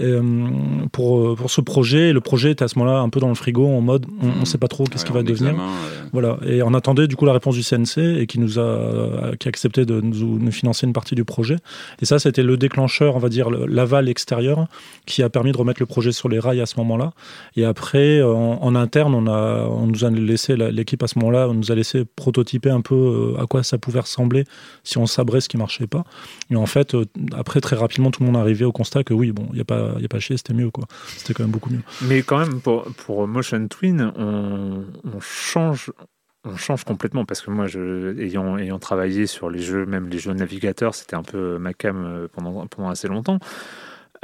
ouais. 0.00 0.06
et, 0.06 0.10
euh, 0.10 0.22
pour, 0.92 1.18
euh, 1.20 1.34
pour 1.34 1.50
ce 1.50 1.60
projet. 1.60 2.08
Et 2.10 2.12
le 2.12 2.20
projet 2.20 2.50
était 2.50 2.64
à 2.64 2.68
ce 2.68 2.78
moment-là 2.78 2.98
un 2.98 3.08
peu 3.08 3.20
dans 3.20 3.28
le 3.28 3.34
frigo, 3.34 3.66
en 3.66 3.80
mode 3.80 4.06
on 4.22 4.26
ne 4.26 4.32
Mhm. 4.32 4.44
sait 4.44 4.58
pas 4.58 4.68
trop 4.68 4.84
qu'est-ce 4.84 5.02
Ouais, 5.04 5.06
qui 5.08 5.12
va 5.14 5.20
en 5.20 5.22
devenir. 5.22 5.50
examen, 5.52 5.68
euh, 5.68 6.04
Voilà. 6.12 6.38
Et 6.46 6.62
on 6.62 6.74
attendait 6.74 7.06
du 7.08 7.16
coup 7.16 7.24
la 7.24 7.32
réponse 7.32 7.54
du 7.54 7.62
CNC 7.62 7.98
et 8.20 8.26
qui 8.26 8.38
nous 8.38 8.58
a, 8.58 8.62
euh, 8.62 9.34
qui 9.36 9.48
a 9.48 9.50
accepté 9.50 9.84
de 9.86 10.00
nous, 10.00 10.38
nous 10.38 10.52
financer 10.52 10.86
une 10.86 10.92
partie 10.92 11.14
du 11.14 11.24
projet. 11.24 11.56
Et 12.02 12.04
ça, 12.04 12.18
c'était 12.18 12.42
le 12.42 12.56
déclencheur, 12.56 13.16
on 13.16 13.18
va 13.18 13.28
dire, 13.28 13.50
l'aval 13.50 14.08
extérieur 14.08 14.66
qui 15.06 15.22
a 15.22 15.28
permis 15.30 15.52
de 15.52 15.56
remettre 15.56 15.80
le 15.80 15.86
projet 15.86 16.12
sur 16.12 16.28
les 16.28 16.38
rails 16.38 16.60
à 16.60 16.66
ce 16.66 16.74
moment-là. 16.78 17.12
Et 17.56 17.64
après, 17.64 17.93
euh, 17.98 18.32
en, 18.32 18.74
interne, 18.74 19.14
on, 19.14 19.26
a, 19.26 19.66
on 19.68 19.86
nous 19.86 20.04
a 20.04 20.10
laissé, 20.10 20.56
la- 20.56 20.70
l'équipe 20.70 21.02
à 21.02 21.06
ce 21.06 21.18
moment-là, 21.18 21.48
on 21.48 21.54
nous 21.54 21.70
a 21.70 21.74
laissé 21.74 22.04
prototyper 22.04 22.70
un 22.70 22.80
peu 22.80 22.94
euh, 22.94 23.42
à 23.42 23.46
quoi 23.46 23.62
ça 23.62 23.78
pouvait 23.78 24.00
ressembler 24.00 24.44
si 24.82 24.98
on 24.98 25.06
sabrait 25.06 25.40
ce 25.40 25.48
qui 25.48 25.56
marchait 25.56 25.86
pas. 25.86 26.04
Et 26.50 26.56
en 26.56 26.66
fait, 26.66 26.94
euh, 26.94 27.04
après, 27.36 27.60
très 27.60 27.76
rapidement, 27.76 28.10
tout 28.10 28.22
le 28.22 28.26
monde 28.26 28.36
arrivait 28.36 28.64
au 28.64 28.72
constat 28.72 29.04
que 29.04 29.14
oui, 29.14 29.32
bon, 29.32 29.46
il 29.50 29.56
n'y 29.56 29.60
a 29.60 29.64
pas, 29.64 29.92
a 29.92 30.08
pas 30.08 30.18
chier, 30.18 30.36
c'était 30.36 30.54
mieux, 30.54 30.70
quoi. 30.70 30.84
C'était 31.16 31.34
quand 31.34 31.44
même 31.44 31.52
beaucoup 31.52 31.70
mieux. 31.70 31.82
Mais 32.02 32.22
quand 32.22 32.38
même, 32.38 32.60
pour, 32.60 33.28
Motion 33.28 33.68
Twin, 33.68 34.12
on, 34.16 34.84
change. 35.20 35.90
On 36.46 36.56
change 36.56 36.84
complètement 36.84 37.24
parce 37.24 37.40
que 37.40 37.50
moi, 37.50 37.66
ayant, 38.18 38.58
ayant 38.58 38.78
travaillé 38.78 39.26
sur 39.26 39.48
les 39.48 39.60
jeux, 39.60 39.86
même 39.86 40.08
les 40.08 40.18
jeux 40.18 40.34
navigateurs, 40.34 40.94
c'était 40.94 41.16
un 41.16 41.22
peu 41.22 41.56
ma 41.58 41.72
cam 41.72 42.28
pendant, 42.34 42.66
pendant 42.66 42.90
assez 42.90 43.08
longtemps. 43.08 43.38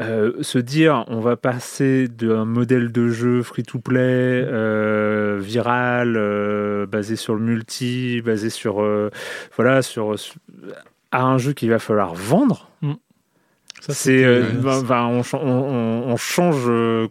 Euh, 0.00 0.32
se 0.42 0.58
dire 0.58 1.04
on 1.08 1.20
va 1.20 1.36
passer 1.36 2.08
d'un 2.08 2.44
modèle 2.46 2.90
de 2.90 3.08
jeu 3.08 3.42
free-to-play 3.42 3.98
euh, 4.46 5.38
viral 5.40 6.14
euh, 6.16 6.86
basé 6.86 7.16
sur 7.16 7.34
le 7.34 7.40
multi 7.40 8.22
basé 8.22 8.48
sur 8.50 8.80
euh, 8.82 9.10
voilà 9.56 9.82
sur, 9.82 10.18
sur- 10.18 10.36
à 11.10 11.24
un 11.24 11.36
jeu 11.38 11.52
qu'il 11.52 11.68
va 11.70 11.78
falloir 11.78 12.14
vendre 12.14 12.70
Ça, 13.80 13.92
c'est 13.94 14.24
euh, 14.24 14.42
ben, 14.62 14.82
ben, 14.82 15.02
on, 15.04 15.22
chan- 15.22 15.40
on- 15.42 15.48
on- 15.48 16.12
on 16.12 16.16
change 16.16 16.64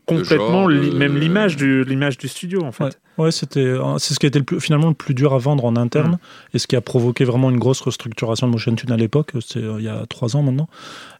complètement 0.05 0.61
genre, 0.61 0.69
li- 0.69 0.89
euh, 0.89 0.93
même 0.97 1.17
l'image 1.17 1.57
du 1.57 1.83
l'image 1.83 2.17
du 2.17 2.27
studio 2.27 2.63
en 2.63 2.71
fait 2.71 2.83
Ouais. 2.85 2.91
Ouais, 3.19 3.31
c'était, 3.31 3.59
euh, 3.59 3.97
c'est 3.97 4.13
ce 4.13 4.19
qui 4.19 4.25
a 4.25 4.29
été 4.29 4.39
le 4.39 4.45
plus- 4.45 4.61
finalement 4.61 4.87
le 4.87 4.93
plus 4.93 5.13
dur 5.13 5.33
à 5.33 5.37
vendre 5.37 5.65
en 5.65 5.75
interne 5.75 6.13
Mm. 6.13 6.55
et 6.55 6.59
ce 6.59 6.67
qui 6.67 6.75
a 6.77 6.81
provoqué 6.81 7.25
vraiment 7.25 7.49
une 7.49 7.57
grosse 7.59 7.81
restructuration 7.81 8.47
de 8.47 8.51
Motion 8.53 8.73
Twin 8.75 8.91
à 8.93 8.97
l'époque. 8.97 9.33
C'est 9.45 9.59
euh, 9.61 9.75
il 9.79 9.83
y 9.85 9.89
a 9.89 10.05
trois 10.07 10.35
ans 10.37 10.41
maintenant. 10.41 10.69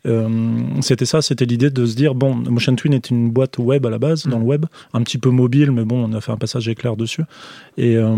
Euh, 0.06 0.30
c'était 0.82 1.06
ça, 1.06 1.22
c'était 1.22 1.44
l'idée 1.46 1.70
de 1.70 1.86
se 1.86 1.94
dire 1.96 2.16
bon, 2.16 2.34
Motion 2.36 2.74
Twin 2.76 2.94
est 2.94 3.10
une 3.10 3.30
boîte 3.32 3.58
web 3.58 3.86
à 3.86 3.90
la 3.90 4.00
base, 4.00 4.26
Mm. 4.26 4.30
dans 4.32 4.40
le 4.40 4.46
web, 4.46 4.66
un 4.94 5.02
petit 5.04 5.18
peu 5.18 5.30
mobile, 5.30 5.72
mais 5.72 5.84
bon, 5.84 6.10
on 6.10 6.14
a 6.16 6.22
fait 6.22 6.32
un 6.32 6.38
passage 6.38 6.70
éclair 6.70 6.96
dessus. 6.96 7.24
Et, 7.78 7.98
euh, 7.98 8.16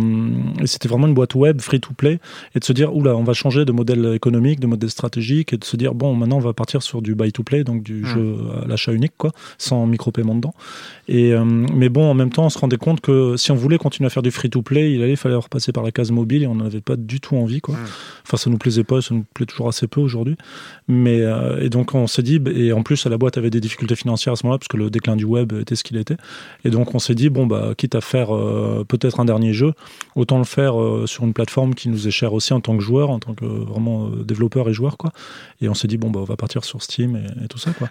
et 0.61 0.67
c'était 0.67 0.87
vraiment 0.87 1.07
une 1.07 1.15
boîte 1.15 1.33
web 1.33 1.59
free 1.59 1.79
to 1.79 1.91
play 1.93 2.19
et 2.55 2.59
de 2.59 2.63
se 2.63 2.73
dire 2.73 2.95
oula, 2.95 3.15
on 3.15 3.23
va 3.23 3.33
changer 3.33 3.65
de 3.65 3.71
modèle 3.71 4.13
économique, 4.13 4.59
de 4.59 4.67
modèle 4.67 4.91
stratégique 4.91 5.53
et 5.53 5.57
de 5.57 5.63
se 5.65 5.75
dire 5.75 5.95
bon, 5.95 6.13
maintenant 6.13 6.37
on 6.37 6.41
va 6.41 6.53
partir 6.53 6.83
sur 6.83 7.01
du 7.01 7.15
buy 7.15 7.31
to 7.31 7.41
play, 7.41 7.63
donc 7.63 7.81
du 7.81 8.01
Mm. 8.03 8.05
jeu 8.05 8.35
à 8.63 8.67
l'achat 8.67 8.93
unique, 8.93 9.13
quoi, 9.17 9.31
sans 9.57 9.87
micro-paiement 9.87 10.35
dedans. 10.35 10.53
Et, 11.07 11.33
euh, 11.33 11.43
mais 11.43 11.89
bon, 11.89 12.09
en 12.09 12.13
même 12.13 12.29
temps, 12.31 12.45
on 12.45 12.49
se 12.49 12.59
rendait 12.59 12.77
compte 12.77 13.01
que 13.01 13.35
si 13.37 13.51
on 13.51 13.55
voulait 13.55 13.70
continuer 13.77 14.07
à 14.07 14.09
faire 14.09 14.23
du 14.23 14.31
free-to-play, 14.31 14.93
il 14.93 15.03
allait 15.03 15.15
falloir 15.15 15.43
repasser 15.43 15.71
par 15.71 15.83
la 15.83 15.91
case 15.91 16.11
mobile 16.11 16.43
et 16.43 16.47
on 16.47 16.55
n'en 16.55 16.65
avait 16.65 16.81
pas 16.81 16.95
du 16.95 17.19
tout 17.19 17.35
envie. 17.35 17.61
Quoi. 17.61 17.75
Enfin, 18.25 18.37
ça 18.37 18.49
nous 18.49 18.57
plaisait 18.57 18.83
pas, 18.83 19.01
ça 19.01 19.13
nous 19.13 19.25
plaît 19.33 19.45
toujours 19.45 19.67
assez 19.67 19.87
peu 19.87 20.01
aujourd'hui. 20.01 20.35
Mais 20.87 21.21
euh, 21.21 21.61
et 21.61 21.69
donc 21.69 21.93
on 21.95 22.07
s'est 22.07 22.23
dit, 22.23 22.41
et 22.53 22.73
en 22.73 22.83
plus 22.83 23.05
la 23.05 23.17
boîte 23.17 23.37
avait 23.37 23.49
des 23.49 23.61
difficultés 23.61 23.95
financières 23.95 24.33
à 24.33 24.35
ce 24.35 24.45
moment-là 24.45 24.59
parce 24.59 24.67
que 24.67 24.77
le 24.77 24.89
déclin 24.89 25.15
du 25.15 25.25
web 25.25 25.53
était 25.53 25.75
ce 25.75 25.83
qu'il 25.83 25.97
était. 25.97 26.17
Et 26.65 26.69
donc 26.69 26.93
on 26.95 26.99
s'est 26.99 27.15
dit 27.15 27.29
bon 27.29 27.47
bah 27.47 27.73
quitte 27.77 27.95
à 27.95 28.01
faire 28.01 28.35
euh, 28.35 28.85
peut-être 28.87 29.19
un 29.19 29.25
dernier 29.25 29.53
jeu, 29.53 29.73
autant 30.15 30.37
le 30.37 30.43
faire 30.43 30.79
euh, 30.81 31.05
sur 31.07 31.23
une 31.23 31.33
plateforme 31.33 31.75
qui 31.75 31.89
nous 31.89 32.07
est 32.07 32.11
chère 32.11 32.33
aussi 32.33 32.53
en 32.53 32.61
tant 32.61 32.75
que 32.77 32.83
joueur, 32.83 33.09
en 33.09 33.19
tant 33.19 33.33
que 33.33 33.45
vraiment 33.45 34.09
développeur 34.09 34.69
et 34.69 34.73
joueur 34.73 34.97
quoi. 34.97 35.11
Et 35.61 35.69
on 35.69 35.73
s'est 35.73 35.87
dit 35.87 35.97
bon 35.97 36.09
bah 36.09 36.19
on 36.21 36.25
va 36.25 36.35
partir 36.35 36.63
sur 36.63 36.81
Steam 36.81 37.15
et, 37.15 37.45
et 37.45 37.47
tout 37.47 37.57
ça 37.57 37.71
quoi. 37.71 37.89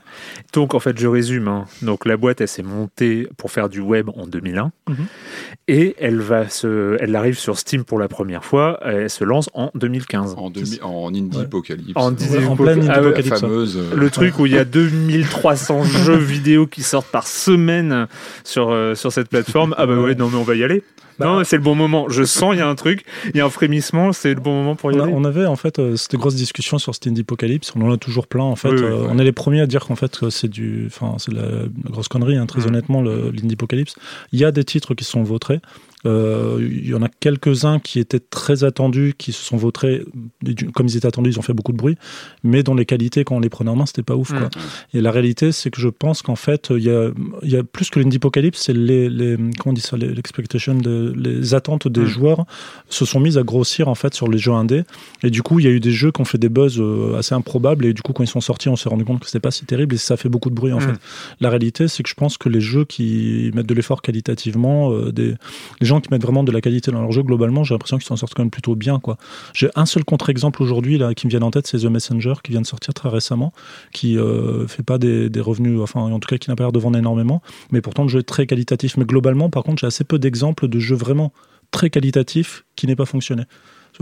donc 0.53 0.75
en 0.75 0.81
fait 0.81 0.99
je 0.99 1.07
résume 1.07 1.49
hein. 1.49 1.64
donc 1.83 2.05
la 2.07 2.16
boîte 2.16 2.40
elle 2.40 2.49
s'est 2.49 2.62
montée 2.62 3.29
pour 3.37 3.51
faire 3.51 3.69
du 3.69 3.81
web 3.81 4.11
en 4.16 4.27
2001 4.27 4.73
Mhm. 4.90 5.07
Et 5.70 5.94
elle 5.98 6.20
va 6.20 6.48
se 6.48 6.96
elle 7.00 7.14
arrive 7.14 7.38
sur 7.38 7.59
Steam 7.59 7.85
pour 7.85 7.98
la 7.98 8.09
première 8.09 8.44
fois 8.44 8.78
elle 8.85 9.09
se 9.11 9.22
lance 9.24 9.48
en 9.54 9.70
2015 9.74 10.35
En, 10.37 10.50
demi- 10.50 10.80
en 10.83 11.09
indie 11.14 11.37
Ouais. 11.38 11.44
apocalypse. 11.44 11.92
En 11.94 12.06
en 12.06 12.09
Apocalypse. 12.12 12.56
pleine 12.56 12.87
Ah 12.90 12.94
apocalypse. 12.98 13.40
fameuse. 13.40 13.76
euh, 13.78 13.94
le 13.96 14.11
truc 14.11 14.38
où 14.38 14.46
il 14.46 14.52
y 14.52 14.59
a 14.59 14.64
2300 14.64 15.85
jeux 16.04 16.16
vidéo 16.16 16.66
qui 16.66 16.83
sortent 16.83 17.11
par 17.11 17.26
semaine 17.26 18.06
sur, 18.44 18.70
euh, 18.70 18.94
sur 18.94 19.12
cette 19.12 19.28
plateforme. 19.28 19.74
Ah 19.78 19.87
bah 19.87 19.96
ouais, 19.96 20.14
non 20.14 20.28
mais 20.28 20.37
on 20.38 20.42
va 20.42 20.54
y 20.56 20.64
aller. 20.64 20.83
Bah, 21.20 21.26
non, 21.26 21.44
c'est 21.44 21.56
le 21.56 21.62
bon 21.62 21.74
moment. 21.74 22.09
Je 22.09 22.24
sens, 22.24 22.54
il 22.54 22.59
y 22.59 22.62
a 22.62 22.68
un 22.68 22.74
truc, 22.74 23.04
il 23.33 23.37
y 23.37 23.40
a 23.40 23.44
un 23.46 23.50
frémissement, 23.50 24.12
c'est 24.12 24.35
le 24.35 24.40
bon 24.40 24.52
moment 24.52 24.74
pour 24.74 24.90
y 24.90 24.96
On, 24.96 25.00
a- 25.00 25.02
aller. 25.04 25.12
on 25.14 25.24
avait 25.24 25.46
en 25.46 25.56
fait 25.56 25.78
euh, 25.78 25.96
cette 25.96 26.16
grosse 26.16 26.35
discussion 26.35 26.78
sur 26.78 26.94
Steam 26.94 27.14
Apocalypse. 27.18 27.72
On 27.76 27.83
en 27.83 27.92
a 27.92 27.96
toujours 27.96 28.26
plein 28.26 28.42
en 28.44 28.56
fait. 28.56 28.70
Oui, 28.70 28.76
oui, 28.78 28.83
Euh, 28.85 29.02
ouais. 29.02 29.09
On 29.11 29.18
est 29.18 29.24
les 29.24 29.33
premiers 29.33 29.61
à 29.61 29.66
dire 29.66 29.85
qu'en 29.87 29.96
fait 29.96 30.18
que 30.18 30.30
c'est 30.30 30.48
du, 30.48 30.85
enfin 30.87 31.14
c'est 31.18 31.33
de 31.33 31.37
la, 31.37 31.48
grosse 31.90 32.09
connerie. 32.09 32.37
hein, 32.37 32.46
très 32.46 32.62
Mm. 32.62 32.66
honnêtement, 32.66 33.02
l'Indie 33.02 33.54
Apocalypse. 33.54 33.94
Il 34.33 34.40
y 34.40 34.44
a 34.44 34.50
des 34.52 34.64
titres 34.64 34.94
qui 34.94 35.04
sont 35.04 35.22
vautrés. 35.22 35.61
Euh, 36.06 36.58
il 36.70 36.88
y 36.88 36.94
en 36.94 37.02
a 37.02 37.08
quelques-uns 37.08 37.78
qui 37.78 37.98
étaient 37.98 38.20
très 38.20 38.64
attendus, 38.64 39.14
qui 39.18 39.32
se 39.32 39.44
sont 39.44 39.56
votés, 39.56 40.02
comme 40.74 40.86
ils 40.86 40.96
étaient 40.96 41.06
attendus, 41.06 41.30
ils 41.30 41.38
ont 41.38 41.42
fait 41.42 41.52
beaucoup 41.52 41.72
de 41.72 41.76
bruit, 41.76 41.96
mais 42.42 42.62
dont 42.62 42.74
les 42.74 42.86
qualités, 42.86 43.24
quand 43.24 43.36
on 43.36 43.40
les 43.40 43.50
prenait 43.50 43.70
en 43.70 43.76
main, 43.76 43.86
c'était 43.86 44.02
pas 44.02 44.16
ouf. 44.16 44.30
Quoi. 44.30 44.40
Mm. 44.46 44.50
Et 44.94 45.00
la 45.00 45.10
réalité, 45.10 45.52
c'est 45.52 45.70
que 45.70 45.80
je 45.80 45.88
pense 45.88 46.22
qu'en 46.22 46.36
fait, 46.36 46.68
il 46.70 46.82
y 46.84 46.90
a, 46.90 47.10
il 47.42 47.50
y 47.50 47.56
a 47.56 47.62
plus 47.62 47.90
que 47.90 48.00
l'indipocalypse, 48.00 48.60
c'est 48.60 48.72
les, 48.72 49.10
les, 49.10 49.36
comment 49.36 49.52
on 49.66 49.72
dit 49.72 49.80
ça, 49.82 49.96
les, 49.96 50.08
l'expectation 50.14 50.78
les 51.16 51.54
attentes 51.54 51.86
des 51.88 52.00
Mm. 52.00 52.06
joueurs 52.06 52.44
se 52.88 53.04
sont 53.04 53.20
mises 53.20 53.36
à 53.38 53.42
grossir 53.42 53.88
en 53.88 53.94
fait 53.94 54.14
sur 54.14 54.28
les 54.28 54.38
jeux 54.38 54.52
indés. 54.52 54.84
Et 55.22 55.30
du 55.30 55.42
coup, 55.42 55.58
il 55.60 55.64
y 55.66 55.68
a 55.68 55.70
eu 55.70 55.80
des 55.80 55.90
jeux 55.92 56.10
qui 56.12 56.20
ont 56.20 56.24
fait 56.24 56.38
des 56.38 56.48
buzz 56.48 56.78
euh, 56.80 57.16
assez 57.18 57.34
improbables. 57.34 57.84
Et 57.84 57.92
du 57.92 58.00
coup, 58.02 58.12
quand 58.12 58.22
ils 58.24 58.26
sont 58.28 58.40
sortis, 58.40 58.68
on 58.68 58.76
s'est 58.76 58.88
rendu 58.88 59.04
compte 59.04 59.20
que 59.20 59.26
c'était 59.26 59.40
pas 59.40 59.50
si 59.50 59.66
terrible 59.66 59.94
et 59.94 59.98
ça 59.98 60.16
fait 60.16 60.28
beaucoup 60.30 60.48
de 60.50 60.54
bruit 60.54 60.72
en 60.72 60.78
Mm. 60.78 60.82
fait. 60.82 61.00
La 61.40 61.50
réalité, 61.50 61.88
c'est 61.88 62.02
que 62.02 62.08
je 62.08 62.14
pense 62.14 62.38
que 62.38 62.48
les 62.48 62.60
jeux 62.60 62.84
qui 62.86 63.50
mettent 63.54 63.66
de 63.66 63.74
l'effort 63.74 64.00
qualitativement, 64.02 64.92
euh, 64.92 65.12
des, 65.12 65.34
les 65.80 65.86
gens 65.90 66.00
qui 66.00 66.09
mettent 66.11 66.22
vraiment 66.22 66.42
de 66.42 66.53
la 66.53 66.61
qualité 66.61 66.90
dans 66.90 67.03
leur 67.03 67.12
jeu, 67.12 67.22
globalement, 67.22 67.64
j'ai 67.64 67.74
l'impression 67.74 67.98
qu'ils 67.98 68.07
s'en 68.07 68.16
sortent 68.16 68.35
quand 68.35 68.42
même 68.42 68.50
plutôt 68.50 68.74
bien. 68.74 68.98
quoi. 68.98 69.16
J'ai 69.55 69.68
un 69.74 69.87
seul 69.87 70.05
contre-exemple 70.05 70.62
aujourd'hui 70.62 71.00
qui 71.16 71.26
me 71.26 71.31
vient 71.31 71.42
en 71.42 71.50
tête, 71.50 71.66
c'est 71.66 71.79
The 71.79 71.85
Messenger 71.85 72.35
qui 72.42 72.53
vient 72.53 72.62
de 72.62 72.66
sortir 72.66 72.94
très 72.94 73.09
récemment, 73.09 73.53
qui 73.92 74.18
euh, 74.18 74.66
fait 74.66 74.83
pas 74.83 74.98
des, 74.98 75.29
des 75.29 75.40
revenus, 75.40 75.81
enfin 75.81 76.00
en 76.00 76.18
tout 76.18 76.29
cas 76.29 76.38
qui 76.38 76.48
n'a 76.48 76.57
pas 76.57 76.64
l'air 76.64 76.72
de 76.72 76.79
vendre 76.79 76.98
énormément, 76.98 77.42
mais 77.72 77.81
pourtant 77.81 78.05
le 78.05 78.09
jeu 78.09 78.20
est 78.20 78.29
très 78.29 78.46
qualitatif. 78.46 78.96
Mais 78.96 79.05
globalement, 79.05 79.50
par 79.50 79.62
contre, 79.62 79.81
j'ai 79.81 79.87
assez 79.87 80.05
peu 80.05 80.18
d'exemples 80.18 80.68
de 80.68 80.79
jeux 80.79 80.96
vraiment 80.96 81.33
très 81.70 81.90
qualitatifs 81.90 82.64
qui 82.76 82.87
n'aient 82.87 82.96
pas 82.96 83.07
fonctionné. 83.07 83.44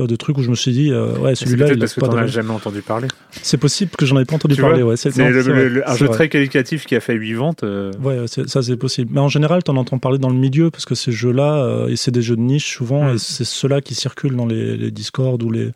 De 0.07 0.17
trucs 0.17 0.39
où 0.39 0.43
je 0.43 0.51
me 0.51 0.55
suis 0.55 0.73
dit, 0.73 0.93
euh, 0.93 1.17
ouais, 1.19 1.35
celui-là, 1.35 1.69
il 1.73 1.79
parce 1.79 1.95
que 1.95 2.01
pas 2.01 2.21
as 2.21 2.27
jamais 2.29 2.51
entendu 2.51 2.83
parler. 2.83 3.09
C'est 3.43 3.57
possible 3.57 3.91
que 3.99 4.07
j'en 4.07 4.19
ai 4.19 4.25
pas 4.25 4.37
entendu 4.37 4.55
Tu 4.55 4.61
parler. 4.61 4.83
ouais, 4.83 4.97
C'est 4.97 5.11
un 5.21 5.97
jeu 5.97 6.09
très 6.09 6.29
qualitatif 6.29 6.87
qui 6.87 6.95
a 6.95 7.01
fait 7.01 7.15
8 7.15 7.33
ventes. 7.35 7.65
euh, 7.65 7.93
Ouais, 8.03 8.27
ça 8.29 8.63
c'est 8.63 8.77
possible. 8.77 9.11
Mais 9.15 9.21
en 9.21 9.29
général, 9.29 9.63
t'en 9.63 9.77
entends 9.77 9.99
parler 9.99 10.19
dans 10.19 10.29
le 10.31 10.37
milieu 10.37 10.71
parce 10.71 10.85
que 10.85 10.95
ces 10.95 11.11
jeux-là, 11.13 11.57
euh, 11.65 11.89
et 11.89 11.97
c'est 11.97 12.11
des 12.11 12.23
jeux 12.23 12.37
de 12.37 12.41
niche 12.41 12.77
souvent, 12.77 13.05
Mm. 13.11 13.15
et 13.15 13.19
c'est 13.19 13.45
ceux-là 13.45 13.81
qui 13.81 13.95
circulent 13.95 14.37
dans 14.37 14.47
les, 14.47 14.77
les 14.77 14.91
Discord 14.91 15.43
ou 15.43 15.51
les, 15.51 15.71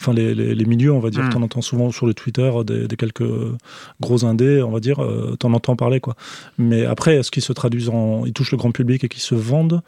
enfin 0.00 0.12
les, 0.12 0.34
les, 0.34 0.54
les 0.54 0.64
milieux, 0.64 0.92
on 0.92 1.00
va 1.00 1.10
dire. 1.10 1.24
Mm. 1.24 1.30
T'en 1.30 1.42
entends 1.42 1.62
souvent 1.62 1.90
sur 1.90 2.06
le 2.06 2.14
Twitter 2.14 2.50
des, 2.66 2.88
des 2.88 2.96
quelques 2.96 3.22
gros 4.00 4.24
indés, 4.24 4.62
on 4.62 4.70
va 4.70 4.80
dire. 4.80 4.98
T'en 5.38 5.52
entends 5.52 5.76
parler 5.76 6.00
quoi. 6.00 6.16
Mais 6.58 6.84
après, 6.84 7.16
est-ce 7.16 7.30
qu'ils 7.30 7.42
se 7.42 7.52
traduisent 7.52 7.88
en, 7.90 8.24
ils 8.26 8.32
touchent 8.32 8.52
le 8.52 8.58
grand 8.58 8.72
public 8.72 9.04
et 9.04 9.08
qu'ils 9.08 9.22
se 9.22 9.34
vendent? 9.34 9.82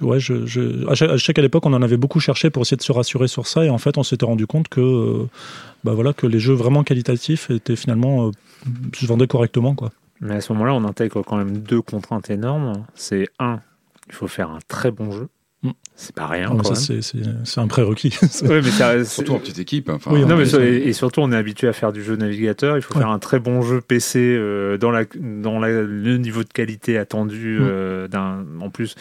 Ouais, 0.00 0.18
je, 0.20 0.46
je, 0.46 0.86
à 0.88 0.94
chaque, 0.94 1.10
à 1.10 1.16
chaque- 1.16 1.38
à 1.38 1.42
l'époque, 1.42 1.66
on 1.66 1.72
en 1.72 1.82
avait 1.82 1.96
beaucoup 1.96 2.20
cherché 2.20 2.50
pour 2.50 2.62
essayer 2.62 2.76
de 2.76 2.82
se 2.82 2.92
rassurer 2.92 3.28
sur 3.28 3.46
ça, 3.46 3.64
et 3.64 3.70
en 3.70 3.78
fait, 3.78 3.98
on 3.98 4.02
s'était 4.02 4.24
rendu 4.26 4.46
compte 4.46 4.68
que, 4.68 4.80
euh, 4.80 5.28
bah 5.84 5.92
voilà, 5.94 6.12
que 6.12 6.26
les 6.26 6.40
jeux 6.40 6.54
vraiment 6.54 6.84
qualitatifs 6.84 7.50
étaient 7.50 7.76
finalement 7.76 8.28
euh, 8.28 8.30
se 8.94 9.06
vendaient 9.06 9.26
correctement, 9.26 9.74
quoi. 9.74 9.90
Mais 10.20 10.34
à 10.36 10.40
ce 10.40 10.52
moment-là, 10.52 10.74
on 10.74 10.84
intègre 10.84 11.22
quand 11.22 11.36
même 11.36 11.58
deux 11.58 11.80
contraintes 11.82 12.28
énormes. 12.30 12.84
C'est 12.94 13.26
un, 13.38 13.60
il 14.08 14.14
faut 14.14 14.26
faire 14.28 14.50
un 14.50 14.58
très 14.68 14.90
bon 14.90 15.10
jeu. 15.12 15.28
Mm. 15.62 15.70
C'est 15.94 16.14
pas 16.14 16.26
rien. 16.26 16.50
Ah, 16.58 16.74
c'est- 16.74 17.02
c'est 17.02 17.18
c'est 17.44 17.60
un 17.60 17.66
prérequis. 17.66 18.14
Ouais, 18.44 18.62
mais 18.62 19.04
Surtout 19.04 19.34
en 19.34 19.38
petite 19.38 19.58
équipe. 19.58 19.90
Enfin, 19.90 20.10
Oui, 20.12 20.22
non, 20.22 20.28
mais 20.28 20.36
plus, 20.44 20.46
sur- 20.50 20.58
ouais. 20.58 20.74
et, 20.88 20.92
surtout, 20.94 21.20
on 21.20 21.30
est 21.32 21.36
habitué 21.36 21.68
à 21.68 21.74
faire 21.74 21.92
du 21.92 22.02
jeu 22.02 22.16
navigateur. 22.16 22.76
Il 22.78 22.82
faut 22.82 22.94
Ouais. 22.94 23.00
faire 23.00 23.10
un 23.10 23.18
très 23.18 23.38
bon 23.40 23.60
jeu 23.60 23.82
PC 23.82 24.18
euh, 24.20 24.78
dans, 24.78 24.90
la, 24.90 25.04
dans 25.18 25.58
la- 25.58 25.82
le 25.82 26.16
niveau 26.16 26.44
de 26.44 26.48
qualité 26.48 26.96
attendu. 26.96 27.58
Mm. 27.60 27.62
euh, 27.62 28.08
d'un 28.08 28.44
en 28.62 28.70
plus, 28.70 28.94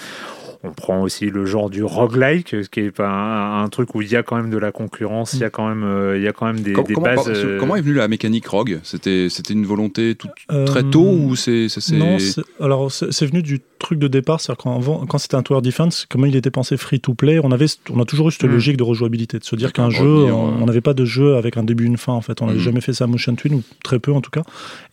on 0.63 0.71
prend 0.71 1.01
aussi 1.01 1.29
le 1.29 1.45
genre 1.45 1.69
du 1.69 1.83
roguelike, 1.85 2.49
ce 2.49 2.67
qui 2.69 2.81
est 2.81 2.91
pas 2.91 3.07
un, 3.07 3.63
un 3.63 3.69
truc 3.69 3.95
où 3.95 4.01
il 4.01 4.11
y 4.11 4.15
a 4.17 4.23
quand 4.23 4.35
même 4.35 4.49
de 4.49 4.57
la 4.57 4.71
concurrence. 4.73 5.33
Il 5.33 5.39
y 5.39 5.43
a 5.45 5.49
quand 5.49 5.67
même, 5.69 5.83
euh, 5.85 6.17
il 6.17 6.23
y 6.23 6.27
a 6.27 6.33
quand 6.33 6.45
même 6.47 6.59
des, 6.59 6.73
Com- 6.73 6.83
des 6.83 6.93
comment, 6.95 7.05
bases. 7.05 7.23
par- 7.25 7.27
euh, 7.33 7.57
comment 7.59 7.75
est 7.77 7.81
venue 7.81 7.95
la 7.95 8.07
mécanique 8.09 8.45
Rogue? 8.47 8.79
C'était 8.83 9.27
c'était 9.29 9.53
une 9.53 9.65
volonté 9.65 10.15
tout- 10.15 10.27
Euh, 10.51 10.65
très 10.65 10.83
tôt 10.83 11.09
ou 11.09 11.35
c'est 11.37 11.67
Non, 11.93 12.19
c'est- 12.19 12.41
alors 12.59 12.91
c'est 12.91 13.25
venu 13.25 13.41
du 13.41 13.61
truc 13.79 13.97
de 13.99 14.09
départ, 14.09 14.41
c'est-à-dire 14.41 14.57
quand, 14.63 15.05
quand 15.07 15.17
c'était 15.17 15.35
un 15.35 15.41
Tower 15.43 15.61
Defense, 15.61 16.05
comment 16.09 16.25
il 16.25 16.35
était 16.35 16.51
pensé 16.51 16.75
free 16.75 16.99
to 16.99 17.13
play, 17.13 17.39
on 17.41 17.51
avait, 17.51 17.67
on 17.91 18.01
a 18.01 18.05
toujours 18.05 18.27
eu 18.27 18.31
cette 18.33 18.43
Mm. 18.43 18.51
logique 18.51 18.75
de 18.77 18.83
rejouabilité, 18.83 19.39
de 19.39 19.45
se 19.45 19.55
dire 19.55 19.71
qu'un 19.71 19.89
jeu, 19.89 20.03
on 20.05 20.65
n'avait 20.65 20.81
pas 20.81 20.93
de 20.93 21.05
jeu 21.05 21.35
avec 21.37 21.55
un 21.55 21.63
début 21.63 21.85
et 21.85 21.87
une 21.87 21.95
fin 21.97 22.11
en 22.11 22.19
fait, 22.19 22.41
on 22.41 22.47
n'avait 22.47 22.57
Mm. 22.59 22.63
jamais 22.63 22.81
fait 22.81 22.91
ça 22.91 23.05
à 23.05 23.07
Motion 23.07 23.35
Twin 23.35 23.53
ou 23.53 23.63
très 23.85 23.99
peu 23.99 24.11
en 24.11 24.19
tout 24.19 24.31
cas, 24.31 24.43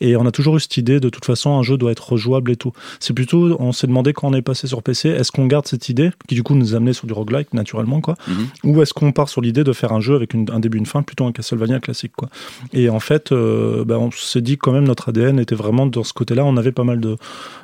et 0.00 0.14
on 0.14 0.24
a 0.26 0.30
toujours 0.30 0.56
eu 0.56 0.60
cette 0.60 0.76
idée 0.76 1.00
de 1.00 1.08
toute 1.08 1.24
façon 1.24 1.58
un 1.58 1.62
jeu 1.64 1.76
doit 1.76 1.90
être 1.90 2.12
rejouable 2.12 2.52
et 2.52 2.56
tout. 2.56 2.72
C'est 3.00 3.14
plutôt, 3.14 3.56
on 3.58 3.72
s'est 3.72 3.88
demandé 3.88 4.12
quand 4.12 4.28
on 4.28 4.34
est 4.34 4.42
passé 4.42 4.68
sur 4.68 4.84
PC, 4.84 5.08
est-ce 5.08 5.32
qu'on 5.32 5.46
garde 5.46 5.55
cette 5.64 5.88
idée 5.88 6.10
qui 6.28 6.34
du 6.34 6.42
coup 6.42 6.54
nous 6.54 6.74
amenait 6.74 6.92
sur 6.92 7.06
du 7.06 7.12
roguelike 7.12 7.54
naturellement 7.54 8.00
quoi, 8.00 8.16
Mhm. 8.28 8.46
ou 8.64 8.82
est-ce 8.82 8.92
qu'on 8.94 9.12
part 9.12 9.28
sur 9.28 9.40
l'idée 9.40 9.64
de 9.64 9.72
faire 9.72 9.92
un 9.92 10.00
jeu 10.00 10.14
avec 10.14 10.34
une- 10.34 10.50
un 10.52 10.60
début 10.60 10.78
une 10.78 10.86
fin 10.86 11.02
plutôt 11.02 11.24
un 11.26 11.32
Castlevania 11.32 11.80
classique 11.80 12.12
quoi 12.16 12.28
et 12.72 12.88
en 12.90 13.00
fait 13.00 13.32
euh, 13.32 13.84
ben, 13.84 13.96
on 13.98 14.10
s'est 14.10 14.40
dit 14.40 14.56
quand 14.58 14.72
même 14.72 14.84
notre 14.84 15.08
ADN 15.10 15.38
était 15.38 15.54
vraiment 15.54 15.86
dans 15.86 16.04
ce 16.04 16.12
côté 16.12 16.34
là 16.34 16.44
on 16.44 16.56
avait 16.56 16.72
pas 16.72 16.84
mal 16.84 17.00
de 17.00 17.16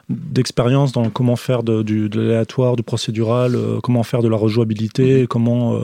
d'expérience 0.09 0.93
dans 0.93 1.09
comment 1.11 1.37
faire 1.37 1.63
de, 1.63 1.83
du, 1.83 2.09
de 2.09 2.21
l'aléatoire 2.21 2.77
du 2.77 2.83
procédural 2.83 3.55
euh, 3.55 3.81
comment 3.83 4.03
faire 4.03 4.23
de 4.23 4.29
la 4.29 4.37
rejouabilité 4.37 5.27
comment 5.29 5.77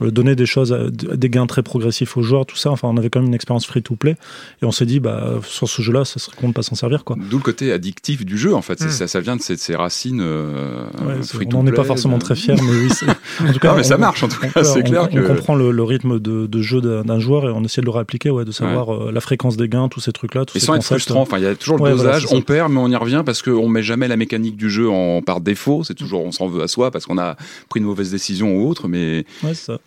euh, 0.00 0.10
donner 0.10 0.36
des 0.36 0.46
choses 0.46 0.72
à- 0.72 0.90
des 0.90 1.28
gains 1.30 1.46
très 1.46 1.62
progressifs 1.62 2.16
aux 2.16 2.22
joueurs 2.22 2.46
tout 2.46 2.56
ça 2.56 2.70
enfin 2.70 2.88
on 2.88 2.96
avait 2.96 3.10
quand 3.10 3.20
même 3.20 3.28
une 3.28 3.34
expérience 3.34 3.66
free 3.66 3.82
to 3.82 3.96
play 3.96 4.16
et 4.62 4.64
on 4.64 4.70
s'est 4.72 4.86
dit 4.86 5.00
bah 5.00 5.40
sur 5.44 5.68
ce 5.68 5.82
jeu 5.82 5.92
là 5.92 6.04
ça 6.04 6.20
serait 6.20 6.36
con 6.36 6.48
de 6.48 6.52
pas 6.54 6.62
s'en 6.62 6.74
servir 6.76 7.04
quoi 7.04 7.16
D'où 7.30 7.38
le 7.38 7.42
côté 7.42 7.72
addictif 7.72 8.24
du 8.24 8.36
jeu 8.38 8.54
en 8.54 8.62
fait. 8.62 8.78
C'est- 8.78 8.84
Mm. 8.86 8.90
Ça, 8.90 9.06
ça 9.08 9.20
vient 9.20 9.34
de 9.36 9.40
ces, 9.42 9.54
de 9.54 9.60
ces 9.60 9.74
racines. 9.74 10.20
euh, 10.20 10.84
Ouais, 11.04 11.22
on 11.46 11.48
to 11.50 11.56
n'en 11.58 11.66
est 11.66 11.72
pas 11.72 11.84
forcément 11.84 12.18
très 12.18 12.34
fiers 12.34 12.54
mais 12.54 12.70
oui 12.70 12.90
c'est- 12.90 13.06
en 13.48 13.52
tout 13.52 13.58
cas 13.58 13.70
Non, 13.70 13.76
mais 13.76 13.82
ça 13.82 13.96
on- 13.96 14.00
marche 14.00 14.22
en 14.22 14.28
tout 14.28 14.36
on- 14.42 14.48
cas. 14.48 14.64
C'est 14.64 14.80
on- 14.80 14.82
clair 14.82 15.02
on, 15.04 15.14
que. 15.14 15.20
comprend 15.26 15.54
le, 15.54 15.70
le 15.70 15.82
rythme 15.82 16.18
de, 16.18 16.46
de 16.46 16.62
jeu 16.62 16.80
d'un 16.80 17.18
joueur 17.18 17.44
et 17.48 17.52
on 17.52 17.62
essaie 17.64 17.80
de 17.80 17.86
le 17.86 17.92
réappliquer, 17.92 18.30
ouais, 18.30 18.44
de 18.44 18.52
savoir 18.52 18.94
euh, 18.94 19.10
la 19.12 19.20
fréquence 19.20 19.56
des 19.56 19.68
gains, 19.68 19.88
tous 19.88 20.00
ces 20.00 20.12
trucs-là. 20.12 20.44
tous 20.44 20.56
Et 20.56 20.60
ces 20.60 20.66
sans 20.66 20.74
être 20.76 20.84
frustrant, 20.84 21.22
enfin, 21.22 21.38
il 21.38 21.44
y 21.44 21.46
a 21.46 21.54
toujours 21.54 21.76
le 21.78 21.82
Ouais, 21.84 21.90
dosage. 21.90 22.26
on 22.30 22.40
perd, 22.42 22.72
mais 22.72 22.80
on 22.80 22.88
y 22.88 22.96
revient 22.96 23.22
parce 23.24 23.42
qu'on 23.42 23.68
met 23.68 23.82
jamais 23.82 24.08
la 24.08 24.16
mécanique 24.16 24.56
du 24.56 24.70
jeu 24.70 24.88
en 24.90 25.22
par 25.22 25.40
défaut. 25.40 25.82
C'est 25.84 25.94
toujours, 25.94 26.24
on 26.24 26.32
s'en 26.32 26.46
veut 26.48 26.62
à 26.62 26.68
soi 26.68 26.90
parce 26.90 27.06
qu'on 27.06 27.18
a 27.18 27.36
pris 27.68 27.80
une 27.80 27.86
mauvaise 27.86 28.10
décision 28.10 28.56
ou 28.56 28.68
autre. 28.68 28.88
Mais 28.88 29.24
Ouais, 29.42 29.54
c'est 29.54 29.72
ça. 29.72 29.78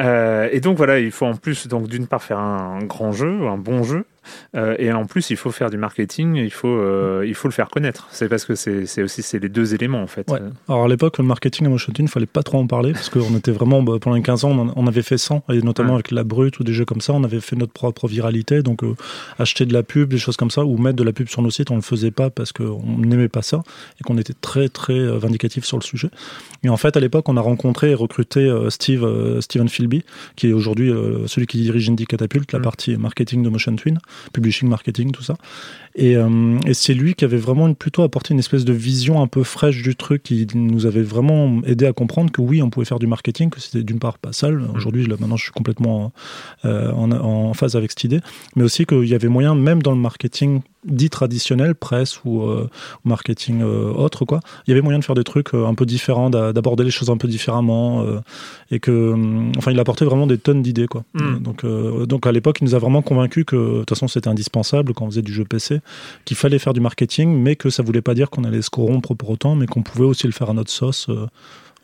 Euh, 0.00 0.48
et 0.50 0.60
donc 0.60 0.76
voilà, 0.76 0.98
il 0.98 1.12
faut 1.12 1.26
en 1.26 1.36
plus, 1.36 1.68
donc 1.68 1.86
d'une 1.88 2.06
part 2.08 2.22
faire 2.22 2.38
un 2.38 2.80
grand 2.82 3.12
jeu, 3.12 3.46
un 3.46 3.56
bon 3.58 3.84
jeu, 3.84 4.04
euh, 4.56 4.74
et 4.78 4.92
en 4.92 5.06
plus 5.06 5.30
il 5.30 5.36
faut 5.36 5.50
faire 5.50 5.70
du 5.70 5.76
marketing, 5.76 6.36
il 6.36 6.50
faut, 6.52 6.68
euh, 6.68 7.24
il 7.26 7.34
faut 7.34 7.48
le 7.48 7.52
faire 7.52 7.68
connaître. 7.68 8.06
C'est 8.10 8.28
parce 8.28 8.44
que 8.44 8.54
c'est 8.54 9.02
aussi 9.02 9.22
c'est 9.22 9.38
les 9.38 9.48
deux 9.48 9.74
éléments 9.74 10.02
en 10.02 10.06
fait. 10.06 10.30
Ouais. 10.30 10.40
Alors 10.68 10.84
à 10.84 10.88
l'époque, 10.88 11.18
le 11.18 11.24
marketing 11.24 11.66
à 11.66 11.70
Motion 11.70 11.92
Twin, 11.92 12.06
il 12.06 12.10
fallait 12.10 12.26
pas 12.26 12.42
trop 12.42 12.58
en 12.58 12.66
parler 12.66 12.92
parce 12.92 13.08
qu'on 13.10 13.34
était 13.36 13.52
vraiment, 13.52 13.82
bah, 13.82 13.94
pendant 14.00 14.16
les 14.16 14.22
15 14.22 14.44
ans, 14.44 14.72
on, 14.76 14.86
avait 14.86 15.02
fait 15.02 15.18
100, 15.18 15.44
et 15.52 15.60
notamment 15.62 15.90
Ouais. 15.90 15.94
avec 15.96 16.10
la 16.10 16.24
brute 16.24 16.58
ou 16.60 16.64
des 16.64 16.72
jeux 16.72 16.84
comme 16.84 17.00
ça, 17.00 17.12
on 17.12 17.24
avait 17.24 17.40
fait 17.40 17.56
notre 17.56 17.72
propre 17.72 18.08
viralité, 18.08 18.62
donc 18.62 18.82
euh, 18.84 18.94
acheter 19.38 19.66
de 19.66 19.72
la 19.72 19.82
pub, 19.82 20.08
des 20.10 20.18
choses 20.18 20.36
comme 20.36 20.50
ça, 20.50 20.64
ou 20.64 20.76
mettre 20.78 20.96
de 20.96 21.04
la 21.04 21.12
pub 21.12 21.28
sur 21.28 21.42
nos 21.42 21.50
sites, 21.50 21.70
on 21.70 21.76
le 21.76 21.82
faisait 21.82 22.10
pas 22.10 22.30
parce 22.30 22.52
qu'on 22.52 22.82
n'aimait 22.98 23.28
pas 23.28 23.42
ça 23.42 23.62
et 24.00 24.04
qu'on 24.04 24.18
était 24.18 24.34
très 24.40 24.68
très 24.68 24.98
vindicatif 25.18 25.64
sur 25.64 25.76
le 25.78 25.82
sujet. 25.82 26.08
Et 26.62 26.68
en 26.68 26.76
fait, 26.76 26.96
à 26.96 27.00
l'époque, 27.00 27.28
on 27.28 27.36
a 27.36 27.40
rencontré 27.40 27.90
et 27.90 27.94
recruté 27.94 28.52
Steve, 28.70 29.40
Steven 29.40 29.68
Philby, 29.68 30.04
qui 30.36 30.48
est 30.48 30.52
aujourd'hui 30.52 30.92
celui 31.26 31.46
qui 31.46 31.58
dirige 31.60 31.88
Indie 31.90 32.06
Catapult, 32.06 32.50
la 32.52 32.58
Mm. 32.58 32.62
partie 32.62 32.96
marketing 32.96 33.42
de 33.42 33.48
Motion 33.48 33.74
Twin, 33.76 33.98
publishing, 34.32 34.68
marketing, 34.68 35.12
tout 35.12 35.22
ça. 35.22 35.36
Et, 35.96 36.16
euh, 36.16 36.58
et 36.66 36.74
c'est 36.74 36.92
lui 36.94 37.14
qui 37.14 37.24
avait 37.24 37.36
vraiment 37.36 37.68
une- 37.68 37.76
plutôt 37.76 38.02
apporté 38.02 38.34
une 38.34 38.40
espèce 38.40 38.64
de 38.64 38.72
vision 38.72 39.22
un 39.22 39.26
peu 39.28 39.44
fraîche 39.44 39.82
du 39.82 39.94
truc, 39.94 40.24
qui 40.24 40.46
nous 40.54 40.86
avait 40.86 41.02
vraiment 41.02 41.60
aidé 41.64 41.86
à 41.86 41.92
comprendre 41.92 42.32
que 42.32 42.40
oui, 42.40 42.62
on 42.62 42.70
pouvait 42.70 42.86
faire 42.86 42.98
du 42.98 43.06
marketing, 43.06 43.48
que 43.50 43.60
c'était 43.60 43.84
d'une 43.84 44.00
part 44.00 44.18
pas 44.18 44.32
sale. 44.32 44.62
Aujourd'hui, 44.74 45.06
là, 45.06 45.14
maintenant, 45.20 45.36
je 45.36 45.44
suis 45.44 45.52
complètement 45.52 46.12
euh, 46.64 46.90
en, 46.92 47.12
en 47.12 47.54
phase 47.54 47.76
avec 47.76 47.92
cette 47.92 48.04
idée, 48.04 48.20
mais 48.56 48.64
aussi 48.64 48.86
qu'il 48.86 49.04
y 49.06 49.14
avait 49.14 49.28
moyen, 49.28 49.54
même 49.54 49.82
dans 49.82 49.92
le 49.92 49.98
marketing 49.98 50.62
dit 50.84 51.08
traditionnel, 51.08 51.74
presse 51.74 52.20
ou 52.26 52.42
euh, 52.42 52.68
marketing 53.04 53.62
euh, 53.62 53.90
autre, 53.92 54.26
quoi, 54.26 54.40
il 54.66 54.70
y 54.70 54.72
avait 54.74 54.82
moyen 54.82 54.98
de 54.98 55.04
faire 55.04 55.14
des 55.14 55.24
trucs 55.24 55.54
euh, 55.54 55.64
un 55.66 55.74
peu 55.74 55.86
différents, 55.86 56.28
d'a- 56.28 56.52
d'aborder 56.52 56.84
les 56.84 56.90
choses 56.90 57.08
un 57.08 57.16
peu 57.16 57.26
différemment, 57.26 58.02
euh, 58.02 58.20
et 58.70 58.80
que, 58.80 59.14
enfin, 59.56 59.70
il 59.72 59.80
apportait 59.80 60.04
vraiment 60.04 60.26
des 60.26 60.36
tonnes 60.36 60.60
d'idées, 60.62 60.86
quoi. 60.86 61.04
Mm. 61.14 61.38
Donc, 61.38 61.64
euh, 61.64 62.04
donc 62.04 62.26
à 62.26 62.32
l'époque, 62.32 62.58
il 62.60 62.64
nous 62.64 62.74
a 62.74 62.78
vraiment 62.78 63.00
convaincu 63.00 63.46
que 63.46 63.56
de 63.56 63.78
toute 63.78 63.88
façon, 63.90 64.08
c'était 64.08 64.28
indispensable 64.28 64.92
quand 64.92 65.06
on 65.06 65.10
faisait 65.10 65.22
du 65.22 65.32
jeu 65.32 65.44
PC, 65.44 65.80
qu'il 66.24 66.36
fallait 66.36 66.58
faire 66.58 66.72
du 66.72 66.80
marketing, 66.80 67.40
mais 67.40 67.56
que 67.56 67.70
ça 67.70 67.82
voulait 67.82 68.02
pas 68.02 68.14
dire 68.14 68.30
qu'on 68.30 68.44
allait 68.44 68.62
se 68.62 68.70
corrompre 68.70 69.14
pour 69.14 69.30
autant, 69.30 69.54
mais 69.54 69.66
qu'on 69.66 69.82
pouvait 69.82 70.04
aussi 70.04 70.26
le 70.26 70.32
faire 70.32 70.50
à 70.50 70.54
notre 70.54 70.70
sauce 70.70 71.08
euh, 71.08 71.26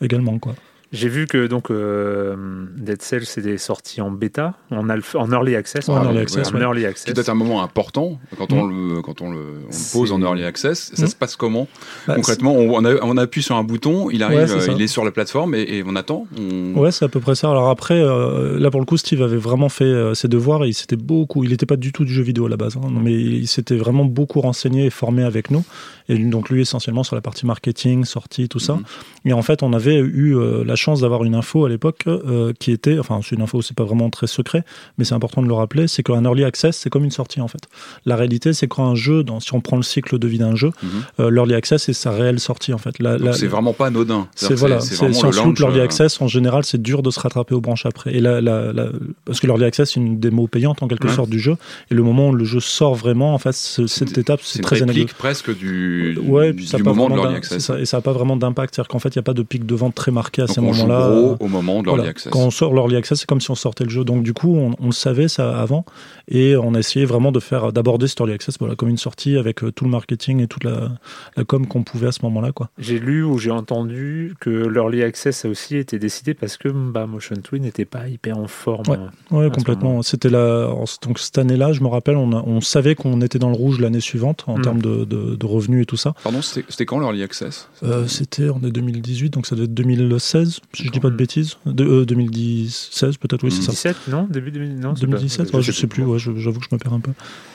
également, 0.01 0.39
quoi. 0.39 0.55
J'ai 0.91 1.07
vu 1.07 1.25
que 1.25 1.47
donc 1.47 1.71
euh, 1.71 2.35
Dead 2.77 3.01
Cells 3.01 3.25
c'est 3.25 3.57
sorti 3.57 4.01
en 4.01 4.11
bêta, 4.11 4.55
en, 4.71 4.87
alpha- 4.89 5.17
en 5.17 5.31
early 5.31 5.55
access, 5.55 5.87
Ouais, 5.87 5.93
en 5.95 6.03
early 6.03 6.19
access, 6.19 6.49
en 6.51 6.55
ouais. 6.55 6.61
early 6.61 6.81
qui 6.81 6.87
access. 6.87 7.13
doit 7.13 7.21
être 7.21 7.29
un 7.29 7.33
moment 7.35 7.63
important 7.63 8.19
quand 8.37 8.51
on 8.51 8.65
le 8.67 9.01
quand 9.01 9.21
on 9.21 9.31
le, 9.31 9.37
on 9.37 9.67
le 9.67 9.71
C'est- 9.71 9.97
pose 9.97 10.11
en 10.11 10.21
early 10.21 10.43
access. 10.43 10.91
Ça 10.93 11.05
Mm. 11.05 11.07
se 11.07 11.15
passe 11.15 11.35
comment 11.37 11.67
Bah, 12.07 12.15
concrètement 12.15 12.53
on, 12.55 12.73
on, 12.75 12.83
a- 12.83 13.01
on 13.03 13.15
appuie 13.17 13.41
sur 13.41 13.55
un 13.55 13.63
bouton, 13.63 14.09
il 14.09 14.21
arrive, 14.21 14.39
Ouais, 14.39 14.47
c'est 14.47 14.59
ça. 14.59 14.71
il 14.73 14.81
est 14.81 14.87
sur 14.87 15.05
la 15.05 15.11
plateforme 15.11 15.55
et, 15.55 15.61
et 15.61 15.83
on 15.87 15.95
attend. 15.95 16.27
on- 16.37 16.73
Ouais, 16.77 16.91
c'est 16.91 17.05
à 17.05 17.09
peu 17.09 17.21
près 17.21 17.35
ça. 17.35 17.49
Alors 17.49 17.69
après, 17.69 18.01
euh, 18.01 18.59
là 18.59 18.69
pour 18.69 18.81
le 18.81 18.85
coup, 18.85 18.97
Steve 18.97 19.21
avait 19.21 19.37
vraiment 19.37 19.69
fait 19.69 19.85
euh, 19.85 20.13
ses 20.13 20.27
devoirs 20.27 20.65
et 20.65 20.67
il 20.67 20.73
s'était 20.73 20.97
beaucoup. 20.97 21.43
Il 21.45 21.51
n'était 21.51 21.65
pas 21.65 21.77
du 21.77 21.93
tout 21.93 22.03
du 22.03 22.13
jeu 22.13 22.23
vidéo 22.23 22.47
à 22.47 22.49
la 22.49 22.57
base, 22.57 22.75
hein, 22.75 22.89
mais 22.91 23.13
il 23.13 23.47
s'était 23.47 23.77
vraiment 23.77 24.03
beaucoup 24.03 24.41
renseigné 24.41 24.87
et 24.87 24.89
formé 24.89 25.23
avec 25.23 25.51
nous. 25.51 25.63
Et 26.09 26.17
donc 26.17 26.49
lui 26.49 26.61
essentiellement 26.61 27.03
sur 27.03 27.15
la 27.15 27.21
partie 27.21 27.45
marketing, 27.45 28.03
sortie, 28.03 28.49
tout 28.49 28.59
ça. 28.59 28.73
Mhm. 28.73 28.83
Et 29.25 29.33
en 29.33 29.41
fait, 29.41 29.63
on 29.63 29.71
avait 29.71 29.95
eu 29.95 30.35
euh, 30.35 30.63
la 30.65 30.75
chance 30.81 31.01
d'avoir 31.01 31.23
une 31.23 31.35
info 31.35 31.65
à 31.65 31.69
l'époque 31.69 32.03
euh, 32.07 32.51
qui 32.59 32.71
était, 32.71 32.99
enfin 32.99 33.19
c'est 33.23 33.35
une 33.35 33.41
info, 33.41 33.61
c'est 33.61 33.75
pas 33.75 33.83
vraiment 33.83 34.09
très 34.09 34.27
secret, 34.27 34.63
mais 34.97 35.05
c'est 35.05 35.13
important 35.15 35.41
de 35.41 35.47
le 35.47 35.53
rappeler, 35.53 35.87
c'est 35.87 36.03
qu'un 36.03 36.23
early 36.25 36.43
access 36.43 36.75
c'est 36.77 36.89
comme 36.89 37.03
une 37.03 37.11
sortie 37.11 37.39
en 37.41 37.47
fait. 37.47 37.61
La 38.05 38.15
réalité 38.15 38.53
c'est 38.53 38.67
quand 38.67 38.85
un 38.85 38.95
jeu, 38.95 39.23
dans, 39.23 39.39
si 39.39 39.53
on 39.53 39.61
prend 39.61 39.77
le 39.77 39.83
cycle 39.83 40.17
de 40.19 40.27
vie 40.27 40.37
d'un 40.39 40.55
jeu, 40.55 40.71
euh, 41.19 41.29
l'early 41.31 41.53
access 41.53 41.83
c'est 41.83 41.93
sa 41.93 42.11
réelle 42.11 42.39
sortie 42.39 42.73
en 42.73 42.77
fait. 42.77 42.95
C'est 43.33 43.47
vraiment 43.47 43.73
pas 43.73 43.87
anodin. 43.87 44.27
c'est 44.35 44.53
voilà, 44.55 44.79
si 44.81 45.01
on 45.03 45.13
se 45.13 45.43
loupe 45.43 45.59
l'early 45.59 45.79
euh, 45.79 45.83
access, 45.85 46.19
en 46.21 46.27
général, 46.27 46.65
c'est 46.65 46.81
dur 46.81 47.03
de 47.03 47.11
se 47.11 47.19
rattraper 47.19 47.53
aux 47.55 47.61
branches 47.61 47.85
après. 47.85 48.13
Et 48.15 48.19
la, 48.19 48.41
la- 48.41 48.73
la- 48.73 48.89
parce 49.25 49.39
que 49.39 49.47
l'early 49.47 49.65
access, 49.65 49.91
c'est 49.91 49.99
une 49.99 50.19
démo 50.19 50.47
payante 50.47 50.81
en 50.83 50.87
quelque 50.87 51.07
Ouais. 51.07 51.13
sorte 51.15 51.29
du 51.29 51.39
jeu. 51.39 51.55
Et 51.89 51.93
le 51.95 52.03
moment 52.03 52.29
où 52.29 52.33
le 52.35 52.43
jeu 52.45 52.59
sort 52.59 52.95
vraiment, 52.95 53.33
en 53.33 53.37
fait, 53.37 53.53
ce- 53.53 53.87
cette 53.87 54.17
étape, 54.17 54.41
C'est 54.43 54.61
très 54.61 54.81
anecdotique. 54.81 55.13
presque 55.17 55.55
du, 55.55 56.17
Ouais, 56.23 56.53
du, 56.53 56.63
du 56.65 56.83
moment 56.83 57.09
de 57.09 57.15
l'early 57.15 57.35
access. 57.35 57.63
ça, 57.65 57.79
et 57.79 57.85
ça 57.85 57.97
n'a 57.97 58.01
pas 58.01 58.13
vraiment 58.13 58.35
d'impact. 58.37 58.75
C'est-à-dire 58.75 58.87
qu'en 58.89 58.99
fait, 58.99 59.09
il 59.15 59.17
n'y 59.17 59.21
a 59.21 59.23
pas 59.23 59.33
de 59.33 59.43
pic 59.43 59.65
de 59.65 59.75
vente 59.75 59.95
très 59.95 60.11
marqué 60.11 60.41
à 60.41 60.47
ces 60.47 60.61
gros 60.73 61.37
au 61.39 61.47
moment 61.47 61.79
de 61.81 61.85
l'early 61.85 61.97
Voilà. 61.99 62.09
access. 62.09 62.31
Quand 62.31 62.39
on 62.39 62.51
sort 62.51 62.73
l'early 62.73 62.95
access, 62.95 63.19
c'est 63.19 63.25
comme 63.27 63.41
si 63.41 63.51
on 63.51 63.55
sortait 63.55 63.83
le 63.83 63.89
jeu. 63.89 64.03
Donc 64.03 64.23
du 64.23 64.33
coup, 64.33 64.55
on, 64.55 64.75
on 64.81 64.85
le 64.87 64.91
savait 64.91 65.27
ça 65.27 65.59
avant, 65.59 65.85
et 66.27 66.55
on 66.55 66.73
a 66.75 66.79
essayé 66.79 67.05
vraiment 67.05 67.31
de 67.31 67.39
faire, 67.39 67.73
d'aborder 67.73 68.07
cet 68.07 68.19
early 68.19 68.33
access, 68.33 68.57
voilà, 68.59 68.75
comme 68.75 68.89
une 68.89 68.97
sortie 68.97 69.37
avec 69.37 69.63
euh, 69.63 69.71
tout 69.71 69.83
le 69.85 69.89
marketing 69.91 70.41
et 70.41 70.47
toute 70.47 70.63
la, 70.63 70.89
la 71.37 71.43
com 71.43 71.65
qu'on 71.67 71.83
pouvait 71.83 72.07
à 72.07 72.11
ce 72.11 72.19
moment-là, 72.23 72.51
quoi. 72.51 72.69
J'ai 72.77 72.99
lu 72.99 73.23
ou 73.23 73.37
j'ai 73.37 73.51
entendu 73.51 74.33
que 74.39 74.49
l'early 74.49 75.03
access 75.03 75.45
a 75.45 75.49
aussi 75.49 75.77
été 75.77 75.99
décidé 75.99 76.33
parce 76.33 76.57
que 76.57 76.69
bah, 76.69 77.05
Motion 77.07 77.35
Twin 77.37 77.63
n'était 77.63 77.85
pas 77.85 78.07
hyper 78.07 78.37
en 78.37 78.47
forme. 78.47 78.83
Ouais. 78.87 78.97
Ouais, 79.31 79.45
ce 79.49 79.53
complètement. 79.55 80.01
C'était 80.01 80.29
la 80.29 80.67
donc 81.03 81.19
cette 81.19 81.37
année-là, 81.37 81.73
je 81.73 81.81
me 81.81 81.87
rappelle, 81.87 82.15
on, 82.17 82.31
a- 82.33 82.43
on 82.45 82.61
savait 82.61 82.95
qu'on 82.95 83.21
était 83.21 83.39
dans 83.39 83.49
le 83.49 83.55
rouge 83.55 83.79
l'année 83.79 83.99
suivante 84.01 84.43
en 84.47 84.57
Mm. 84.57 84.61
termes 84.61 84.81
de, 84.81 85.05
de- 85.05 85.35
de 85.35 85.45
revenus 85.45 85.83
et 85.83 85.85
tout 85.85 85.97
ça. 85.97 86.13
Pardon, 86.23 86.41
c'était 86.41 86.65
c'était 86.69 86.85
quand 86.85 86.99
l'early 86.99 87.23
access? 87.23 87.67
Euh, 87.83 88.07
C'était 88.07 88.49
en 88.49 88.59
2018, 88.59 89.29
donc 89.31 89.45
ça 89.47 89.55
devait 89.55 89.65
être 89.65 89.73
2016, 89.73 90.59
si 90.73 90.83
je 90.85 90.91
dis 90.91 90.99
pas 90.99 91.09
de 91.09 91.13
Mm. 91.13 91.17
bêtises. 91.17 91.57
De, 91.65 91.83
euh, 91.83 92.05
2016 92.05 93.17
peut-être, 93.17 93.43
oui, 93.43 93.51
c'est 93.51 93.61
ça. 93.71 93.91
2017, 93.91 93.97
non? 94.09 94.27
Début 94.29 94.51
2000, 94.51 94.79
non, 94.79 94.95
c'est 94.95 95.01
pas- 95.05 95.11
2017, 95.17 95.53
ouais, 95.53 95.61
je 95.61 95.71
sais 95.71 95.87
plus, 95.87 96.03
ouais, 96.03 96.19
j'avoue 96.21 96.59
que 96.59 96.65
je 96.69 96.75
me 96.75 96.79
perds 96.79 96.93
un 96.93 96.99
peu. 96.99 97.11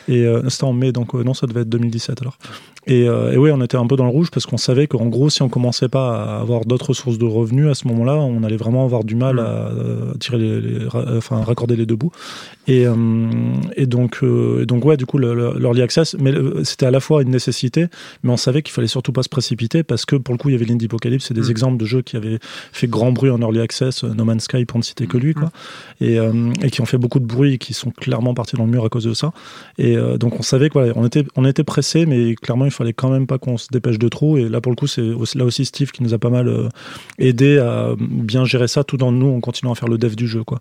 Et 0.08 0.24
euh, 0.24 0.48
c'était 0.48 0.64
en 0.64 0.72
mai, 0.72 0.92
donc 0.92 1.14
euh, 1.14 1.24
non, 1.24 1.34
ça 1.34 1.46
devait 1.46 1.62
être 1.62 1.68
2017 1.68 2.22
alors. 2.22 2.38
Et, 2.88 3.08
euh, 3.08 3.32
et 3.32 3.36
oui, 3.38 3.50
on 3.52 3.60
était 3.62 3.76
un 3.76 3.86
peu 3.88 3.96
dans 3.96 4.04
le 4.04 4.10
rouge 4.12 4.30
parce 4.30 4.46
qu'on 4.46 4.56
savait 4.58 4.86
qu'en 4.86 5.06
gros, 5.06 5.28
si 5.28 5.42
on 5.42 5.48
commençait 5.48 5.88
pas 5.88 6.22
à 6.36 6.40
avoir 6.40 6.64
d'autres 6.64 6.94
sources 6.94 7.18
de 7.18 7.24
revenus 7.24 7.66
à 7.68 7.74
ce 7.74 7.88
moment-là, 7.88 8.14
on 8.14 8.44
allait 8.44 8.56
vraiment 8.56 8.84
avoir 8.84 9.02
du 9.02 9.16
mal 9.16 9.36
Mm. 9.36 9.38
à, 9.40 9.42
euh, 9.42 10.14
tirer 10.20 10.38
les, 10.38 10.60
les- 10.60 10.86
ra- 10.86 11.04
enfin, 11.16 11.42
raccorder 11.42 11.74
les 11.74 11.86
deux 11.86 11.96
bouts. 11.96 12.12
Et, 12.68 12.84
et 13.76 13.86
donc, 13.86 14.20
et 14.60 14.66
donc 14.66 14.84
ouais, 14.84 14.96
du 14.96 15.06
coup, 15.06 15.18
le- 15.18 15.34
le- 15.34 15.58
l'early 15.58 15.82
access, 15.82 16.14
mais 16.20 16.32
c'était 16.62 16.86
à 16.86 16.90
la 16.92 17.00
fois 17.00 17.22
une 17.22 17.30
nécessité, 17.30 17.86
mais 18.22 18.30
on 18.30 18.36
savait 18.36 18.62
qu'il 18.62 18.72
fallait 18.72 18.86
surtout 18.86 19.12
pas 19.12 19.24
se 19.24 19.28
précipiter 19.28 19.82
parce 19.82 20.04
que 20.04 20.14
pour 20.14 20.34
le 20.34 20.38
coup, 20.38 20.48
il 20.50 20.52
y 20.52 20.54
avait 20.54 20.64
l'Indie 20.66 20.84
Apocalypse, 20.86 21.24
c'est 21.26 21.34
des 21.34 21.40
Mm. 21.48 21.50
exemples 21.50 21.76
de 21.78 21.84
jeux 21.86 22.02
qui 22.02 22.16
avaient 22.16 22.38
fait 22.72 22.86
grand 22.86 23.10
bruit 23.10 23.30
en 23.30 23.40
early 23.40 23.58
access, 23.60 24.04
No 24.04 24.24
Man's 24.24 24.44
Sky 24.44 24.64
pour 24.64 24.78
ne 24.78 24.84
citer 24.84 25.08
que 25.08 25.18
lui, 25.18 25.34
quoi, 25.34 25.50
et, 26.00 26.18
et 26.62 26.70
qui 26.70 26.80
ont 26.82 26.86
fait 26.86 26.98
beaucoup 26.98 27.18
de 27.18 27.26
bruit 27.26 27.54
et 27.54 27.58
qui 27.58 27.74
sont 27.74 27.90
clairement 27.90 28.32
partis 28.34 28.45
dans 28.54 28.66
le 28.66 28.70
mur 28.70 28.84
à 28.84 28.90
cause 28.90 29.04
de 29.04 29.14
ça. 29.14 29.32
Et 29.78 29.96
euh, 29.96 30.18
donc 30.18 30.38
on 30.38 30.42
savait 30.42 30.68
qu'on 30.68 30.92
on 30.94 31.06
était, 31.06 31.24
on 31.36 31.46
était 31.46 31.64
pressé, 31.64 32.04
mais 32.04 32.34
clairement 32.34 32.66
il 32.66 32.70
fallait 32.70 32.92
quand 32.92 33.08
même 33.08 33.26
pas 33.26 33.38
qu'on 33.38 33.56
se 33.56 33.68
dépêche 33.72 33.98
de 33.98 34.08
trop. 34.08 34.36
Et 34.36 34.48
là 34.50 34.60
pour 34.60 34.70
le 34.70 34.76
coup, 34.76 34.86
c'est 34.86 35.00
aussi- 35.00 35.38
là 35.38 35.44
aussi 35.46 35.64
Steve 35.64 35.90
qui 35.90 36.02
nous 36.02 36.12
a 36.12 36.18
pas 36.18 36.30
mal 36.30 36.48
euh, 36.48 36.68
aidé 37.18 37.58
à 37.58 37.94
bien 37.98 38.44
gérer 38.44 38.68
ça, 38.68 38.84
tout 38.84 39.02
en 39.02 39.10
nous 39.12 39.28
en 39.34 39.40
continuant 39.40 39.72
à 39.72 39.74
faire 39.76 39.88
le 39.88 39.96
dev 39.96 40.14
du 40.14 40.28
jeu, 40.28 40.44
quoi. 40.44 40.60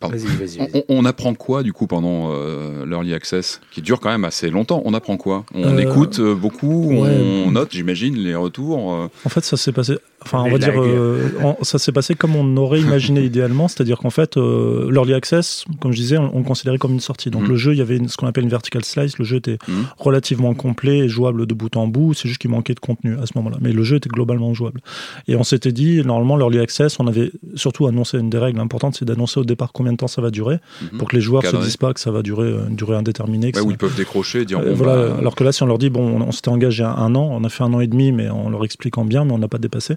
Pardon. 0.00 0.16
Vas-y, 0.16 0.26
vas-y. 0.36 0.60
On, 0.60 0.64
vas-y. 0.66 0.84
on- 0.88 0.98
on 1.00 1.04
apprend 1.04 1.34
quoi 1.34 1.64
du 1.64 1.72
coup 1.72 1.88
pendant 1.88 2.30
euh, 2.32 2.86
l'early 2.86 3.14
access 3.14 3.60
qui 3.72 3.82
dure 3.82 3.98
quand 3.98 4.10
même 4.10 4.24
assez 4.24 4.48
longtemps? 4.48 4.80
On 4.84 4.94
apprend 4.94 5.16
quoi? 5.16 5.44
On 5.54 5.76
Euh, 5.76 5.78
écoute 5.78 6.20
euh, 6.20 6.36
beaucoup, 6.36 6.84
ouais. 7.02 7.20
on 7.44 7.50
note, 7.50 7.70
j'imagine, 7.72 8.14
les 8.16 8.36
retours. 8.36 8.92
euh? 8.94 9.08
En 9.24 9.28
fait, 9.28 9.42
ça 9.42 9.56
s'est 9.56 9.72
passé. 9.72 9.98
Enfin, 10.28 10.44
on 10.46 10.50
va 10.50 10.58
dire, 10.58 10.74
euh, 10.76 11.28
ça 11.62 11.78
s'est 11.78 11.92
passé 11.92 12.14
comme 12.14 12.36
on 12.36 12.56
aurait 12.58 12.80
imaginé 12.80 13.22
idéalement, 13.24 13.66
c'est-à-dire 13.66 13.96
qu'en 13.98 14.10
fait, 14.10 14.36
euh, 14.36 14.90
l'early 14.90 15.14
access, 15.14 15.64
comme 15.80 15.92
je 15.92 15.96
disais, 15.96 16.18
on, 16.18 16.30
on 16.34 16.38
le 16.40 16.44
considérait 16.44 16.76
comme 16.78 16.92
une 16.92 17.00
sortie. 17.00 17.30
Donc 17.30 17.42
Mhm. 17.44 17.48
le 17.48 17.56
jeu, 17.56 17.72
il 17.72 17.78
y 17.78 17.80
avait 17.80 17.96
une- 17.96 18.08
ce 18.08 18.16
qu'on 18.18 18.26
appelle 18.26 18.44
une 18.44 18.50
vertical 18.50 18.84
slice. 18.84 19.18
Le 19.18 19.24
jeu 19.24 19.36
était 19.36 19.58
Mhm. 19.68 19.86
relativement 19.96 20.52
complet 20.54 20.98
et 20.98 21.08
jouable 21.08 21.46
de 21.46 21.54
bout 21.54 21.74
en 21.76 21.86
bout. 21.86 22.12
C'est 22.14 22.28
juste 22.28 22.40
qu'il 22.40 22.50
manquait 22.50 22.74
de 22.74 22.80
contenu 22.80 23.14
à 23.22 23.24
ce 23.26 23.32
moment-là, 23.36 23.56
mais 23.60 23.72
le 23.72 23.82
jeu 23.84 23.96
était 23.96 24.10
globalement 24.10 24.52
jouable. 24.52 24.80
Et 25.28 25.36
on 25.36 25.44
s'était 25.44 25.72
dit, 25.72 26.02
normalement, 26.04 26.36
l'early 26.36 26.58
access, 26.58 27.00
on 27.00 27.06
avait 27.06 27.32
surtout 27.54 27.86
annoncé 27.86 28.18
une 28.18 28.28
des 28.28 28.38
règles 28.38 28.60
importantes, 28.60 28.96
c'est 28.98 29.04
d'annoncer 29.06 29.40
au 29.40 29.44
départ 29.44 29.72
combien 29.72 29.92
de 29.92 29.96
temps 29.96 30.08
ça 30.08 30.20
va 30.20 30.30
durer, 30.30 30.58
Mhm. 30.92 30.98
pour 30.98 31.08
que 31.08 31.16
les 31.16 31.22
joueurs 31.22 31.42
Cadré. 31.42 31.60
se 31.60 31.64
disent 31.66 31.76
pas 31.78 31.94
que 31.94 32.00
ça 32.00 32.10
va 32.10 32.22
durer 32.22 32.48
euh, 32.48 32.68
une 32.68 32.76
durée 32.76 32.96
indéterminée. 32.96 33.52
que 33.52 33.56
Ouais, 33.58 33.62
ça- 33.62 33.68
où 33.68 33.70
ils 33.70 33.78
peuvent 33.78 33.96
décrocher, 33.96 34.44
dire 34.44 34.58
euh, 34.58 34.72
voilà, 34.74 35.08
bah, 35.08 35.16
alors 35.18 35.34
que 35.34 35.44
là, 35.44 35.52
si 35.52 35.62
on 35.62 35.66
leur 35.66 35.78
dit, 35.78 35.88
bon, 35.90 36.18
on, 36.18 36.22
on 36.22 36.32
s'était 36.32 36.48
engagé 36.50 36.82
à 36.84 36.92
un 36.92 37.14
an, 37.14 37.28
on 37.32 37.44
a 37.44 37.48
fait 37.48 37.62
un 37.64 37.72
an 37.72 37.80
et 37.80 37.86
demi, 37.86 38.12
mais 38.12 38.28
en 38.28 38.50
leur 38.50 38.64
expliquant 38.64 39.04
bien, 39.04 39.24
mais 39.24 39.32
on 39.32 39.38
n'a 39.38 39.48
pas 39.48 39.58
dépassé. 39.58 39.94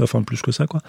Enfin, 0.00 0.22
plus 0.22 0.42
que 0.42 0.52
ça, 0.52 0.66
quoi. 0.66 0.80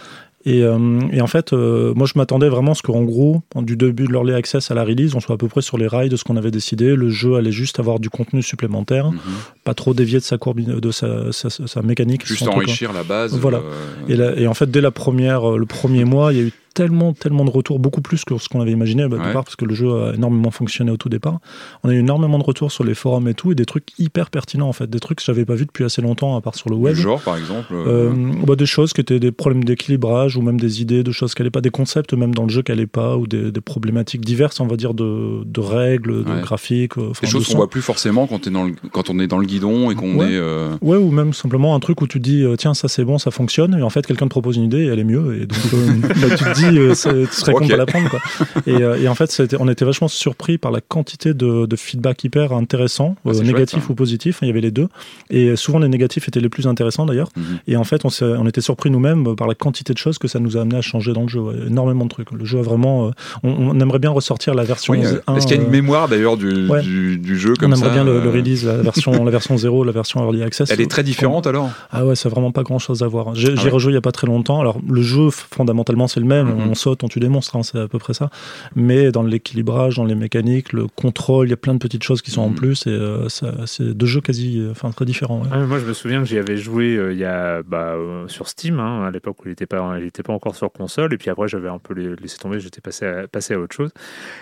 Et, 0.45 0.63
euh, 0.63 0.99
et 1.11 1.21
en 1.21 1.27
fait, 1.27 1.53
euh, 1.53 1.93
moi, 1.95 2.05
je 2.05 2.13
m'attendais 2.15 2.49
vraiment 2.49 2.73
à 2.73 2.75
ce 2.75 2.83
qu'en 2.83 3.01
gros, 3.01 3.41
du 3.55 3.75
début 3.75 4.05
de 4.05 4.11
l'early 4.11 4.33
access 4.33 4.69
à 4.69 4.75
la 4.75 4.83
release, 4.83 5.15
on 5.15 5.19
soit 5.19 5.35
à 5.35 5.37
peu 5.37 5.47
près 5.47 5.61
sur 5.61 5.77
les 5.77 5.87
rails 5.87 6.09
de 6.09 6.15
ce 6.15 6.23
qu'on 6.23 6.37
avait 6.37 6.51
décidé. 6.51 6.95
Le 6.95 7.09
jeu 7.09 7.35
allait 7.35 7.51
juste 7.51 7.79
avoir 7.79 7.99
du 7.99 8.11
contenu 8.11 8.43
supplémentaire, 8.43 9.11
mhm. 9.11 9.19
pas 9.63 9.73
trop 9.73 9.95
dévier 9.95 10.19
de 10.19 10.23
sa 10.23 10.37
courbe, 10.37 10.61
de 10.61 10.91
sa, 10.91 11.31
sa, 11.31 11.49
sa 11.49 11.81
mécanique. 11.81 12.25
juste 12.27 12.43
truc, 12.43 12.53
enrichir 12.53 12.93
la 12.93 13.03
base. 13.03 13.35
Voilà. 13.37 13.61
euh, 14.09 14.35
et, 14.37 14.43
et 14.43 14.47
en 14.47 14.53
fait, 14.53 14.69
dès 14.69 14.81
la 14.81 14.91
première, 14.91 15.49
le 15.51 15.65
premier 15.65 16.05
mois, 16.05 16.31
il 16.31 16.37
y 16.37 16.41
a 16.41 16.43
eu 16.43 16.53
tellement, 16.75 17.13
tellement 17.13 17.45
de 17.45 17.49
retours, 17.49 17.79
beaucoup 17.79 18.01
plus 18.01 18.23
que 18.25 18.37
ce 18.37 18.47
qu'on 18.49 18.61
avait 18.61 18.71
imaginé 18.73 19.03
au 19.05 19.09
Ouais. 19.09 19.17
départ, 19.17 19.43
parce 19.45 19.55
que 19.55 19.65
le 19.65 19.73
jeu 19.73 19.89
a 19.91 20.13
énormément 20.13 20.51
fonctionné 20.51 20.91
au 20.91 20.97
tout 20.97 21.09
départ. 21.09 21.39
On 21.83 21.89
a 21.89 21.93
eu 21.93 21.99
énormément 21.99 22.37
de 22.37 22.43
retours 22.43 22.71
sur 22.71 22.83
les 22.83 22.93
forums 22.93 23.27
et 23.27 23.33
tout, 23.33 23.51
et 23.51 23.55
des 23.55 23.65
trucs 23.65 23.97
hyper 23.97 24.29
pertinents 24.29 24.69
en 24.69 24.73
fait, 24.73 24.87
des 24.89 24.99
trucs 24.99 25.17
que 25.17 25.23
j'avais 25.23 25.45
pas 25.45 25.55
vu 25.55 25.65
depuis 25.65 25.83
assez 25.83 26.01
longtemps, 26.03 26.35
à 26.37 26.41
part 26.41 26.53
sur 26.55 26.69
le 26.69 26.75
web. 26.75 26.93
Genre, 26.95 27.21
par 27.21 27.37
exemple. 27.37 27.73
euh, 27.73 28.11
Euh, 28.11 28.33
bah, 28.45 28.55
des 28.55 28.65
choses 28.67 28.93
qui 28.93 29.01
étaient 29.01 29.19
des 29.19 29.31
problèmes 29.31 29.63
d'équilibrage 29.63 30.37
ou 30.37 30.41
même 30.41 30.59
des 30.59 30.81
idées 30.81 31.01
de 31.01 31.11
choses 31.11 31.33
qui 31.33 31.41
n'allaient 31.41 31.49
pas, 31.49 31.61
des 31.61 31.69
concepts 31.71 32.13
même 32.13 32.35
dans 32.35 32.43
le 32.43 32.49
jeu 32.49 32.61
qui 32.61 32.71
n'allaient 32.71 32.85
pas 32.87 33.17
ou 33.17 33.25
des, 33.25 33.51
des 33.51 33.61
problématiques 33.61 34.21
diverses, 34.25 34.59
on 34.59 34.67
va 34.67 34.75
dire, 34.75 34.93
de, 34.93 35.43
de 35.45 35.59
règles, 35.61 36.23
de 36.25 36.31
Ouais. 36.31 36.41
graphiques. 36.41 36.97
euh, 36.97 37.11
des 37.21 37.27
de 37.27 37.31
choses 37.31 37.45
qu'on 37.45 37.51
son. 37.53 37.57
voit 37.57 37.69
plus 37.69 37.81
forcément 37.81 38.27
quand, 38.27 38.39
t'es 38.39 38.49
dans 38.49 38.65
le- 38.65 38.73
quand 38.91 39.09
on 39.09 39.19
est 39.19 39.27
dans 39.27 39.37
le 39.37 39.45
guidon 39.45 39.89
et 39.91 39.95
qu'on 39.95 40.15
Ouais. 40.19 40.33
est. 40.33 40.37
euh, 40.37 40.75
Ouais, 40.81 40.97
ou 40.97 41.09
même 41.11 41.31
simplement 41.33 41.73
un 41.75 41.79
truc 41.79 42.01
où 42.01 42.07
tu 42.07 42.19
dis, 42.19 42.43
tiens, 42.57 42.73
ça 42.73 42.87
c'est 42.89 43.05
bon, 43.05 43.17
ça 43.17 43.31
fonctionne, 43.31 43.75
et 43.79 43.81
en 43.81 43.89
fait, 43.89 44.05
quelqu'un 44.05 44.25
te 44.25 44.29
propose 44.31 44.57
une 44.57 44.63
idée 44.63 44.79
et 44.83 44.87
elle 44.87 44.99
est 44.99 45.03
mieux, 45.05 45.41
et 45.41 45.45
donc 45.45 45.57
euh, 45.73 45.87
bah, 46.21 46.35
tu 46.35 46.43
te 46.43 46.53
dis, 46.53 46.64
euh, 46.65 46.93
c'est- 46.95 47.27
tu 47.29 47.35
serais 47.35 47.51
con 47.53 47.59
Ok. 47.59 47.65
de 47.65 47.71
pas 47.71 47.77
la 47.77 47.85
prendre, 47.85 48.09
quoi. 48.09 48.19
Et, 48.67 48.81
euh, 48.81 48.99
et 49.01 49.07
en 49.07 49.15
fait, 49.15 49.41
on 49.59 49.67
était 49.67 49.85
vachement 49.85 50.07
surpris 50.07 50.57
par 50.57 50.71
la 50.71 50.81
quantité 50.81 51.33
de, 51.33 51.65
de 51.65 51.75
feedback 51.75 52.23
hyper 52.23 52.51
intéressant, 52.53 53.15
Ah, 53.25 53.29
euh, 53.29 53.33
négatif 53.41 53.51
chouette, 53.79 53.83
ça. 53.85 53.91
ou 53.91 53.95
positif, 53.95 54.39
il 54.41 54.47
y 54.47 54.51
avait 54.51 54.61
les 54.61 54.71
deux, 54.71 54.87
et 55.29 55.55
souvent 55.55 55.79
les 55.79 55.87
négatifs 55.87 56.27
étaient 56.27 56.39
les 56.39 56.49
plus 56.49 56.67
intéressants 56.67 57.05
d'ailleurs. 57.05 57.29
mhm. 57.35 57.43
Et 57.67 57.77
en 57.77 57.83
fait, 57.83 58.01
on, 58.05 58.47
était 58.47 58.61
surpris 58.61 58.89
nous-mêmes 58.91 59.35
par 59.35 59.47
la 59.47 59.55
quantité 59.55 59.93
de 59.93 59.97
choses 59.97 60.17
que 60.17 60.27
ça 60.27 60.39
nous 60.39 60.57
a 60.57 60.61
amené 60.61 60.77
à 60.77 60.81
changer 60.81 61.13
dans 61.13 61.23
le 61.23 61.27
jeu. 61.27 61.39
ouais. 61.41 61.55
Énormément 61.67 62.05
de 62.05 62.09
trucs. 62.09 62.31
Le 62.31 62.45
jeu 62.45 62.59
a 62.59 62.61
vraiment. 62.61 63.07
euh, 63.07 63.11
on, 63.43 63.49
on 63.51 63.79
aimerait 63.79 63.99
bien 63.99 64.11
ressortir 64.11 64.53
la 64.55 64.63
version 64.63 64.93
Oui, 64.93 65.05
euh, 65.05 65.19
1. 65.27 65.35
Est-ce 65.35 65.47
qu'il 65.47 65.55
y 65.55 65.59
a 65.59 65.61
une 65.63 65.67
euh, 65.67 65.71
mémoire 65.71 66.07
d'ailleurs 66.07 66.37
du, 66.37 66.67
ouais. 66.67 66.81
du, 66.81 67.17
du 67.17 67.37
jeu 67.37 67.53
on 67.57 67.59
comme 67.59 67.73
aimerait 67.73 67.87
ça 67.89 67.93
bien 67.93 68.03
le, 68.03 68.19
le 68.21 68.27
euh, 68.27 68.31
release, 68.31 68.65
la 68.65 68.77
version, 68.77 69.23
la 69.23 69.31
version 69.31 69.57
0, 69.57 69.83
la 69.83 69.91
version 69.91 70.23
Early 70.23 70.43
Access. 70.43 70.69
Elle 70.71 70.81
est 70.81 70.89
très 70.89 71.03
différente 71.03 71.47
alors? 71.47 71.69
Ah 71.91 72.05
ouais, 72.05 72.15
c'est 72.15 72.29
vraiment 72.29 72.51
pas 72.51 72.63
grand 72.63 72.79
chose 72.79 73.03
à 73.03 73.07
voir. 73.07 73.33
J'ai 73.35 73.53
Ah 73.57 73.63
ouais. 73.63 73.69
rejoué 73.69 73.91
il 73.91 73.95
y 73.95 73.97
a 73.97 74.01
pas 74.01 74.11
très 74.11 74.27
longtemps. 74.27 74.59
Alors, 74.61 74.77
le 74.89 75.01
jeu, 75.01 75.29
fondamentalement, 75.31 76.07
c'est 76.07 76.19
le 76.19 76.25
même. 76.25 76.54
On 76.57 76.75
saute, 76.75 77.03
on 77.03 77.07
tue 77.07 77.19
des 77.19 77.29
monstres, 77.29 77.55
hein, 77.55 77.63
c'est 77.63 77.79
à 77.79 77.87
peu 77.87 77.99
près 77.99 78.13
ça. 78.13 78.29
Mais 78.75 79.11
dans 79.11 79.23
l'équilibrage, 79.23 79.95
dans 79.97 80.05
les 80.05 80.15
mécaniques, 80.15 80.73
le 80.73 80.87
contrôle, 80.87 81.47
il 81.47 81.49
y 81.51 81.53
a 81.53 81.57
plein 81.57 81.73
de 81.73 81.79
petites 81.79 82.03
choses 82.03 82.21
qui 82.21 82.31
sont 82.31 82.41
en 82.41 82.49
Mhm. 82.49 82.55
plus. 82.55 82.87
Et 82.87 82.91
euh, 82.91 83.27
c'est 83.29 83.83
deux 83.93 84.05
jeux 84.05 84.21
quasi. 84.21 84.59
euh, 84.59 84.71
Enfin, 84.71 84.91
très 84.91 85.05
différents. 85.05 85.41
ouais. 85.41 85.49
Ah, 85.51 85.59
moi, 85.65 85.79
je 85.79 85.85
me 85.85 85.93
souviens 85.93 86.19
que 86.21 86.25
j'y 86.27 86.37
avais 86.37 86.57
joué 86.57 86.95
euh, 86.97 87.13
il 87.13 87.19
y 87.19 87.25
a, 87.25 87.61
bah, 87.63 87.93
euh, 87.95 88.27
sur 88.27 88.47
Steam, 88.47 88.79
hein, 88.79 89.05
à 89.05 89.11
l'époque 89.11 89.39
où 89.41 89.47
il 89.47 89.49
n'était 89.51 89.65
pas, 89.65 89.95
il 89.99 90.05
était 90.05 90.23
pas 90.23 90.33
encore 90.33 90.55
sur 90.55 90.71
console. 90.71 91.13
Et 91.13 91.17
puis 91.17 91.29
après, 91.29 91.47
j'avais 91.47 91.69
un 91.69 91.79
peu 91.79 91.93
laissé 91.93 92.37
tomber, 92.37 92.59
j'étais 92.59 92.81
passé 92.81 93.05
à, 93.05 93.27
passé 93.27 93.53
à 93.53 93.59
autre 93.59 93.75
chose. 93.75 93.91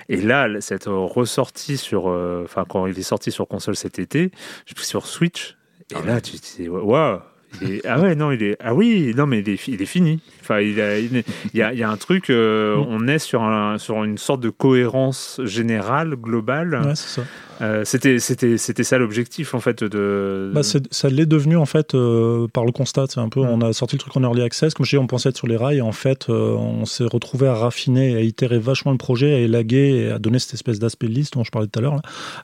Et 0.10 0.22
là, 0.22 0.48
cette 0.62 0.86
ressortie 0.88 1.78
sur. 1.78 2.06
Enfin, 2.06 2.66
quand 2.68 2.88
il 2.88 2.98
est 2.98 3.02
sorti 3.04 3.32
sur 3.32 3.48
console 3.48 3.76
cet 3.76 4.00
été, 4.00 4.32
sur 4.78 5.06
Switch. 5.08 5.56
Et 5.92 5.96
Ah 6.02 6.06
là, 6.06 6.22
tu 6.22 6.40
te 6.40 6.62
dis, 6.62 6.70
waouh! 6.70 7.20
Est- 7.62 7.86
Ah 7.86 8.00
ouais, 8.00 8.16
non, 8.16 8.32
il 8.32 8.42
est. 8.44 8.58
Ah 8.64 8.74
oui, 8.74 9.14
non, 9.16 9.26
mais 9.28 9.40
il 9.40 9.50
est, 9.50 9.68
il 9.68 9.82
est 9.82 9.86
fini. 9.86 10.20
Enfin, 10.42 10.60
il, 10.60 10.80
a- 10.82 10.98
il 11.00 11.16
est- 11.18 11.26
il 11.54 11.60
y, 11.60 11.62
a, 11.64 11.72
il 11.74 11.80
y 11.80 11.84
a 11.84 11.90
un 11.90 11.98
truc, 11.98 12.30
euh, 12.30 12.78
Mm. 12.78 12.86
on 12.90 13.08
est 13.08 13.20
sur, 13.20 13.44
un, 13.44 13.78
sur 13.78 14.04
une 14.04 14.18
sorte 14.18 14.42
de 14.42 14.50
cohérence 14.50 15.40
générale, 15.44 16.16
globale. 16.16 16.74
Ouais, 16.84 16.96
c'est 16.96 17.22
ça. 17.22 17.28
Euh, 17.64 17.82
c'était, 17.86 18.20
c'était, 18.20 18.58
c'était 18.58 18.84
ça 18.84 18.98
l'objectif, 18.98 19.54
en 19.54 19.60
fait, 19.60 19.84
de. 19.84 20.52
Bah, 20.54 20.62
ça 20.64 21.10
l'est 21.10 21.26
devenu 21.26 21.56
en 21.58 21.66
fait 21.66 21.96
euh, 21.96 22.48
par 22.48 22.66
le 22.66 22.72
constat. 22.72 23.06
C'est 23.10 23.20
un 23.20 23.30
peu, 23.30 23.40
on 23.40 23.62
a 23.62 23.74
sorti 23.74 23.96
le 23.96 24.00
truc 24.00 24.16
en 24.18 24.22
early 24.24 24.42
access. 24.42 24.74
Comme 24.74 24.86
je 24.86 24.92
dis, 24.92 24.98
on 24.98 25.08
pensait 25.08 25.30
être 25.30 25.38
sur 25.38 25.48
les 25.48 25.58
rails. 25.58 25.78
Et 25.78 25.82
en 25.82 25.92
fait, 25.94 26.30
euh, 26.30 26.52
on 26.56 26.86
s'est 26.86 27.06
retrouvé 27.06 27.48
à 27.48 27.56
raffiner, 27.56 28.16
à 28.16 28.22
itérer 28.22 28.60
vachement 28.60 28.92
le 28.92 28.98
projet, 28.98 29.34
à 29.34 29.40
élaguer 29.40 30.04
et 30.08 30.12
à 30.12 30.20
donner 30.20 30.40
cette 30.40 30.54
espèce 30.56 30.80
d'aspect 30.80 31.08
de 31.08 31.14
liste 31.14 31.34
dont 31.34 31.44
je 31.44 31.52
parlais 31.52 31.68
tout 31.68 31.80
à 31.80 31.82
l'heure 31.82 32.02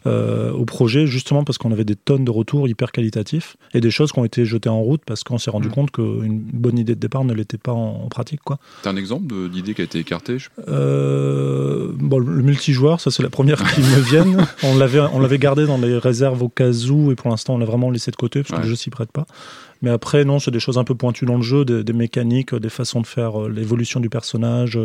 euh, 0.07 0.51
au 0.51 0.65
projet, 0.65 1.05
justement 1.05 1.43
parce 1.43 1.57
qu'on 1.57 1.71
avait 1.71 1.85
des 1.85 1.95
tonnes 1.95 2.25
de 2.25 2.31
retours 2.31 2.67
hyper 2.67 2.91
qualitatifs 2.91 3.57
et 3.73 3.81
des 3.81 3.91
choses 3.91 4.11
qui 4.11 4.19
ont 4.19 4.25
été 4.25 4.45
jetées 4.45 4.69
en 4.69 4.79
route 4.81 5.01
parce 5.05 5.23
qu'on 5.23 5.37
s'est 5.37 5.51
rendu 5.51 5.67
Mm. 5.67 5.71
compte 5.71 5.91
qu'une 5.91 6.39
bonne 6.53 6.77
idée 6.79 6.95
de 6.95 6.99
départ 6.99 7.23
ne 7.25 7.33
l'était 7.33 7.57
pas 7.57 7.73
en, 7.73 8.03
en 8.05 8.07
pratique, 8.07 8.39
quoi. 8.43 8.57
T'as 8.83 8.91
un 8.91 8.95
exemple 8.95 9.49
d'idée 9.49 9.73
qui 9.73 9.81
a 9.81 9.83
été 9.83 9.99
écartée 9.99 10.39
je- 10.39 10.49
Euh, 10.67 11.89
bon, 11.93 12.19
le 12.19 12.41
multijoueur, 12.41 12.99
ça 12.99 13.11
c'est 13.11 13.23
la 13.23 13.29
première 13.29 13.61
qui 13.73 13.81
me 13.81 13.99
vienne. 14.01 14.45
On 14.63 14.77
l'avait, 14.77 14.99
on 15.13 15.19
l'avait 15.19 15.37
gardé 15.39 15.65
dans 15.65 15.77
les 15.77 15.97
réserves 15.97 16.41
au 16.43 16.49
cas 16.49 16.71
où, 16.89 17.11
et 17.11 17.15
pour 17.15 17.29
l'instant, 17.29 17.55
on 17.55 17.57
l'a 17.57 17.65
vraiment 17.65 17.89
laissé 17.91 18.11
de 18.11 18.15
côté 18.15 18.41
parce 18.41 18.51
que 18.51 18.55
Ouais. 18.57 18.63
le 18.63 18.69
jeu 18.69 18.75
s'y 18.75 18.89
prête 18.89 19.11
pas. 19.11 19.25
Mais 19.81 19.89
après, 19.89 20.25
non, 20.25 20.39
c'est 20.39 20.51
des 20.51 20.59
choses 20.59 20.77
un 20.77 20.83
peu 20.83 20.95
pointues 20.95 21.25
dans 21.25 21.37
le 21.37 21.41
jeu, 21.41 21.63
des, 21.65 21.83
des 21.83 21.93
mécaniques, 21.93 22.53
des 22.53 22.69
façons 22.69 22.99
de 23.01 23.07
faire 23.07 23.41
euh, 23.43 23.49
l'évolution 23.49 23.99
du 23.99 24.09
personnage. 24.09 24.77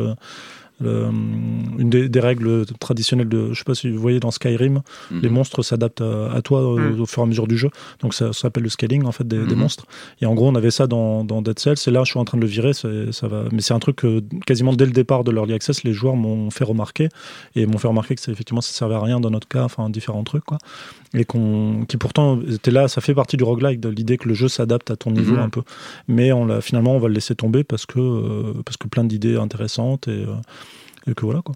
Euh, 0.82 1.10
le- 1.10 1.80
une 1.80 1.90
des, 1.90 2.08
des 2.08 2.20
règles 2.20 2.64
traditionnelles 2.80 3.28
de, 3.28 3.52
je 3.52 3.58
sais 3.58 3.64
pas 3.64 3.74
si 3.74 3.90
vous 3.90 4.00
voyez 4.00 4.20
dans 4.20 4.30
Skyrim, 4.30 4.82
Mhm. 5.10 5.20
les 5.20 5.28
monstres 5.28 5.62
s'adaptent 5.62 6.00
à, 6.00 6.32
à 6.32 6.42
toi 6.42 6.60
euh, 6.62 6.92
Mhm. 6.94 7.00
au 7.00 7.06
fur 7.06 7.20
et 7.20 7.24
à 7.24 7.26
mesure 7.26 7.46
du 7.46 7.56
jeu. 7.58 7.70
Donc 8.00 8.14
ça, 8.14 8.32
ça 8.32 8.40
s'appelle 8.42 8.62
le 8.64 8.68
scaling 8.68 9.04
en 9.04 9.12
fait 9.12 9.26
des, 9.26 9.38
des 9.44 9.54
Mhm. 9.54 9.60
monstres. 9.60 9.86
Et 10.20 10.26
en 10.26 10.34
gros, 10.34 10.48
on 10.48 10.54
avait 10.54 10.70
ça 10.70 10.86
dans, 10.86 11.24
dans 11.24 11.42
Dead 11.42 11.58
Cells. 11.58 11.76
Et 11.86 11.90
là, 11.90 12.02
je 12.04 12.10
suis 12.10 12.18
en 12.18 12.24
train 12.24 12.38
de 12.38 12.42
le 12.42 12.48
virer. 12.48 12.72
Ça 12.74 12.88
va. 13.28 13.44
Mais 13.52 13.60
c'est 13.60 13.74
un 13.74 13.78
truc 13.78 13.96
que 13.96 14.22
quasiment 14.46 14.72
dès 14.72 14.86
le 14.86 14.92
départ 14.92 15.24
de 15.24 15.30
l'early 15.30 15.52
access, 15.54 15.84
les 15.84 15.92
joueurs 15.92 16.16
m'ont 16.16 16.50
fait 16.50 16.64
remarquer 16.64 17.08
et 17.56 17.66
m'ont 17.66 17.78
fait 17.78 17.88
remarquer 17.88 18.14
que 18.14 18.20
c'est 18.20 18.32
effectivement 18.32 18.60
ça 18.60 18.72
servait 18.72 18.94
à 18.96 19.00
rien 19.00 19.20
dans 19.20 19.30
notre 19.30 19.48
cas, 19.48 19.64
enfin 19.64 19.90
différents 19.90 20.24
trucs 20.24 20.44
quoi. 20.44 20.58
Et 21.16 21.24
qu'on, 21.24 21.84
qui 21.86 21.96
pourtant 21.96 22.40
était 22.40 22.72
là, 22.72 22.88
ça 22.88 23.00
fait 23.00 23.14
partie 23.14 23.36
du 23.36 23.44
roguelike, 23.44 23.78
de 23.78 23.88
l'idée 23.88 24.16
que 24.18 24.26
le 24.28 24.34
jeu 24.34 24.48
s'adapte 24.48 24.90
à 24.90 24.96
ton 24.96 25.12
niveau 25.12 25.36
un 25.36 25.48
peu. 25.48 25.62
Mais 26.08 26.32
on 26.32 26.44
l'a 26.44 26.60
finalement, 26.60 26.96
on 26.96 26.98
va 26.98 27.06
le 27.08 27.14
laisser 27.14 27.34
tomber 27.36 27.62
parce 27.62 27.86
que 27.86 28.00
euh, 28.00 28.52
parce 28.64 28.76
que 28.76 28.88
plein 28.88 29.04
d'idées 29.04 29.36
intéressantes 29.36 30.08
et, 30.08 30.10
euh, 30.24 30.34
et 31.06 31.14
que 31.14 31.24
voilà 31.24 31.42
quoi. 31.42 31.54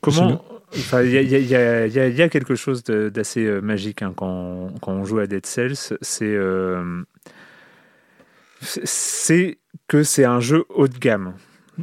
Comment 0.00 0.44
Enfin, 0.74 1.02
il 1.02 1.10
y, 1.10 1.18
a- 1.18 1.20
il 1.20 1.28
y 1.30 1.48
y 1.48 1.54
a- 1.54 1.86
y 1.86 2.22
y 2.22 2.30
quelque 2.30 2.54
chose 2.54 2.82
d'assez 2.82 3.44
euh, 3.44 3.60
magique 3.60 4.00
hein, 4.00 4.14
quand, 4.16 4.70
quand 4.80 4.92
on 4.92 5.04
joue 5.04 5.18
à 5.18 5.26
Dead 5.26 5.44
Cells. 5.44 5.76
C'est 6.00 6.24
euh, 6.24 7.02
c'est 8.62 9.58
que 9.86 10.02
c'est 10.02 10.24
un 10.24 10.40
jeu 10.40 10.64
haut 10.70 10.88
de 10.88 10.96
gamme. 10.98 11.34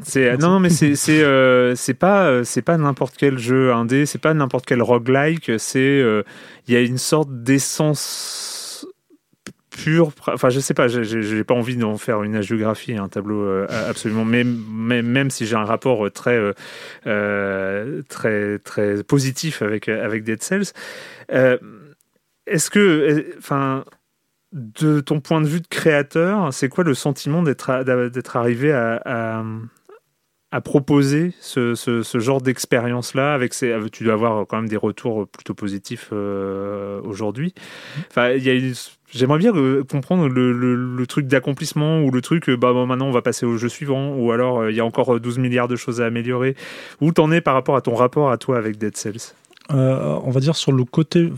C'est 0.03 0.37
non, 0.37 0.59
mais 0.59 0.69
c'est 0.69 0.95
euh, 1.23 1.75
pas 1.99 2.27
euh, 2.29 2.43
c'est 2.43 2.61
pas 2.61 2.77
n'importe 2.77 3.15
quel 3.17 3.37
jeu 3.37 3.73
indé, 3.73 4.05
c'est 4.05 4.19
pas 4.19 4.33
n'importe 4.33 4.65
quel 4.65 4.81
roguelike. 4.81 5.51
C'est 5.59 5.79
euh, 5.79 6.23
il 6.67 6.73
y 6.73 6.77
a 6.77 6.81
une 6.81 6.97
sorte 6.99 7.29
d'essence 7.43 8.58
pure. 9.83 10.11
Enfin, 10.27 10.49
je 10.49 10.59
sais 10.59 10.73
pas, 10.73 10.87
j'ai 10.87 11.03
j'ai 11.03 11.43
pas 11.43 11.53
envie 11.53 11.77
d'en 11.77 11.97
faire 11.97 12.23
une 12.23 12.35
hagiographie, 12.35 12.95
un 12.95 13.07
tableau 13.07 13.41
euh, 13.41 13.67
absolument. 13.87 14.25
Même 14.25 14.63
même 14.69 15.07
même 15.07 15.29
si 15.29 15.45
j'ai 15.45 15.55
un 15.55 15.65
rapport 15.65 16.05
euh, 16.05 16.09
très 16.09 16.39
euh, 17.07 18.01
très 18.09 18.59
très 18.59 19.03
positif 19.03 19.61
avec 19.61 19.89
avec 19.89 20.23
Dead 20.23 20.41
Cells. 20.41 20.71
Est-ce 22.47 22.71
que, 22.71 23.35
enfin, 23.37 23.85
de 24.53 25.01
ton 25.01 25.19
point 25.19 25.39
de 25.39 25.47
vue 25.47 25.61
de 25.61 25.67
créateur, 25.67 26.51
c'est 26.51 26.67
quoi 26.67 26.83
le 26.83 26.95
sentiment 26.95 27.43
d'être 27.43 27.69
arrivé 28.35 28.71
à, 28.71 29.43
proposer 30.63 31.33
ce, 31.39 31.75
genre 32.15 32.41
d'expérience-là 32.41 33.35
avec 33.35 33.53
avec- 33.61 33.91
tu 33.91 34.03
dois 34.03 34.13
avoir 34.13 34.47
quand 34.47 34.57
même 34.57 34.69
des 34.69 34.77
retours 34.77 35.27
plutôt 35.27 35.53
positifs 35.53 36.11
aujourd'hui? 36.11 37.53
Enfin, 38.09 38.31
il 38.31 38.43
y 38.43 38.49
a 38.49 38.53
une- 38.53 38.73
J'aimerais 39.11 39.39
bien 39.39 39.55
euh, 39.55 39.83
comprendre 39.83 40.27
le, 40.27 41.05
truc 41.07 41.25
d'accomplissement 41.25 42.01
ou 42.01 42.11
le 42.11 42.21
truc, 42.21 42.47
euh, 42.47 42.55
bah 42.55 42.73
maintenant 42.73 43.07
on 43.07 43.11
va 43.11 43.23
passer 43.23 43.45
au 43.45 43.57
jeu 43.57 43.67
suivant, 43.67 44.13
ou 44.13 44.31
alors 44.31 44.59
euh, 44.59 44.71
il 44.71 44.77
y 44.77 44.79
a 44.79 44.85
encore 44.85 45.15
euh, 45.15 45.19
12 45.19 45.39
milliards 45.39 45.67
de 45.67 45.75
choses 45.75 45.99
à 45.99 46.05
améliorer. 46.05 46.55
Où 47.01 47.11
t'en 47.11 47.31
es 47.31 47.41
par 47.41 47.55
rapport 47.55 47.75
à 47.75 47.81
ton 47.81 47.95
rapport 47.95 48.29
à 48.29 48.37
toi 48.37 48.57
avec 48.57 48.77
Dead 48.77 48.95
Cells? 48.95 49.33
Euh, 49.71 50.17
on 50.23 50.31
va 50.31 50.39
dire 50.39 50.55
sur 50.55 50.71
le 50.71 50.83
côté 50.83 51.31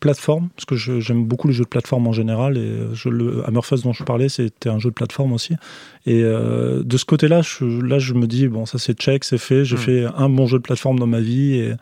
plateforme, 0.00 0.48
parce 0.56 0.64
que 0.64 0.74
j'aime 0.76 1.24
beaucoup 1.24 1.46
les 1.48 1.54
jeux 1.54 1.62
de 1.64 1.68
plateforme 1.68 2.08
en 2.08 2.12
général, 2.12 2.56
et 2.56 2.60
euh, 2.60 2.94
je, 2.94 3.08
le 3.08 3.46
Hammerfest 3.46 3.82
dont 3.84 3.92
je 3.92 4.02
parlais, 4.02 4.28
c'était 4.28 4.68
un 4.68 4.78
jeu 4.80 4.90
de 4.90 4.94
plateforme 4.94 5.32
aussi. 5.32 5.54
Et 6.06 6.22
euh, 6.24 6.82
de 6.82 6.96
ce 6.96 7.04
côté-là, 7.04 7.42
je, 7.42 7.64
là, 7.64 7.98
je 7.98 8.14
me 8.14 8.26
dis, 8.26 8.48
bon, 8.48 8.66
ça 8.66 8.78
c'est 8.78 8.98
check, 8.98 9.22
c'est 9.24 9.38
fait, 9.38 9.64
j'ai 9.64 9.76
Mm. 9.76 9.78
fait 9.78 10.06
un 10.16 10.28
bon 10.28 10.46
jeu 10.46 10.58
de 10.58 10.62
plateforme 10.62 10.98
dans 10.98 11.06
ma 11.06 11.20
vie, 11.20 11.54
et 11.54 11.72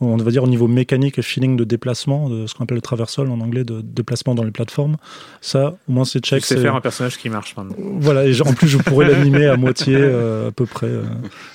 on 0.00 0.16
va 0.18 0.30
dire 0.30 0.42
au 0.44 0.48
niveau 0.48 0.66
mécanique 0.68 1.18
et 1.18 1.22
feeling 1.22 1.56
de 1.56 1.64
déplacement, 1.64 2.28
de 2.28 2.46
ce 2.46 2.54
qu'on 2.54 2.64
appelle 2.64 2.74
le 2.76 2.82
traversal 2.82 3.30
en 3.30 3.40
anglais, 3.40 3.64
de 3.64 3.80
déplacement 3.80 4.34
dans 4.34 4.42
les 4.44 4.50
plateformes, 4.50 4.96
ça, 5.40 5.76
au 5.88 5.92
moins 5.92 6.04
c'est 6.04 6.20
check. 6.22 6.44
C'est- 6.44 6.58
faire 6.58 6.74
un 6.74 6.80
personnage 6.82 7.16
qui 7.16 7.30
marche 7.30 7.56
maintenant. 7.56 7.76
voilà, 7.98 8.26
et 8.26 8.42
en 8.42 8.52
plus 8.52 8.68
je 8.68 8.76
pourrais 8.78 9.08
l'animer 9.10 9.46
à 9.46 9.56
moitié, 9.56 9.94
euh, 9.96 10.48
à 10.48 10.52
peu 10.52 10.66
près, 10.66 10.90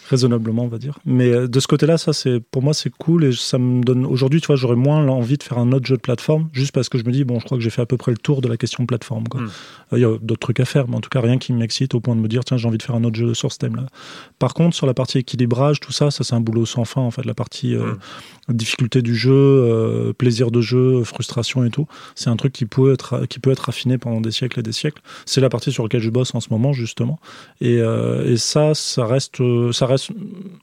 raisonnablement, 0.09 0.63
on 0.63 0.67
va 0.67 0.77
dire. 0.77 0.97
Mais 1.05 1.47
de 1.47 1.59
ce 1.59 1.67
côté-là, 1.67 1.97
ça 1.97 2.13
c'est 2.13 2.39
pour 2.39 2.61
moi 2.63 2.73
c'est 2.73 2.89
cool 2.97 3.25
et 3.25 3.31
ça 3.33 3.57
me 3.57 3.83
donne 3.83 3.90
aujourd'hui, 3.95 4.41
tu 4.41 4.47
vois, 4.47 4.55
j'aurais 4.55 4.75
moins 4.75 5.03
l'envie 5.03 5.37
de 5.37 5.43
faire 5.43 5.57
un 5.57 5.71
autre 5.71 5.85
jeu 5.85 5.95
de 5.95 6.01
plateforme, 6.01 6.49
juste 6.53 6.71
parce 6.71 6.89
que 6.89 6.97
je 6.97 7.03
me 7.05 7.11
dis 7.11 7.23
bon, 7.23 7.39
je 7.39 7.45
crois 7.45 7.57
que 7.57 7.63
j'ai 7.63 7.69
fait 7.69 7.81
à 7.81 7.85
peu 7.85 7.97
près 7.97 8.11
le 8.11 8.17
tour 8.17 8.41
de 8.41 8.47
la 8.47 8.57
question 8.57 8.85
plateforme. 8.85 9.27
quoi. 9.27 9.41
Mm. 9.41 9.49
Euh, 9.93 9.97
Il 9.97 10.01
y 10.01 10.05
a 10.05 10.17
d'autres 10.21 10.39
trucs 10.39 10.59
à 10.59 10.65
faire, 10.65 10.87
mais 10.87 10.95
en 10.95 11.01
tout 11.01 11.09
cas 11.09 11.21
rien 11.21 11.37
qui 11.37 11.53
m'excite 11.53 11.93
au 11.93 11.99
point 11.99 12.15
de 12.15 12.21
me 12.21 12.27
dire 12.27 12.43
tiens 12.43 12.57
j'ai 12.57 12.67
envie 12.67 12.77
de 12.77 12.83
faire 12.83 12.95
un 12.95 13.03
autre 13.03 13.15
jeu 13.15 13.33
sur 13.33 13.51
ce 13.51 13.57
thème-là. 13.57 13.85
Par 14.39 14.53
contre, 14.53 14.75
sur 14.75 14.87
la 14.87 14.93
partie 14.93 15.19
équilibrage, 15.19 15.79
tout 15.79 15.91
ça, 15.91 16.11
ça 16.11 16.23
c'est 16.23 16.35
un 16.35 16.41
boulot 16.41 16.65
sans 16.65 16.85
fin 16.85 17.01
en 17.01 17.11
fait, 17.11 17.25
la 17.25 17.33
partie 17.33 17.75
euh, 17.75 17.93
difficulté 18.49 19.01
du 19.01 19.15
jeu, 19.15 19.33
euh, 19.33 20.13
plaisir 20.13 20.51
de 20.51 20.61
jeu, 20.61 21.03
frustration 21.03 21.63
et 21.63 21.69
tout. 21.69 21.87
C'est 22.15 22.29
un 22.29 22.35
truc 22.35 22.53
qui 22.53 22.65
peut 22.65 22.93
être 22.93 23.25
qui 23.27 23.39
peut 23.39 23.51
être 23.51 23.69
affiné 23.69 23.97
pendant 23.97 24.21
des 24.21 24.31
siècles 24.31 24.59
et 24.59 24.63
des 24.63 24.71
siècles. 24.71 25.01
C'est 25.25 25.41
la 25.41 25.49
partie 25.49 25.71
sur 25.71 25.83
laquelle 25.83 26.01
je 26.01 26.09
bosse 26.09 26.33
en 26.35 26.39
ce 26.39 26.49
moment 26.51 26.73
justement. 26.73 27.19
Et, 27.59 27.77
euh, 27.79 28.31
et 28.31 28.37
ça, 28.37 28.73
ça 28.73 29.05
reste, 29.05 29.41
ça 29.71 29.85
reste 29.85 30.09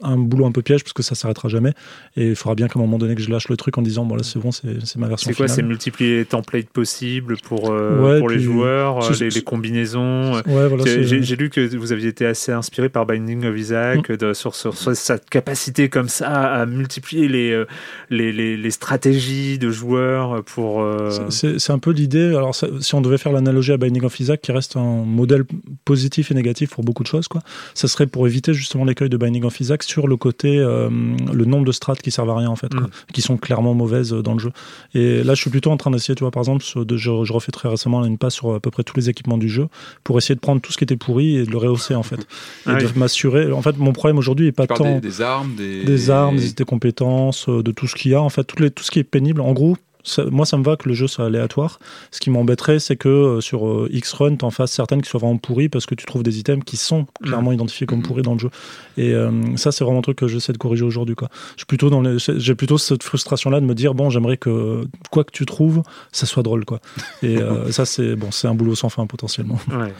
un 0.02 0.16
boulot 0.16 0.46
un 0.46 0.52
peu 0.52 0.62
piège 0.62 0.82
parce 0.82 0.92
que 0.92 1.02
ça 1.02 1.14
s'arrêtera 1.14 1.48
jamais. 1.48 1.72
Et 2.16 2.28
il 2.28 2.36
faudra 2.36 2.54
bien 2.54 2.68
qu'à 2.68 2.78
un 2.78 2.82
moment 2.82 2.98
donné 2.98 3.14
que 3.18 3.24
je 3.24 3.30
lâche 3.30 3.48
le 3.48 3.56
truc 3.56 3.76
en 3.78 3.82
disant 3.82 4.04
bon 4.04 4.16
là 4.16 4.22
c'est 4.22 4.38
bon, 4.38 4.50
c'est 4.50 4.84
c'est 4.86 4.96
ma 4.98 5.08
version 5.08 5.30
C'est 5.30 5.36
quoi 5.36 5.48
C'est 5.48 5.62
multiplier 5.62 6.16
les 6.18 6.24
templates 6.24 6.68
possibles 6.70 7.36
pour, 7.42 7.70
euh, 7.70 8.00
Ouais, 8.14 8.18
pour 8.18 8.28
les 8.30 8.38
joueurs, 8.40 9.04
euh, 9.04 9.14
les, 9.20 9.42
combinaisons. 9.42 10.36
euh, 10.36 10.42
Ouais, 10.46 10.68
voilà. 10.68 10.84
J'ai 10.86 11.36
lu 11.36 11.50
que 11.50 11.76
vous 11.76 11.92
aviez 11.92 12.08
été 12.08 12.24
assez 12.26 12.52
inspiré 12.52 12.88
par 12.88 13.04
Binding 13.06 13.44
of 13.44 13.58
Isaac 13.58 14.10
de- 14.10 14.32
sur, 14.32 14.54
sur, 14.54 14.76
sur 14.76 14.96
cette 14.96 15.28
capacité 15.28 15.88
comme 15.88 16.08
ça 16.08 16.28
à 16.30 16.66
multiplier 16.66 17.28
les, 17.28 17.64
les, 18.10 18.32
les, 18.32 18.56
les 18.56 18.70
stratégies 18.70 19.58
de 19.58 19.70
joueurs 19.70 20.42
pour. 20.44 20.80
euh, 20.82 21.10
C'est- 21.30 21.70
un 21.70 21.78
peu 21.78 21.90
l'idée. 21.90 22.28
Alors, 22.34 22.54
ça- 22.54 22.66
si 22.80 22.94
on 22.94 23.00
devait 23.02 23.18
faire 23.18 23.32
l'analogie 23.32 23.72
à 23.72 23.76
Binding 23.76 24.04
of 24.04 24.18
Isaac, 24.20 24.40
qui 24.40 24.52
reste 24.52 24.76
un 24.76 25.04
modèle 25.04 25.44
positif 25.84 26.30
et 26.30 26.34
négatif 26.34 26.70
pour 26.70 26.82
beaucoup 26.84 27.02
de 27.02 27.08
choses, 27.08 27.28
quoi, 27.28 27.42
ça 27.74 27.88
serait 27.88 28.06
pour 28.06 28.26
éviter 28.26 28.54
justement 28.54 28.84
l'écueil 28.84 29.08
de 29.10 29.16
Binding 29.16 29.44
of 29.44 29.60
Isaac 29.60 29.82
sur 29.82 30.06
le 30.08 30.16
côté, 30.16 30.58
euh, 30.58 30.88
le 31.32 31.44
nombre 31.44 31.64
de 31.66 31.72
strates 31.72 32.00
qui 32.00 32.10
servent 32.10 32.30
à 32.30 32.36
rien, 32.36 32.48
en 32.48 32.56
fait, 32.56 32.72
quoi, 32.72 32.86
Mm. 32.86 32.90
Qui 33.12 33.22
sont 33.22 33.36
clairement 33.36 33.74
mauvaises 33.74 34.12
euh, 34.12 34.22
dans 34.22 34.32
le 34.34 34.38
jeu. 34.38 34.50
Et 34.94 35.22
là, 35.22 35.34
je 35.34 35.40
suis 35.40 35.50
plutôt 35.50 35.70
en 35.70 35.76
train 35.76 35.90
d'essayer, 35.90 36.14
tu 36.14 36.24
vois, 36.24 36.30
par 36.30 36.42
exemple, 36.42 36.64
de- 36.84 36.96
je, 36.96 37.24
je 37.24 37.32
refais 37.32 37.52
très 37.52 37.68
récemment 37.68 38.04
une 38.04 38.18
passe 38.18 38.34
sur 38.34 38.54
à 38.54 38.60
peu 38.60 38.70
près 38.70 38.82
tous 38.82 38.96
les 38.96 39.08
équipements 39.08 39.38
du 39.38 39.48
jeu 39.48 39.68
pour 40.04 40.18
essayer 40.18 40.34
de 40.34 40.40
prendre 40.40 40.60
tout 40.60 40.72
ce 40.72 40.78
qui 40.78 40.84
était 40.84 40.96
pourri 40.96 41.36
et 41.36 41.44
de 41.44 41.50
le 41.50 41.56
rehausser, 41.58 41.94
en 41.94 42.02
fait. 42.02 42.20
Et 42.20 42.24
Ah 42.66 42.74
de 42.74 42.86
oui. 42.86 42.92
m'assurer. 42.96 43.50
En 43.52 43.62
fait, 43.62 43.76
mon 43.78 43.92
problème 43.92 44.18
aujourd'hui 44.18 44.46
est 44.48 44.52
pas 44.52 44.66
tant 44.66 44.96
des, 44.96 45.00
des 45.00 45.20
armes, 45.22 45.54
des, 45.54 45.84
des 45.84 46.10
armes, 46.10 46.36
des, 46.36 46.52
des 46.52 46.64
compétences, 46.64 47.48
euh, 47.48 47.62
de 47.62 47.72
tout 47.72 47.86
ce 47.86 47.94
qu'il 47.94 48.10
y 48.12 48.14
a, 48.14 48.20
en 48.22 48.28
fait, 48.28 48.44
tout, 48.44 48.62
les, 48.62 48.70
tout 48.70 48.84
ce 48.84 48.90
qui 48.90 48.98
est 48.98 49.04
pénible. 49.04 49.40
En 49.40 49.52
gros, 49.52 49.76
ça- 50.04 50.24
moi, 50.30 50.46
ça 50.46 50.56
me 50.56 50.62
va 50.64 50.76
que 50.76 50.88
le 50.88 50.94
jeu 50.94 51.06
soit 51.06 51.26
aléatoire. 51.26 51.78
Ce 52.10 52.20
qui 52.20 52.30
m'embêterait, 52.30 52.78
c'est 52.78 52.96
que 52.96 53.08
euh, 53.08 53.40
sur 53.40 53.66
euh, 53.68 53.88
X-Run, 53.92 54.36
t'en 54.36 54.50
fasses 54.50 54.72
certaines 54.72 55.02
qui 55.02 55.08
soient 55.10 55.20
vraiment 55.20 55.36
pourries 55.38 55.68
parce 55.68 55.86
que 55.86 55.94
tu 55.94 56.06
trouves 56.06 56.22
des 56.22 56.38
items 56.38 56.64
qui 56.64 56.76
sont 56.76 57.06
clairement 57.22 57.52
identifiés 57.52 57.86
comme 57.86 57.98
Mhm. 57.98 58.04
pourris 58.04 58.22
dans 58.22 58.32
le 58.34 58.38
jeu. 58.38 58.50
Et 58.96 59.12
euh, 59.14 59.30
ça, 59.56 59.72
c'est 59.72 59.84
vraiment 59.84 59.98
un 59.98 60.02
truc 60.02 60.18
que 60.18 60.28
j'essaie 60.28 60.52
de 60.52 60.58
corriger 60.58 60.84
aujourd'hui. 60.84 61.14
quoi. 61.14 61.28
Je 61.52 61.58
suis 61.58 61.66
plutôt 61.66 61.90
dans 61.90 62.00
les- 62.00 62.16
J'ai 62.18 62.54
plutôt 62.54 62.78
cette 62.78 63.02
frustration-là 63.02 63.60
de 63.60 63.66
me 63.66 63.74
dire, 63.74 63.94
bon, 63.94 64.10
j'aimerais 64.10 64.36
que 64.36 64.84
quoi 65.10 65.24
que 65.24 65.32
tu 65.32 65.44
trouves, 65.46 65.82
ça 66.12 66.26
soit 66.26 66.42
drôle. 66.42 66.64
quoi. 66.64 66.80
Et 67.22 67.38
euh, 67.38 67.70
ça, 67.72 67.84
c'est 67.84 68.16
bon, 68.16 68.30
c'est 68.30 68.48
un 68.48 68.54
boulot 68.54 68.74
sans 68.74 68.88
fin 68.88 69.06
potentiellement. 69.06 69.58
ouais. 69.70 69.92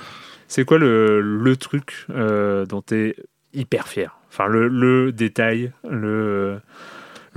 C'est 0.50 0.64
quoi 0.64 0.78
le, 0.78 1.20
le 1.20 1.56
truc 1.56 2.06
dont 2.08 2.82
tu 2.86 2.94
es 2.94 3.16
hyper 3.52 3.86
fier? 3.88 4.16
Enfin, 4.30 4.46
le, 4.46 4.68
le 4.68 5.12
détail, 5.12 5.72
le, 5.88 6.60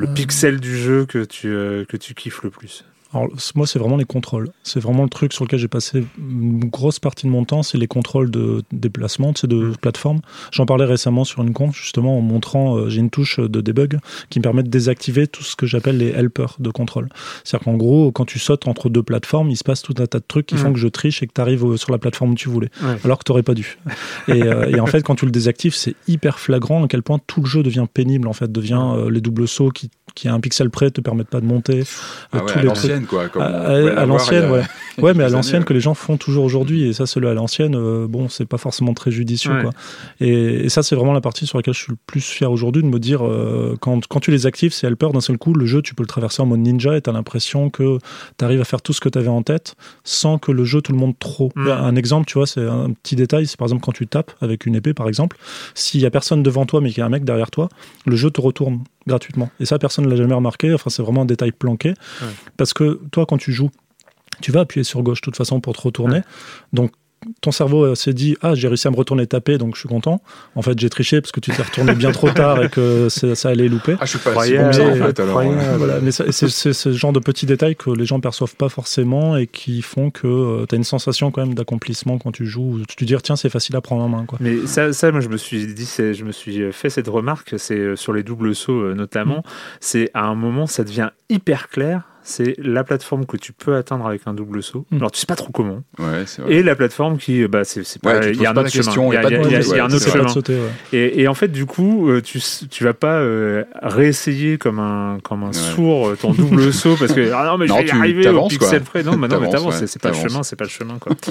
le 0.02 0.08
Euh. 0.08 0.14
pixel 0.14 0.60
du 0.60 0.76
jeu 0.78 1.06
que 1.06 1.24
tu, 1.24 1.47
euh, 1.47 1.86
que 1.86 1.95
tu 1.95 2.14
kiffes 2.16 2.41
le 2.43 2.49
plus 2.49 2.84
Alors, 3.14 3.28
moi, 3.55 3.68
c'est 3.68 3.78
vraiment 3.80 3.97
les 3.97 4.05
contrôles. 4.05 4.49
C'est 4.64 4.80
vraiment 4.80 5.03
le 5.03 5.09
truc 5.09 5.34
sur 5.34 5.43
lequel 5.43 5.59
j'ai 5.59 5.68
passé 5.68 6.03
une 6.18 6.66
grosse 6.66 6.99
partie 6.99 7.26
de 7.26 7.32
mon 7.32 7.43
temps, 7.43 7.62
c'est 7.62 7.78
les 7.78 7.88
contrôles 7.88 8.32
de 8.32 8.64
déplacement, 8.72 9.34
c'est 9.36 9.47
de 9.47 9.55
Mm. 9.72 9.76
plateforme. 9.78 10.22
J'en 10.51 10.66
parlais 10.66 10.86
récemment 10.86 11.24
sur 11.26 11.41
une 11.41 11.53
conf, 11.53 11.76
justement, 11.78 12.18
en 12.18 12.22
montrant, 12.22 12.78
euh, 12.78 12.89
j'ai 12.89 12.99
une 12.99 13.09
touche 13.09 13.39
de 13.39 13.59
debug 13.62 13.99
qui 14.30 14.39
me 14.39 14.43
permet 14.43 14.64
de 14.64 14.70
désactiver 14.70 15.28
tout 15.28 15.43
ce 15.43 15.55
que 15.55 15.66
j'appelle 15.66 15.97
les 15.97 16.09
helpers 16.09 16.55
de 16.59 16.70
contrôle. 16.70 17.09
C'est-à-dire 17.43 17.66
qu'en 17.66 17.76
gros, 17.78 18.12
quand 18.12 18.26
tu 18.26 18.39
sautes 18.39 18.68
entre 18.68 18.89
deux 18.89 19.03
plateformes, 19.03 19.49
il 19.49 19.57
se 19.57 19.64
passe 19.64 19.82
tout 19.82 19.95
un 19.99 20.05
tas 20.07 20.20
de 20.20 20.26
trucs 20.28 20.45
qui 20.45 20.55
Mm. 20.55 20.59
font 20.59 20.74
que 20.74 20.80
je 20.80 20.88
triche 20.88 21.22
et 21.22 21.28
que 21.28 21.34
tu 21.34 21.41
arrives 21.41 21.76
sur 21.76 21.91
la 21.91 21.97
plateforme 21.97 22.32
où 22.32 22.36
tu 22.36 22.47
voulais, 22.49 22.70
Ouais. 22.82 22.95
alors 23.03 23.20
que 23.20 23.24
tu 23.26 23.32
n'aurais 23.32 23.43
pas 23.43 23.53
dû. 23.53 23.78
Et, 24.30 24.43
euh, 24.43 24.70
et 24.70 24.80
en 24.80 24.86
fait, 24.86 25.03
quand 25.03 25.16
tu 25.16 25.26
le 25.26 25.32
désactives, 25.32 25.76
c'est 25.76 25.95
hyper 26.07 26.39
flagrant 26.39 26.84
à 26.86 26.88
quel 26.88 27.03
point 27.03 27.20
tout 27.28 27.41
le 27.41 27.47
jeu 27.47 27.62
devient 27.64 27.86
pénible, 27.93 28.28
en 28.30 28.34
fait, 28.34 28.51
devient 28.51 28.82
euh, 28.95 29.09
les 29.12 29.20
doubles 29.22 29.47
sauts 29.47 29.70
qui, 29.70 29.89
qui 30.16 30.28
à 30.28 30.34
un 30.34 30.39
pixel 30.39 30.70
près 30.70 30.91
te 30.91 31.01
permettent 31.01 31.30
pas 31.30 31.41
de 31.41 31.45
monter. 31.45 31.84
Ah 32.32 32.38
euh, 32.38 32.39
ouais, 32.41 32.53
tous 32.53 32.59
à 32.59 32.64
l'ancienne, 32.64 33.05
quoi. 33.05 33.30
Comme 33.30 33.41
À, 33.41 34.05
l'ancienne, 34.05 34.45
a- 34.45 34.51
ouais. 34.51 34.64
Ouais, 35.01 35.14
mais 35.14 35.24
à 35.24 35.30
l'ancienne 35.30 35.64
que 35.64 35.74
les 35.74 35.80
gens 35.80 35.93
font 35.93 36.18
toujours 36.18 36.43
aujourd'hui, 36.43 36.84
et 36.84 36.93
ça, 36.93 37.05
c'est 37.05 37.20
le 37.22 37.30
à 37.30 37.34
l'ancienne, 37.34 37.76
euh, 37.76 38.07
bon, 38.07 38.28
c'est 38.28 38.45
pas 38.45 38.57
forcément 38.57 38.93
très 38.93 39.09
judicieux, 39.09 39.51
Ouais. 39.53 39.62
quoi. 39.62 39.72
Et, 40.20 40.66
et 40.66 40.70
ça, 40.70 40.84
c'est 40.84 40.95
vraiment 40.95 41.14
la 41.14 41.22
partie 41.22 41.47
sur 41.47 41.57
laquelle 41.57 41.74
je 41.74 41.80
suis 41.80 41.91
le 41.93 41.97
plus 42.07 42.22
fier 42.22 42.51
aujourd'hui 42.51 42.82
de 42.84 42.88
me 42.88 42.99
dire, 42.99 43.26
euh, 43.26 43.76
quand, 43.80 44.05
quand 44.07 44.20
tu 44.20 44.32
les 44.32 44.45
actives, 44.45 44.74
c'est 44.74 44.88
helper, 44.88 45.09
d'un 45.14 45.22
seul 45.22 45.38
coup, 45.38 45.53
le 45.53 45.66
jeu, 45.66 45.82
tu 45.82 45.95
peux 45.95 46.03
le 46.03 46.07
traverser 46.07 46.41
en 46.41 46.45
mode 46.45 46.59
ninja 46.59 46.97
et 46.97 47.01
t'as 47.01 47.14
l'impression 47.14 47.70
que 47.70 47.97
t'arrives 48.38 48.59
à 48.62 48.66
faire 48.66 48.82
tout 48.82 48.91
ce 48.93 48.99
que 48.99 49.07
t'avais 49.09 49.30
en 49.30 49.43
tête 49.43 49.76
sans 50.03 50.38
que 50.38 50.51
le 50.51 50.66
jeu 50.66 50.82
te 50.82 50.91
le 50.91 50.97
montre 50.97 51.18
trop. 51.20 51.51
Mm. 51.55 51.68
Un 51.70 51.95
exemple, 51.95 52.26
tu 52.28 52.34
vois, 52.38 52.45
c'est 52.45 52.62
un 52.68 52.91
petit 52.91 53.16
détail, 53.16 53.47
c'est 53.47 53.57
par 53.57 53.68
exemple 53.68 53.84
quand 53.84 53.93
tu 53.93 54.07
tapes 54.07 54.32
avec 54.41 54.66
une 54.66 54.76
épée, 54.76 54.93
par 54.93 55.07
exemple, 55.07 55.38
s'il 55.74 56.01
y 56.01 56.05
a 56.05 56.12
personne 56.12 56.43
devant 56.43 56.66
toi 56.66 56.82
mais 56.82 56.89
qu'il 56.89 56.97
y 56.99 57.01
a 57.01 57.05
un 57.05 57.09
mec 57.09 57.24
derrière 57.24 57.49
toi, 57.49 57.70
le 58.05 58.16
jeu 58.18 58.30
te 58.30 58.41
retourne 58.41 58.80
gratuitement. 59.08 59.49
Et 59.60 59.66
ça, 59.66 59.80
personne 59.80 60.06
ne 60.06 60.10
l'a 60.10 60.16
jamais 60.16 60.34
remarqué. 60.34 60.74
Enfin, 60.74 60.89
c'est 60.89 61.02
vraiment 61.02 61.22
un 61.24 61.26
détail 61.26 61.52
planqué. 61.52 61.93
Parce 62.58 62.74
que 62.74 62.99
toi, 63.12 63.26
quand 63.26 63.38
tu 63.38 63.52
joues, 63.52 63.72
tu 64.41 64.52
vas 64.52 64.62
appuyer 64.62 64.84
sur 64.84 65.04
gauche 65.04 65.22
de 65.22 65.26
toute 65.26 65.38
façon 65.38 65.60
pour 65.60 65.76
te 65.76 65.82
retourner. 65.82 66.22
Donc, 66.74 66.91
ton 67.41 67.51
cerveau 67.51 67.84
euh, 67.84 67.95
s'est 67.95 68.13
dit 68.13 68.36
ah 68.41 68.55
j'ai 68.55 68.67
réussi 68.67 68.88
à 68.88 68.91
me 68.91 68.95
retourner 68.95 69.28
taper 69.28 69.57
donc 69.57 69.76
je 69.76 69.82
suis 69.82 69.89
content. 69.89 70.22
En 70.55 70.61
fait 70.61 70.78
j'ai 70.80 70.89
triché 70.89 71.22
parce 71.22 71.32
que 71.32 71.39
tu 71.39 71.51
t'es 71.51 71.61
retourné 71.61 71.93
bien 71.93 72.11
trop 72.11 72.30
tard 72.32 72.63
et 72.63 72.69
que 72.69 73.09
ça 73.09 73.49
allait 73.49 73.67
louper. 73.67 73.95
Ah 73.99 74.05
je 74.05 74.17
suis 74.17 74.19
pas 74.19 74.43
si 74.43 74.57
bon 74.57 74.67
en 74.67 75.05
fait 75.05 75.19
alors 75.19 75.43
voilà, 75.78 75.99
mais 76.01 76.11
c'est 76.11 76.32
ce 76.32 76.91
genre 76.91 77.13
de 77.13 77.19
petits 77.19 77.45
détails 77.45 77.76
que 77.76 77.91
les 77.91 78.05
gens 78.05 78.19
perçoivent 78.19 78.55
pas 78.55 78.69
forcément 78.69 79.38
et 79.38 79.47
qui 79.47 79.82
font 79.82 80.09
que 80.09 80.28
euh, 80.28 80.65
tu 80.67 80.76
as 80.76 80.78
une 80.78 80.84
sensation 80.84 81.32
quand 81.32 81.45
même 81.45 81.53
d'accomplissement 81.53 82.17
quand 82.17 82.32
tu 82.32 82.45
joues 82.45 82.80
tu 82.88 82.95
te 82.95 83.05
dis 83.05 83.15
tiens 83.22 83.36
c'est 83.36 83.49
facile 83.49 83.76
à 83.76 83.82
prendre 83.82 84.03
en 84.03 84.09
main 84.09 84.26
quoi. 84.26 84.39
Mais 84.41 84.65
ça, 84.65 84.91
ça 84.93 85.11
moi 85.11 85.22
je 85.22 85.30
me 85.30 85.38
suis 85.38 85.67
dit 85.67 85.86
je 85.86 86.24
me 86.24 86.32
suis 86.32 86.72
fait 86.72 86.89
cette 86.89 87.07
remarque 87.07 87.55
c'est 87.57 87.78
euh, 87.78 87.95
sur 87.95 88.13
les 88.13 88.24
doubles 88.24 88.55
sauts 88.55 88.93
notamment. 88.95 89.39
Mm. 89.39 89.43
c'est 89.80 90.09
à 90.13 90.26
un 90.26 90.36
moment 90.36 90.65
ça 90.65 90.84
devient 90.84 91.09
hyper 91.30 91.69
clair 91.69 92.11
c'est 92.24 92.55
la 92.59 92.84
plateforme 92.84 93.26
que 93.26 93.38
tu 93.38 93.51
peux 93.51 93.76
atteindre 93.76 94.05
avec 94.05 94.22
un 94.26 94.34
double 94.34 94.61
saut. 94.61 94.86
Hmm. 94.91 94.97
Alors 94.97 95.11
tu 95.11 95.19
sais 95.19 95.26
pas 95.26 95.36
trop 95.36 95.51
comment. 95.51 95.84
Ouais, 95.97 96.24
vrai. 96.24 96.53
Et 96.53 96.63
la 96.63 96.76
plateforme 96.76 97.17
qui, 97.17 97.47
bah, 97.47 97.63
c'est 97.63 98.01
pas. 98.01 98.28
Il 98.28 98.41
y 98.41 98.45
a 98.45 98.51
un 98.51 98.57
autre 98.57 98.69
chemin. 98.69 98.91
Il 98.91 99.13
y 99.13 99.80
a 99.80 99.86
un 99.86 99.91
autre 99.91 100.11
chemin. 100.11 100.61
Et, 100.93 101.28
en 101.28 101.34
fait, 101.34 101.47
du 101.47 101.65
coup, 101.65 102.09
euh, 102.09 102.22
tu 102.22 102.39
tu 102.69 102.84
vas 102.84 102.93
pas 102.93 103.19
euh, 103.19 103.63
réessayer 103.82 104.57
comme 104.57 104.80
un 104.80 105.17
comme 105.24 105.43
un 105.43 105.53
sourd 105.53 106.09
euh, 106.09 106.15
ton 106.15 106.34
double 106.34 106.72
saut 106.74 106.95
parce 106.97 107.13
que 107.13 107.32
ah 107.32 107.45
non 107.45 107.57
mais 107.57 107.67
je 107.67 107.74
vais 107.74 107.86
y 107.86 107.91
arriver 107.91 108.30
au 108.30 108.47
pixel 108.47 108.82
près. 108.82 109.03
Non, 109.03 109.17
mais 109.17 109.28
non, 109.28 109.39
mais 109.39 109.49
t'avances. 109.49 109.86
C'est 109.86 110.01
pas 110.01 110.09
le 110.09 110.15
chemin, 110.15 110.43
c'est 110.43 110.55
pas 110.55 110.65
le 110.65 110.69
chemin 110.69 110.97
quoi. 110.99 111.13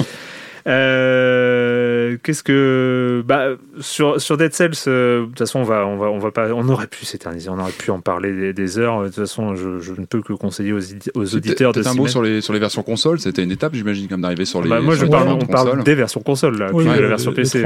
Euh, 0.67 2.17
qu'est-ce 2.23 2.43
que 2.43 3.23
bah 3.27 3.51
sur 3.81 4.21
sur 4.21 4.37
Dead 4.37 4.53
Cells 4.53 4.73
euh, 4.87 5.23
de 5.23 5.27
toute 5.27 5.39
façon 5.39 5.61
on 5.61 5.65
va 5.65 5.87
on 5.87 5.97
va 5.97 6.09
on 6.09 6.19
va 6.19 6.31
pas 6.31 6.53
on 6.53 6.69
aurait 6.69 6.87
pu 6.87 7.05
s'éterniser 7.05 7.49
on 7.49 7.59
aurait 7.59 7.73
pu 7.73 7.91
en 7.91 8.01
parler 8.01 8.53
des, 8.53 8.79
heures. 8.79 9.03
De 9.03 9.07
toute 9.07 9.17
façon 9.17 9.55
je, 9.55 9.79
je, 9.81 9.93
ne 9.93 10.07
peux 10.07 10.23
que 10.23 10.33
conseiller 10.33 10.73
aux, 10.73 10.81
aux 11.15 11.35
auditeurs 11.35 11.73
de 11.73 11.87
un 11.87 11.95
mot 11.95 12.07
sur 12.07 12.23
les 12.23 12.41
sur 12.41 12.53
les 12.53 12.59
versions 12.59 12.83
console 12.83 13.21
c'était 13.21 13.43
une 13.43 13.53
étape 13.53 13.75
j'imagine 13.75 14.07
comme 14.09 14.21
d'arriver 14.21 14.45
sur 14.45 14.63
les 14.63 14.69
bah, 14.69 14.81
moi 14.81 14.95
je 14.95 15.07
parle 15.07 15.29
on 15.29 15.47
parle 15.47 15.83
des 15.83 15.95
versions 15.95 16.21
console 16.21 16.59
là 16.59 16.71
oui, 16.73 16.85
la 16.85 17.09
version 17.09 17.33
PC 17.33 17.65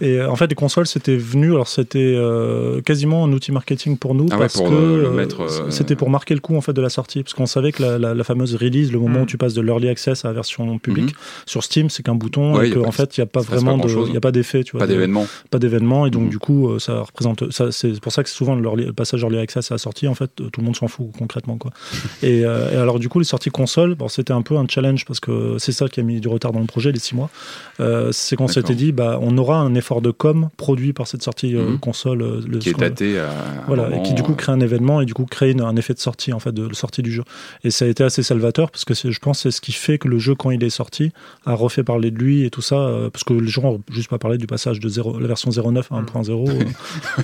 et 0.00 0.22
en 0.22 0.36
fait 0.36 0.46
les 0.46 0.54
consoles 0.54 0.86
c'était 0.86 1.16
venu 1.16 1.50
alors 1.52 1.68
c'était 1.68 2.14
euh, 2.16 2.80
quasiment 2.82 3.24
un 3.24 3.32
outil 3.32 3.52
marketing 3.52 3.96
pour 3.96 4.14
nous 4.14 4.26
ah 4.30 4.38
parce 4.38 4.54
pour 4.54 4.70
que 4.70 5.70
c'était 5.70 5.96
pour 5.96 6.10
marquer 6.10 6.34
le 6.34 6.40
coup 6.40 6.56
en 6.56 6.60
fait 6.60 6.72
de 6.72 6.82
la 6.82 6.88
sortie. 6.88 7.22
Parce 7.22 7.34
qu'on 7.34 7.46
savait 7.46 7.72
que 7.72 7.82
la, 7.82 8.14
la, 8.14 8.24
fameuse 8.24 8.54
release 8.54 8.92
le 8.92 8.98
moment 8.98 9.20
mm. 9.20 9.22
où 9.22 9.26
tu 9.26 9.38
passes 9.38 9.54
de 9.54 9.60
l'early 9.60 9.88
access 9.88 10.24
à 10.24 10.28
la 10.28 10.34
version 10.34 10.78
publique 10.78 11.14
mm-hmm. 11.14 11.42
sur 11.50 11.64
Steam 11.64 11.90
c'est 11.90 12.02
qu'un 12.02 12.14
bouton 12.20 12.60
et 12.60 12.70
qu'en 12.70 12.92
fait 12.92 13.16
il 13.16 13.20
n'y 13.20 13.24
a 13.24 13.26
pas 13.26 13.40
vraiment 13.40 13.76
de 13.76 13.88
il 14.06 14.14
y 14.14 14.16
a 14.16 14.20
pas 14.20 14.30
d'effet 14.30 14.62
tu 14.62 14.72
vois 14.72 14.80
pas 14.80 14.86
d'événement. 14.86 15.26
pas 15.50 15.58
d'événement 15.58 16.06
et 16.06 16.10
donc 16.10 16.24
mm. 16.24 16.28
du 16.28 16.38
coup 16.38 16.68
euh, 16.68 16.78
ça 16.78 17.00
représente 17.00 17.50
ça 17.50 17.72
c'est 17.72 18.00
pour 18.00 18.12
ça 18.12 18.22
que 18.22 18.30
souvent 18.30 18.54
le 18.54 18.92
passage 18.92 19.22
early 19.22 19.38
access 19.38 19.72
à 19.72 19.74
la 19.74 19.78
sortie 19.78 20.06
en 20.06 20.14
fait 20.14 20.30
tout 20.36 20.60
le 20.60 20.64
monde 20.64 20.76
s'en 20.76 20.88
fout 20.88 21.06
concrètement 21.18 21.56
quoi. 21.56 21.72
Euh, 22.22 22.72
et, 22.72 22.76
alors 22.76 22.98
du 22.98 23.08
coup 23.08 23.18
les 23.18 23.24
sorties 23.24 23.50
console 23.50 23.94
bon, 23.94 24.08
c'était 24.08 24.32
un 24.32 24.42
peu 24.42 24.56
un 24.56 24.66
challenge 24.68 25.04
parce 25.04 25.20
que 25.20 25.56
c'est 25.58 25.72
ça 25.72 25.88
qui 25.88 26.00
a 26.00 26.02
mis 26.02 26.20
du 26.20 26.28
retard 26.28 26.52
dans 26.52 26.60
le 26.60 26.66
projet 26.66 26.92
les 26.92 26.98
six 26.98 27.14
mois. 27.14 27.30
Euh, 27.80 28.12
c'est 28.12 28.36
qu'on 28.36 28.48
s'était 28.48 28.74
dit 28.74 28.92
bah 28.92 29.18
on 29.20 29.36
aura 29.38 29.58
un 29.58 29.74
effort 29.74 30.00
de 30.02 30.10
com 30.10 30.48
produit 30.56 30.92
par 30.92 31.06
cette 31.06 31.22
sortie 31.22 31.54
mm. 31.54 31.78
console 31.78 32.42
le, 32.46 32.58
qui 32.58 32.70
est 32.70 32.78
daté 32.78 33.18
à 33.18 33.30
voilà 33.66 33.88
et 33.96 34.02
qui 34.02 34.14
du 34.14 34.22
coup 34.22 34.34
crée 34.34 34.52
un 34.52 34.60
événement 34.60 35.00
et 35.00 35.06
du 35.06 35.14
coup 35.14 35.24
crée 35.24 35.54
un 35.58 35.76
effet 35.76 35.94
de 35.94 35.98
sortie 35.98 36.32
en 36.32 36.40
fait 36.40 36.52
de, 36.52 36.72
sortie 36.74 37.02
du 37.02 37.12
jeu. 37.12 37.24
Et 37.64 37.70
ça 37.70 37.84
a 37.84 37.88
été 37.88 38.04
assez 38.04 38.22
salvateur 38.22 38.70
parce 38.70 38.84
que 38.84 38.94
je 38.94 39.18
pense 39.18 39.40
c'est 39.40 39.50
ce 39.50 39.60
qui 39.60 39.72
fait 39.72 39.98
que 39.98 40.08
le 40.08 40.18
jeu 40.18 40.34
quand 40.34 40.50
il 40.50 40.62
est 40.62 40.70
sorti 40.70 41.12
a 41.46 41.54
refait 41.54 41.82
parler 41.82 42.09
de 42.10 42.18
lui 42.18 42.44
et 42.44 42.50
tout 42.50 42.62
ça, 42.62 42.76
euh, 42.76 43.10
parce 43.10 43.24
que 43.24 43.32
les 43.32 43.48
gens 43.48 43.62
n'ont 43.62 43.82
juste 43.90 44.08
pas 44.08 44.18
parlé 44.18 44.38
du 44.38 44.46
passage 44.46 44.80
de 44.80 44.88
0, 44.88 45.18
la 45.18 45.26
version 45.26 45.50
0.9 45.50 45.84
à 45.90 46.02
1.0. 46.02 46.50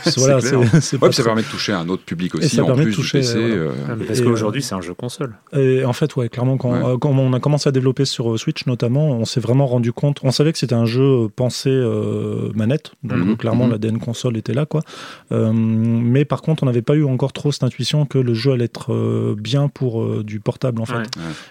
Euh, 0.07 0.11
voilà, 0.17 0.41
c'est, 0.41 0.57
ouais, 0.57 1.13
ça 1.13 1.25
permet 1.25 1.43
de 1.43 1.47
toucher 1.47 1.73
un 1.73 1.89
autre 1.89 2.03
public 2.03 2.35
aussi, 2.35 2.49
ça 2.49 2.63
en 2.63 2.67
permet 2.67 2.85
plus 2.85 2.93
de 2.93 2.97
toucher, 2.97 3.21
du 3.21 3.27
PC. 3.27 3.39
Euh, 3.39 3.71
parce 4.07 4.21
qu'aujourd'hui, 4.21 4.63
c'est 4.63 4.75
un 4.75 4.81
jeu 4.81 4.95
console. 4.95 5.35
Et 5.53 5.85
en 5.85 5.93
fait, 5.93 6.15
ouais, 6.17 6.29
clairement, 6.29 6.57
quand, 6.57 6.99
quand, 6.99 7.11
on 7.11 7.33
a 7.33 7.41
commencé 7.41 7.69
à 7.69 7.73
développer 7.73 8.05
sur 8.05 8.39
Switch 8.39 8.67
notamment, 8.67 9.11
on 9.11 9.25
s'est 9.25 9.41
vraiment 9.41 9.67
rendu 9.67 9.93
compte, 9.93 10.21
on 10.23 10.31
savait 10.31 10.53
que 10.53 10.59
c'était 10.59 10.75
un 10.75 10.87
jeu 10.87 11.29
pensé 11.35 11.71
manette, 12.55 12.93
donc 13.03 13.19
mhm, 13.19 13.37
clairement, 13.37 13.67
mhm. 13.67 13.73
l'ADN 13.73 13.99
console 13.99 14.37
était 14.37 14.55
là, 14.55 14.67
quoi. 14.67 14.83
mais 15.31 16.25
par 16.25 16.43
contre, 16.43 16.63
on 16.63 16.67
n'avait 16.67 16.83
pas 16.83 16.95
eu 16.95 17.05
encore 17.05 17.33
trop 17.33 17.53
cette 17.53 17.65
intuition 17.65 18.07
que 18.07 18.19
le 18.19 18.35
jeu 18.35 18.53
allait 18.53 18.65
être 18.65 19.35
bien 19.39 19.69
pour 19.69 20.25
du 20.25 20.41
portable, 20.41 20.81
en 20.81 20.87
fait. 20.87 21.09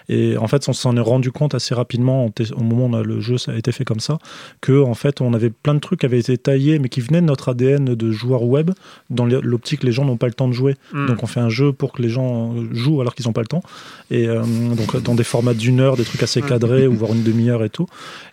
Et 0.09 0.37
en 0.37 0.47
fait, 0.47 0.67
on 0.69 0.73
s'en 0.73 0.95
est 0.97 1.01
rendu 1.01 1.31
compte 1.31 1.55
assez 1.55 1.73
rapidement 1.73 2.29
au 2.55 2.63
moment 2.63 2.99
où 2.99 3.03
le 3.03 3.19
jeu 3.25 3.37
ça 3.37 3.51
a 3.51 3.55
été 3.55 3.71
fait 3.71 3.85
comme 3.85 3.99
ça, 3.99 4.17
que 4.61 4.81
en 4.81 4.93
fait 4.93 5.21
on 5.21 5.33
avait 5.33 5.49
plein 5.49 5.73
de 5.73 5.79
trucs 5.79 6.01
qui 6.01 6.05
avaient 6.05 6.19
été 6.19 6.37
taillés, 6.37 6.79
mais 6.79 6.89
qui 6.89 7.01
venaient 7.01 7.21
de 7.21 7.25
notre 7.25 7.49
ADN 7.49 7.95
de 7.95 8.11
joueur 8.11 8.43
web. 8.43 8.71
Dans 9.09 9.25
l'optique, 9.25 9.83
les 9.83 9.91
gens 9.91 10.05
n'ont 10.05 10.17
pas 10.17 10.27
le 10.27 10.33
temps 10.33 10.47
de 10.47 10.53
jouer, 10.53 10.75
hmm. 10.93 11.07
donc 11.07 11.23
on 11.23 11.27
fait 11.27 11.39
un 11.39 11.49
jeu 11.49 11.73
pour 11.73 11.93
que 11.93 12.01
les 12.01 12.09
gens 12.09 12.53
jouent 12.71 13.01
alors 13.01 13.15
qu'ils 13.15 13.27
n'ont 13.27 13.33
pas 13.33 13.41
le 13.41 13.47
temps. 13.47 13.63
Et 14.11 14.27
euh, 14.27 14.43
donc 14.43 15.01
dans 15.03 15.15
des 15.15 15.23
formats 15.23 15.53
d'une 15.53 15.79
heure, 15.79 15.97
des 15.97 16.03
trucs 16.03 16.23
assez 16.23 16.41
hmm. 16.41 16.47
cadrés, 16.47 16.87
ou 16.87 16.93
voire 16.93 17.13
une 17.13 17.23
demi-heure 17.23 17.63
et 17.63 17.69
tout. 17.69 17.87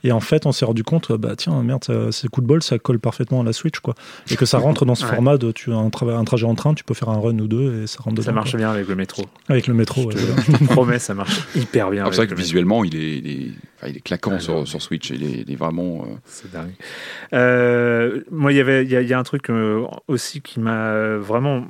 Et 0.04 0.12
en 0.12 0.20
fait, 0.20 0.46
on 0.46 0.52
s'est 0.52 0.64
rendu 0.64 0.84
compte, 0.84 1.12
bah 1.12 1.34
tiens, 1.36 1.62
merde, 1.62 1.84
c'est 2.10 2.28
coup 2.28 2.40
de 2.40 2.46
bol, 2.46 2.62
ça 2.62 2.78
colle 2.78 2.98
parfaitement 2.98 3.40
à 3.40 3.44
la 3.44 3.52
Switch, 3.52 3.80
quoi. 3.80 3.94
Et 4.30 4.36
que 4.36 4.46
ça 4.46 4.58
rentre 4.58 4.84
dans 4.84 4.94
ce 4.94 5.04
format 5.04 5.36
de 5.38 5.52
tu 5.52 5.72
as 5.72 5.76
un, 5.76 5.86
un, 5.86 6.24
trajet 6.24 6.46
en 6.46 6.54
train, 6.54 6.74
tu 6.74 6.84
peux 6.84 6.94
faire 6.94 7.08
un 7.08 7.18
run 7.18 7.38
ou 7.38 7.46
deux 7.46 7.82
et 7.82 7.86
ça 7.86 7.98
rentre 8.02 8.16
dedans. 8.16 8.26
Ça 8.26 8.32
marche 8.32 8.56
bien 8.56 8.70
avec 8.70 8.88
le 8.88 8.94
métro. 8.94 9.24
Avec 9.48 9.66
le 9.66 9.74
métro, 9.74 10.10
je, 10.10 10.16
te, 10.16 10.64
promets, 10.72 10.98
ça 10.98 11.14
marche 11.14 11.42
hyper 11.54 11.90
bien. 11.90 12.04
C'est 12.10 12.16
vrai 12.16 12.26
que 12.26 12.34
visuellement, 12.34 12.84
il 12.84 12.96
est, 12.96 13.18
il 13.18 13.26
est, 13.26 13.52
il 13.88 13.96
est 13.96 14.00
claquant 14.00 14.38
sur, 14.38 14.66
sur, 14.66 14.81
Switch. 14.82 15.10
Il 15.10 15.24
est, 15.24 15.44
il 15.46 15.52
est 15.52 15.56
vraiment. 15.56 16.02
Euh, 16.02 16.14
c'est 16.24 16.50
dingue. 16.50 16.74
Euh, 17.32 18.22
moi, 18.30 18.52
il 18.52 18.56
y 18.56 18.60
avait, 18.60 18.84
il 18.84 18.90
y, 18.90 19.12
a 19.12 19.18
un 19.18 19.22
truc 19.22 19.50
euh, 19.50 19.86
aussi 20.08 20.40
qui 20.42 20.60
m'a 20.60 21.16
vraiment 21.16 21.66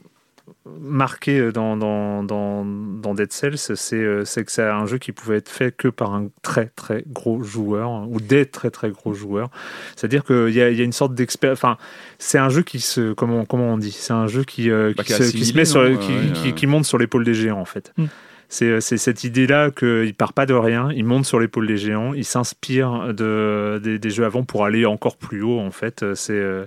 marqué 0.81 1.51
dans, 1.53 1.77
dans, 1.77 2.23
dans, 2.23 2.65
dans 2.65 3.15
Dead 3.15 3.33
Cells, 3.33 3.59
c'est 3.59 4.45
que 4.45 4.53
c'est 4.53 4.63
un 4.63 4.87
jeu 4.87 4.99
qui 4.99 5.13
pouvait 5.13 5.37
être 5.37 5.49
fait 5.49 5.75
que 5.75 5.89
par 5.89 6.15
un 6.15 6.29
très 6.43 6.67
très 6.67 7.05
gros 7.07 7.43
joueur 7.43 8.09
ou 8.09 8.21
des 8.21 8.47
très 8.47 8.71
très 8.71 8.91
gros 8.91 9.15
joueurs. 9.15 9.51
C'est-à-dire 9.97 10.25
qu'il 10.25 10.51
y, 10.51 10.59
y, 10.59 10.61
a 10.61 10.85
une 10.85 10.93
sorte 10.93 11.15
d'expert. 11.15 11.53
Enfin, 11.53 11.79
c'est 12.19 12.39
un 12.39 12.49
jeu 12.49 12.63
qui 12.63 12.81
se. 12.81 13.13
Comment, 13.13 13.45
comment 13.45 13.73
on 13.73 13.79
dit? 13.79 13.93
C'est 13.93 14.13
un 14.13 14.27
jeu 14.27 14.45
qui, 14.45 14.71
bah, 14.71 14.93
qui, 15.05 15.13
se, 15.13 15.57
met 15.57 15.65
sur, 15.65 15.81
hein, 15.81 15.97
qui, 16.35 16.53
qui, 16.53 16.67
monte 16.67 16.85
sur 16.85 16.99
l'épaule 16.99 17.25
des 17.25 17.35
géants 17.35 17.61
en 17.61 17.65
fait. 17.65 17.93
Mm. 17.97 18.07
C'est 18.53 18.81
cette 18.99 19.25
idée-là 19.25 19.71
qu'il 19.71 20.15
part 20.15 20.35
pas 20.35 20.45
de 20.45 20.53
rien, 20.53 20.91
il 20.95 21.07
monte 21.07 21.25
sur 21.25 21.41
l'épaule 21.41 21.67
des 21.67 21.79
géants, 21.79 22.13
il 22.13 22.27
s'inspire 22.27 23.15
de, 23.15 23.81
des, 23.83 24.11
jeux 24.11 24.27
avant 24.27 24.45
pour 24.45 24.67
aller 24.67 24.85
encore 24.85 25.17
plus 25.17 25.43
haut, 25.43 25.59
en 25.59 25.71
fait. 25.71 26.05
C'est 26.15 26.35
euh, 26.35 26.67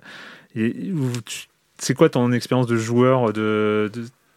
c'est 1.77 1.93
quoi 1.93 2.09
ton 2.09 2.31
expérience 2.31 2.65
de 2.65 2.77
joueur 2.77 3.33
de, 3.33 3.91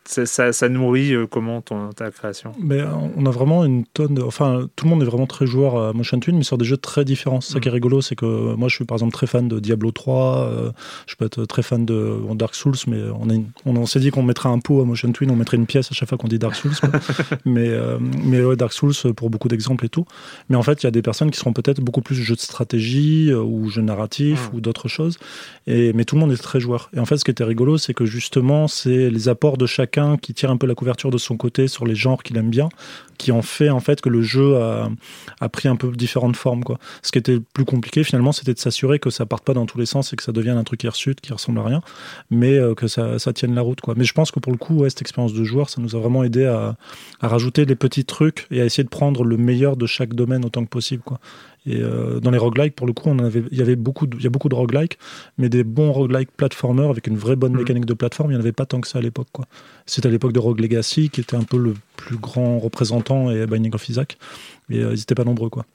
ça, 0.08 0.52
ça, 0.52 0.68
nourrit 0.68 1.12
euh, 1.12 1.26
comment 1.26 1.60
ton, 1.60 1.90
ta 1.90 2.10
création? 2.10 2.52
Mais 2.58 2.82
On 3.16 3.26
a 3.26 3.30
vraiment 3.30 3.64
une 3.64 3.84
tonne. 3.84 4.14
De, 4.14 4.22
enfin, 4.22 4.66
tout 4.74 4.86
le 4.86 4.90
monde 4.90 5.02
est 5.02 5.06
vraiment 5.06 5.26
très 5.26 5.46
joueur 5.46 5.76
à 5.76 5.92
Motion 5.92 6.18
Twin, 6.18 6.36
mais 6.36 6.44
sur 6.44 6.56
des 6.56 6.64
jeux 6.64 6.78
très 6.78 7.04
différents. 7.04 7.42
C'est 7.42 7.52
ça 7.52 7.60
qui 7.60 7.68
est 7.68 7.70
mm. 7.70 7.74
rigolo, 7.74 8.00
c'est 8.00 8.16
que 8.16 8.54
moi, 8.54 8.68
je 8.68 8.74
suis 8.74 8.84
par 8.86 8.96
exemple 8.96 9.12
très 9.12 9.26
fan 9.26 9.48
de 9.48 9.60
Diablo 9.60 9.90
3, 9.90 10.38
euh, 10.38 10.72
je 11.06 11.14
peux 11.14 11.26
être 11.26 11.44
très 11.44 11.62
fan 11.62 11.84
de 11.84 12.20
Dark 12.34 12.54
Souls, 12.54 12.76
mais 12.86 13.02
on, 13.66 13.76
on, 13.76 13.86
s'est 13.86 14.00
dit 14.00 14.10
qu'on 14.10 14.22
mettrait 14.22 14.48
un 14.48 14.60
pot 14.60 14.80
à 14.80 14.84
Motion 14.84 15.12
Twin, 15.12 15.30
on 15.30 15.36
mettrait 15.36 15.58
une 15.58 15.66
pièce 15.66 15.90
à 15.92 15.94
chaque 15.94 16.08
fois 16.08 16.16
qu'on 16.16 16.28
dit 16.28 16.38
Dark 16.38 16.54
Souls. 16.54 16.72
mais 17.44 17.68
euh, 17.68 17.98
mais 18.00 18.42
ouais, 18.42 18.56
Dark 18.56 18.72
Souls 18.72 18.94
pour 19.14 19.28
beaucoup 19.28 19.48
d'exemples 19.48 19.84
et 19.84 19.90
tout. 19.90 20.06
Mais 20.48 20.56
en 20.56 20.62
fait, 20.62 20.82
il 20.82 20.86
y 20.86 20.88
a 20.88 20.92
des 20.92 21.02
personnes 21.02 21.30
qui 21.30 21.38
seront 21.38 21.52
peut-être 21.52 21.82
beaucoup 21.82 22.00
plus 22.00 22.14
jeux 22.14 22.34
de 22.34 22.40
stratégie 22.40 23.32
ou 23.34 23.68
jeux 23.68 23.82
narratifs 23.82 24.50
mm. 24.52 24.56
ou 24.56 24.60
d'autres 24.60 24.88
choses. 24.88 25.18
Et, 25.66 25.92
mais 25.92 26.04
tout 26.04 26.14
le 26.14 26.22
monde 26.22 26.32
est 26.32 26.42
très 26.42 26.60
joueur. 26.60 26.90
Et 26.96 26.98
en 26.98 27.04
fait, 27.04 27.18
ce 27.18 27.24
qui 27.24 27.30
était 27.30 27.44
rigolo, 27.44 27.76
c'est 27.76 27.92
que 27.92 28.06
justement, 28.06 28.68
c'est 28.68 29.10
les 29.10 29.28
apports 29.28 29.58
de 29.58 29.66
chacun 29.66 29.97
qui 30.16 30.34
tire 30.34 30.50
un 30.50 30.56
peu 30.56 30.66
la 30.66 30.74
couverture 30.74 31.10
de 31.10 31.18
son 31.18 31.36
côté 31.36 31.68
sur 31.68 31.86
les 31.86 31.94
genres 31.94 32.22
qu'il 32.22 32.36
aime 32.36 32.50
bien, 32.50 32.68
qui 33.18 33.32
ont 33.32 33.42
fait 33.42 33.70
en 33.70 33.80
fait 33.80 34.00
que 34.00 34.08
le 34.08 34.22
jeu 34.22 34.56
a, 34.56 35.48
pris 35.48 35.68
un 35.68 35.76
peu 35.76 35.90
différentes 35.92 36.36
formes. 36.36 36.62
Ce 37.02 37.12
qui 37.12 37.18
était 37.18 37.40
plus 37.40 37.64
compliqué 37.64 38.04
finalement, 38.04 38.32
c'était 38.32 38.54
de 38.54 38.58
s'assurer 38.58 38.98
que 38.98 39.10
ça 39.10 39.26
parte 39.26 39.44
pas 39.44 39.54
dans 39.54 39.66
tous 39.66 39.78
les 39.78 39.86
sens 39.86 40.12
et 40.12 40.16
que 40.16 40.22
ça 40.22 40.32
devienne 40.32 40.56
un 40.56 40.64
truc 40.64 40.84
hirsute 40.84 41.20
qui 41.20 41.32
ressemble 41.32 41.58
à 41.60 41.64
rien, 41.64 41.82
mais 42.30 42.56
euh, 42.58 42.74
que 42.74 42.86
ça, 42.86 43.18
tienne 43.32 43.54
la 43.54 43.62
route. 43.62 43.80
Quoi. 43.80 43.94
Mais 43.96 44.04
je 44.04 44.12
pense 44.12 44.30
que 44.30 44.40
pour 44.40 44.52
le 44.52 44.58
coup, 44.58 44.84
cette 44.88 45.02
expérience 45.02 45.32
de 45.32 45.44
joueur, 45.44 45.68
ça 45.68 45.80
nous 45.80 45.96
a 45.96 45.98
vraiment 45.98 46.24
aidé 46.24 46.46
à, 46.46 46.76
rajouter 47.20 47.66
des 47.66 47.76
petits 47.76 48.04
trucs 48.04 48.46
et 48.50 48.60
à 48.60 48.64
essayer 48.64 48.84
de 48.84 48.88
prendre 48.88 49.24
le 49.24 49.36
meilleur 49.36 49.76
de 49.76 49.86
chaque 49.86 50.14
domaine 50.14 50.44
autant 50.44 50.64
que 50.64 50.68
possible. 50.68 51.02
Et 51.68 51.82
euh, 51.82 52.18
dans 52.18 52.30
les 52.30 52.38
roguelikes, 52.38 52.74
pour 52.74 52.86
le 52.86 52.94
coup, 52.94 53.10
on 53.10 53.18
avait, 53.18 53.44
il 53.50 53.58
y 53.58 53.60
avait 53.60 53.76
beaucoup, 53.76 54.06
de, 54.06 54.16
il 54.16 54.24
y 54.24 54.26
a 54.26 54.30
beaucoup 54.30 54.48
de 54.48 54.54
roguelikes, 54.54 54.98
mais 55.36 55.50
des 55.50 55.64
bons 55.64 55.92
roguelikes 55.92 56.30
platformers 56.34 56.88
avec 56.88 57.06
une 57.06 57.18
vraie 57.18 57.36
bonne 57.36 57.52
mm. 57.52 57.58
mécanique 57.58 57.84
de 57.84 57.92
plateforme, 57.92 58.30
il 58.30 58.34
n'y 58.34 58.38
en 58.38 58.40
avait 58.40 58.52
pas 58.52 58.64
tant 58.64 58.80
que 58.80 58.88
ça 58.88 58.98
à 58.98 59.02
l'époque. 59.02 59.28
Quoi. 59.32 59.44
C'était 59.84 60.08
à 60.08 60.10
l'époque 60.10 60.32
de 60.32 60.38
Rogue 60.38 60.60
Legacy, 60.60 61.10
qui 61.10 61.20
était 61.20 61.36
un 61.36 61.42
peu 61.42 61.58
le 61.58 61.74
plus 61.96 62.16
grand 62.16 62.58
représentant, 62.58 63.30
et 63.30 63.46
Binding 63.46 63.74
of 63.74 63.86
Isaac, 63.86 64.16
mais 64.70 64.78
euh, 64.78 64.94
ils 64.94 64.98
n'étaient 64.98 65.14
pas 65.14 65.24
nombreux. 65.24 65.50
Quoi. 65.50 65.66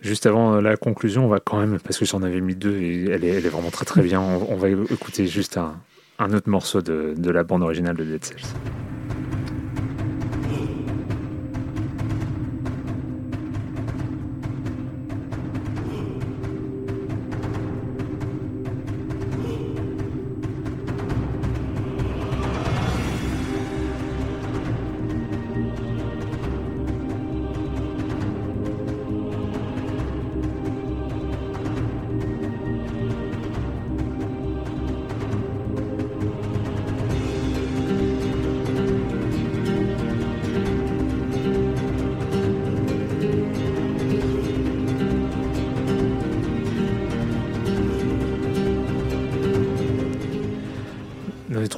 Juste 0.00 0.24
avant 0.24 0.54
euh, 0.54 0.60
la 0.62 0.78
conclusion, 0.78 1.26
on 1.26 1.28
va 1.28 1.40
quand 1.40 1.58
même, 1.58 1.78
parce 1.80 1.98
que 1.98 2.06
j'en 2.06 2.22
avais 2.22 2.40
mis 2.40 2.54
deux 2.54 2.78
et 2.78 3.10
elle 3.10 3.24
est, 3.24 3.28
elle 3.28 3.44
est 3.44 3.50
vraiment 3.50 3.70
très 3.70 3.84
très 3.84 4.02
bien, 4.02 4.22
on, 4.22 4.56
va 4.56 4.70
écouter 4.70 5.26
juste 5.26 5.58
un, 5.58 5.74
un 6.18 6.32
autre 6.32 6.48
morceau 6.48 6.80
de, 6.80 7.12
de 7.14 7.30
la 7.30 7.44
bande 7.44 7.62
originale 7.62 7.96
de 7.96 8.04
Dead 8.04 8.24
Cells. 8.24 8.89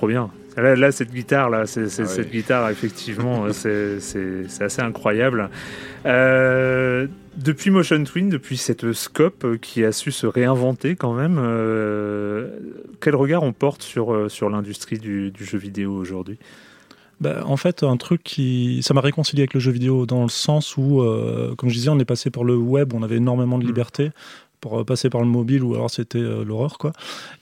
Trop 0.03 0.09
bien. 0.09 0.31
Là, 0.57 0.91
cette 0.91 1.13
guitare, 1.13 1.49
là, 1.49 1.65
c'est, 1.65 1.85
Ah 1.85 2.07
cette 2.07 2.27
oui. 2.33 2.39
guitare, 2.39 2.69
effectivement, 2.71 3.47
c'est, 3.53 3.99
assez 4.61 4.83
incroyable. 4.83 5.49
Euh, 6.07 7.07
depuis 7.37 7.71
Motion 7.71 8.03
Twin, 8.03 8.29
depuis 8.29 8.57
cette 8.57 8.93
scope 8.95 9.59
qui 9.61 9.85
a 9.85 9.93
su 9.93 10.11
se 10.11 10.27
réinventer 10.27 10.97
quand 10.97 11.15
même, 11.15 11.39
euh, 11.41 12.49
quel 13.01 13.15
regard 13.15 13.45
on 13.45 13.53
porte 13.53 13.83
sur, 13.83 14.13
euh, 14.13 14.29
sur 14.29 14.51
l'industrie 14.51 14.99
du, 14.99 15.31
du 15.31 15.45
jeu 15.45 15.57
vidéo 15.59 15.93
aujourd'hui? 15.93 16.39
Bah, 17.21 17.45
en 17.47 17.57
fait, 17.57 17.85
un 17.85 17.97
truc 17.97 18.25
qui. 18.25 18.81
Ça 18.83 18.93
m'a 18.95 19.01
réconcilié 19.01 19.43
avec 19.43 19.55
le 19.55 19.61
jeu 19.61 19.71
vidéo 19.71 20.05
dans 20.07 20.25
le 20.25 20.29
sens 20.29 20.77
où, 20.77 21.01
euh, 21.03 21.55
comme 21.55 21.69
je 21.69 21.75
disais, 21.75 21.91
on 21.91 21.99
est 22.01 22.05
passé 22.05 22.31
par 22.31 22.43
le 22.43 22.57
web, 22.57 22.93
on 22.93 23.05
avait 23.05 23.19
énormément 23.19 23.57
de 23.59 23.63
Mm. 23.65 23.69
liberté. 23.69 24.11
Pour 24.63 24.79
euh, 24.81 24.85
passer 24.85 25.11
par 25.11 25.21
le 25.21 25.27
mobile, 25.27 25.63
ou 25.63 25.75
alors 25.75 25.91
c'était 25.91 26.19
euh, 26.19 26.43
l'horreur, 26.45 26.79
quoi. 26.79 26.93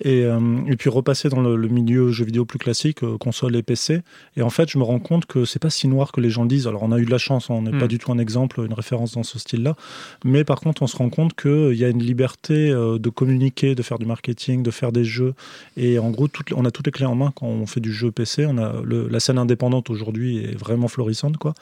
Et, 0.03 0.25
euh, 0.25 0.41
et 0.67 0.75
puis 0.77 0.89
repasser 0.91 1.29
dans 1.29 1.41
le, 1.43 1.55
le 1.55 1.69
milieu 1.69 2.11
jeu 2.11 2.25
vidéo 2.25 2.45
plus 2.47 2.59
classique, 2.59 3.05
euh, 3.05 3.17
console 3.19 3.55
et 3.55 3.63
PC. 3.63 4.01
Et 4.37 4.43
en 4.43 4.51
fait, 4.51 4.69
je 4.71 4.79
me 4.79 4.83
rends 4.85 4.99
compte 4.99 5.27
que 5.27 5.45
c'est 5.45 5.59
pas 5.61 5.71
si 5.71 5.87
noir 5.87 6.11
que 6.13 6.21
les 6.23 6.31
gens 6.31 6.43
le 6.43 6.49
disent. 6.49 6.67
Alors, 6.67 6.83
on 6.83 6.91
a 6.93 6.99
eu 6.99 7.05
de 7.05 7.11
la 7.11 7.19
chance, 7.19 7.49
on 7.51 7.63
n'est 7.63 7.79
pas 7.79 7.87
du 7.89 7.99
tout 7.99 8.11
un 8.11 8.19
exemple, 8.19 8.61
une 8.65 8.73
référence 8.73 9.13
dans 9.13 9.23
ce 9.23 9.39
style-là. 9.39 9.77
Mais 10.25 10.45
par 10.45 10.61
contre, 10.61 10.83
on 10.83 10.87
se 10.87 10.97
rend 10.97 11.11
compte 11.11 11.35
qu'il 11.39 11.75
y 11.77 11.85
a 11.85 11.89
une 11.89 12.03
liberté 12.03 12.71
de 12.71 13.09
communiquer, 13.11 13.75
de 13.75 13.83
faire 13.83 13.99
du 13.99 14.07
marketing, 14.07 14.63
de 14.63 14.71
faire 14.71 14.91
des 14.91 15.05
jeux. 15.05 15.35
Et 15.77 15.99
en 15.99 16.11
gros, 16.11 16.27
on 16.57 16.65
a 16.65 16.71
toutes 16.71 16.87
les 16.87 16.93
clés 16.93 17.05
en 17.07 17.15
main 17.15 17.33
quand 17.37 17.47
on 17.47 17.67
fait 17.67 17.81
du 17.81 17.93
jeu 17.93 18.11
PC. 18.11 18.47
On 18.47 18.57
a 18.57 18.81
le- 18.83 19.09
la 19.09 19.21
scène 19.21 19.37
indépendante 19.39 19.91
aujourd'hui 19.91 20.39
est 20.39 20.57
vraiment 20.59 20.89
florissante, 20.89 21.37
quoi. 21.37 21.53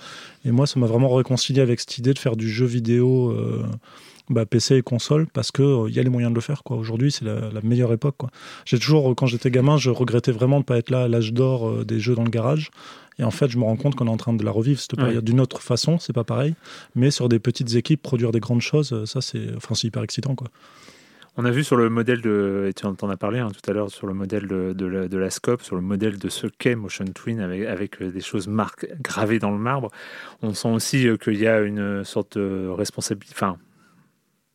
Et 0.45 0.53
moi, 0.53 0.69
ça 0.69 0.79
m'a 0.79 0.87
vraiment 0.87 1.13
réconcilié 1.13 1.61
avec 1.61 1.81
cette 1.81 1.99
idée 1.99 2.15
de 2.15 2.19
faire 2.21 2.37
du 2.37 2.49
jeu 2.49 2.65
vidéo. 2.67 3.35
Euh, 4.31 4.35
bah, 4.35 4.47
PC 4.47 4.76
et 4.76 4.83
console 4.83 5.26
parce 5.33 5.51
que 5.53 5.62
euh, 5.62 5.89
il 5.89 5.95
y 5.95 5.99
a 5.99 6.03
les 6.03 6.11
moyens 6.11 6.31
de 6.33 6.35
le 6.37 6.41
faire 6.41 6.62
quoi. 6.62 6.76
Aujourd'hui, 6.76 7.11
c'est 7.12 7.24
la, 7.24 7.51
la 7.51 7.61
meilleure 7.62 7.93
époque 7.93 8.16
quoi. 8.18 8.31
J'ai 8.64 8.79
toujours 8.79 9.11
euh, 9.11 9.14
quand 9.14 9.26
j'étais 9.26 9.51
gamin, 9.51 9.76
je 9.76 9.91
regrettais 9.91 10.33
vraiment 10.33 10.61
de 10.61 10.64
pas 10.64 10.79
être 10.79 10.91
là 10.91 11.03
à 11.05 11.09
l'âge 11.09 11.33
d'or 11.33 11.68
euh, 11.68 11.85
des 11.85 12.01
jeux 12.01 12.14
dans 12.14 12.24
le 12.24 12.31
garage. 12.31 12.70
Et 13.20 13.24
en 13.24 13.33
fait, 13.33 13.49
je 13.51 13.59
me 13.59 13.64
rends 13.64 13.74
compte 13.76 13.97
qu'on 13.97 14.07
est 14.07 14.11
en 14.11 14.16
train 14.16 14.33
de 14.33 14.45
la 14.45 14.53
revivre 14.53 14.79
cette 14.81 14.93
Ouais. 14.93 15.05
période 15.07 15.24
d'une 15.24 15.41
autre 15.41 15.61
façon, 15.61 15.99
c'est 15.99 16.12
pas 16.12 16.22
pareil, 16.22 16.55
mais 16.95 17.11
sur 17.11 17.29
des 17.29 17.41
petites 17.41 17.74
équipes 17.74 18.01
produire 18.01 18.31
des 18.31 18.39
grandes 18.39 18.61
choses, 18.61 18.93
euh, 18.93 19.07
ça 19.07 19.20
c'est 19.20 19.49
enfin 19.57 19.74
c'est 19.74 19.89
hyper 19.89 20.03
excitant 20.05 20.37
quoi. 20.37 20.49
On 21.41 21.45
a 21.45 21.53
vu 21.53 21.62
sur 21.62 21.76
le 21.76 21.89
modèle 21.89 22.20
de, 22.20 22.66
et 22.68 22.72
tu 22.74 22.85
en 22.85 23.11
as 23.11 23.16
parlé 23.16 23.39
hein, 23.39 23.49
tout 23.53 23.70
à 23.70 23.72
l'heure, 23.72 23.91
sur 23.93 24.09
le 24.09 24.14
modèle 24.14 24.49
de, 24.49 24.72
de 24.72 24.87
la, 24.87 25.07
de 25.07 25.16
la 25.18 25.31
scope, 25.31 25.62
sur 25.62 25.76
le 25.76 25.83
modèle 25.83 26.18
de 26.18 26.29
ce 26.29 26.49
qu'est 26.49 26.74
Motion 26.74 27.05
Twin 27.14 27.39
avec, 27.39 27.64
avec 27.64 28.03
euh, 28.03 28.11
des 28.11 28.20
choses 28.20 28.49
marquées, 28.49 28.91
gravées 29.01 29.39
dans 29.39 29.53
le 29.53 29.59
marbre. 29.59 29.91
On 30.43 30.53
sent 30.53 30.68
aussi 30.70 31.07
euh, 31.07 31.16
qu'il 31.16 31.39
y 31.39 31.47
a 31.47 31.61
une 31.61 32.03
sorte 32.05 32.37
de 32.39 32.66
responsabilité, 32.68 33.35
enfin, 33.37 33.57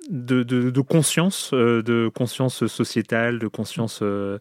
de, 0.10 0.44
de- 0.44 0.70
de 0.70 0.82
conscience, 0.82 1.52
euh, 1.54 1.82
de 1.82 2.10
conscience 2.14 2.66
sociétale, 2.68 3.40
de 3.40 3.48
conscience. 3.48 4.00
euh, 4.02 4.38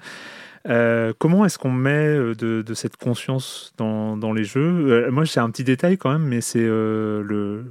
euh, 0.69 1.13
comment 1.19 1.45
est-ce 1.45 1.59
qu'on 1.59 1.73
met 1.73 2.15
de, 2.17 2.63
de 2.63 2.75
cette 2.75 2.97
conscience 2.97 3.73
dans, 3.79 4.17
dans 4.17 4.33
les 4.33 4.45
jeux? 4.45 4.61
Euh, 4.91 5.11
Moi, 5.11 5.25
j'ai 5.25 5.41
un 5.41 5.51
petit 5.51 5.65
détail 5.65 5.99
quand 5.99 6.13
même, 6.13 6.23
mais 6.27 6.41
c'est 6.41 6.61
euh, 6.63 7.23
le 7.25 7.65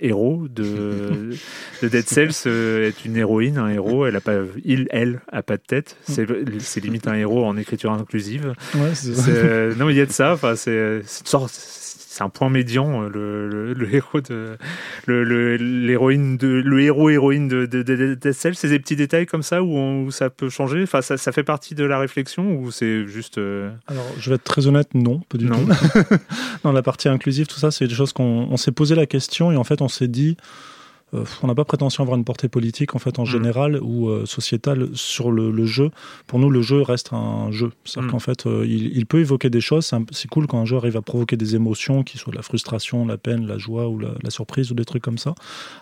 héros 0.00 0.46
de, 0.48 1.30
de 1.82 1.88
Dead 1.88 2.06
Cells 2.06 2.50
est 2.84 3.04
une 3.06 3.16
héroïne, 3.16 3.56
un 3.56 3.68
héros. 3.68 4.04
Elle 4.04 4.16
a 4.16 4.20
pas, 4.20 4.40
il, 4.64 4.88
elle, 4.90 5.20
a 5.30 5.42
pas 5.42 5.56
de 5.56 5.62
tête. 5.62 5.96
C'est, 6.02 6.26
c'est 6.60 6.80
limite 6.80 7.06
un 7.08 7.14
héros 7.14 7.44
en 7.46 7.56
écriture 7.56 7.92
inclusive. 7.92 8.52
Ouais, 8.74 8.94
C'est, 8.94 9.14
euh, 9.28 9.74
non, 9.76 9.88
il 9.88 9.96
y 9.96 10.00
a 10.00 10.06
de 10.06 10.12
ça. 10.12 10.32
Enfin, 10.34 10.54
c'est, 10.56 11.00
c'est 11.04 11.20
une 11.20 11.26
sorte- 11.26 11.52
c'est 12.22 12.26
un 12.26 12.28
point 12.28 12.50
médian, 12.50 13.02
euh, 13.02 13.08
le, 13.08 13.48
le, 13.48 13.72
le 13.74 13.94
héros 13.94 14.20
de, 14.20 14.56
le, 15.06 15.56
l'héroïne 15.56 16.36
de, 16.36 16.46
le 16.46 16.80
héros 16.82 17.10
héroïne 17.10 17.48
de, 17.48 17.66
de, 17.66 17.82
de-. 17.82 18.16
C'est 18.32 18.68
des 18.68 18.78
petits 18.78 18.94
détails 18.96 19.26
comme 19.26 19.42
ça 19.42 19.62
où, 19.62 19.76
on- 19.76 20.04
où 20.04 20.10
ça 20.12 20.30
peut 20.30 20.48
changer? 20.48 20.82
Enfin, 20.84 21.02
ça, 21.02 21.16
ça 21.16 21.32
fait 21.32 21.42
partie 21.42 21.74
de 21.74 21.84
la 21.84 21.98
réflexion 21.98 22.54
ou 22.54 22.70
c'est 22.70 23.06
juste. 23.06 23.38
euh, 23.38 23.70
Alors, 23.88 24.06
je 24.18 24.28
vais 24.30 24.36
être 24.36 24.44
très 24.44 24.66
honnête, 24.68 24.94
non, 24.94 25.20
pas 25.28 25.38
du 25.38 25.46
Non. 25.46 25.56
tout. 25.56 25.72
dans 26.62 26.72
la 26.72 26.82
partie 26.82 27.08
inclusive, 27.08 27.46
tout 27.46 27.58
ça, 27.58 27.70
c'est 27.70 27.86
des 27.88 27.94
choses 27.94 28.12
qu'on 28.12 28.46
on 28.50 28.56
s'est 28.56 28.72
posé 28.72 28.94
la 28.94 29.06
question 29.06 29.50
et 29.50 29.56
en 29.56 29.64
fait, 29.64 29.82
on 29.82 29.88
s'est 29.88 30.08
dit, 30.08 30.36
on 31.42 31.46
n'a 31.46 31.54
pas 31.54 31.64
prétention 31.64 32.02
à 32.02 32.04
avoir 32.04 32.16
une 32.18 32.24
portée 32.24 32.48
politique 32.48 32.94
en 32.94 32.98
fait 32.98 33.18
en 33.18 33.22
Mm. 33.24 33.26
général 33.26 33.78
ou 33.82 34.08
euh, 34.08 34.24
sociétale 34.26 34.88
sur 34.94 35.30
le, 35.30 35.50
le 35.50 35.66
jeu. 35.66 35.90
Pour 36.26 36.38
nous, 36.38 36.48
le 36.50 36.62
jeu 36.62 36.80
reste 36.82 37.12
un 37.12 37.50
jeu. 37.50 37.70
C'est-à-dire 37.84 38.08
Mm. 38.08 38.12
qu'en 38.12 38.18
fait, 38.18 38.46
euh, 38.46 38.64
il, 38.66 38.96
il 38.96 39.06
peut 39.06 39.20
évoquer 39.20 39.50
des 39.50 39.60
choses. 39.60 39.90
C'est 40.10 40.28
cool 40.28 40.46
quand 40.46 40.58
un 40.60 40.64
jeu 40.64 40.76
arrive 40.76 40.96
à 40.96 41.02
provoquer 41.02 41.36
des 41.36 41.54
émotions, 41.54 42.02
qui 42.02 42.18
soient 42.18 42.30
de 42.32 42.36
la 42.36 42.42
frustration, 42.42 43.04
la 43.06 43.18
peine, 43.18 43.46
la 43.46 43.58
joie 43.58 43.88
ou 43.88 43.98
la, 43.98 44.10
la 44.22 44.30
surprise 44.30 44.70
ou 44.70 44.74
des 44.74 44.84
trucs 44.84 45.02
comme 45.02 45.18
ça. 45.18 45.34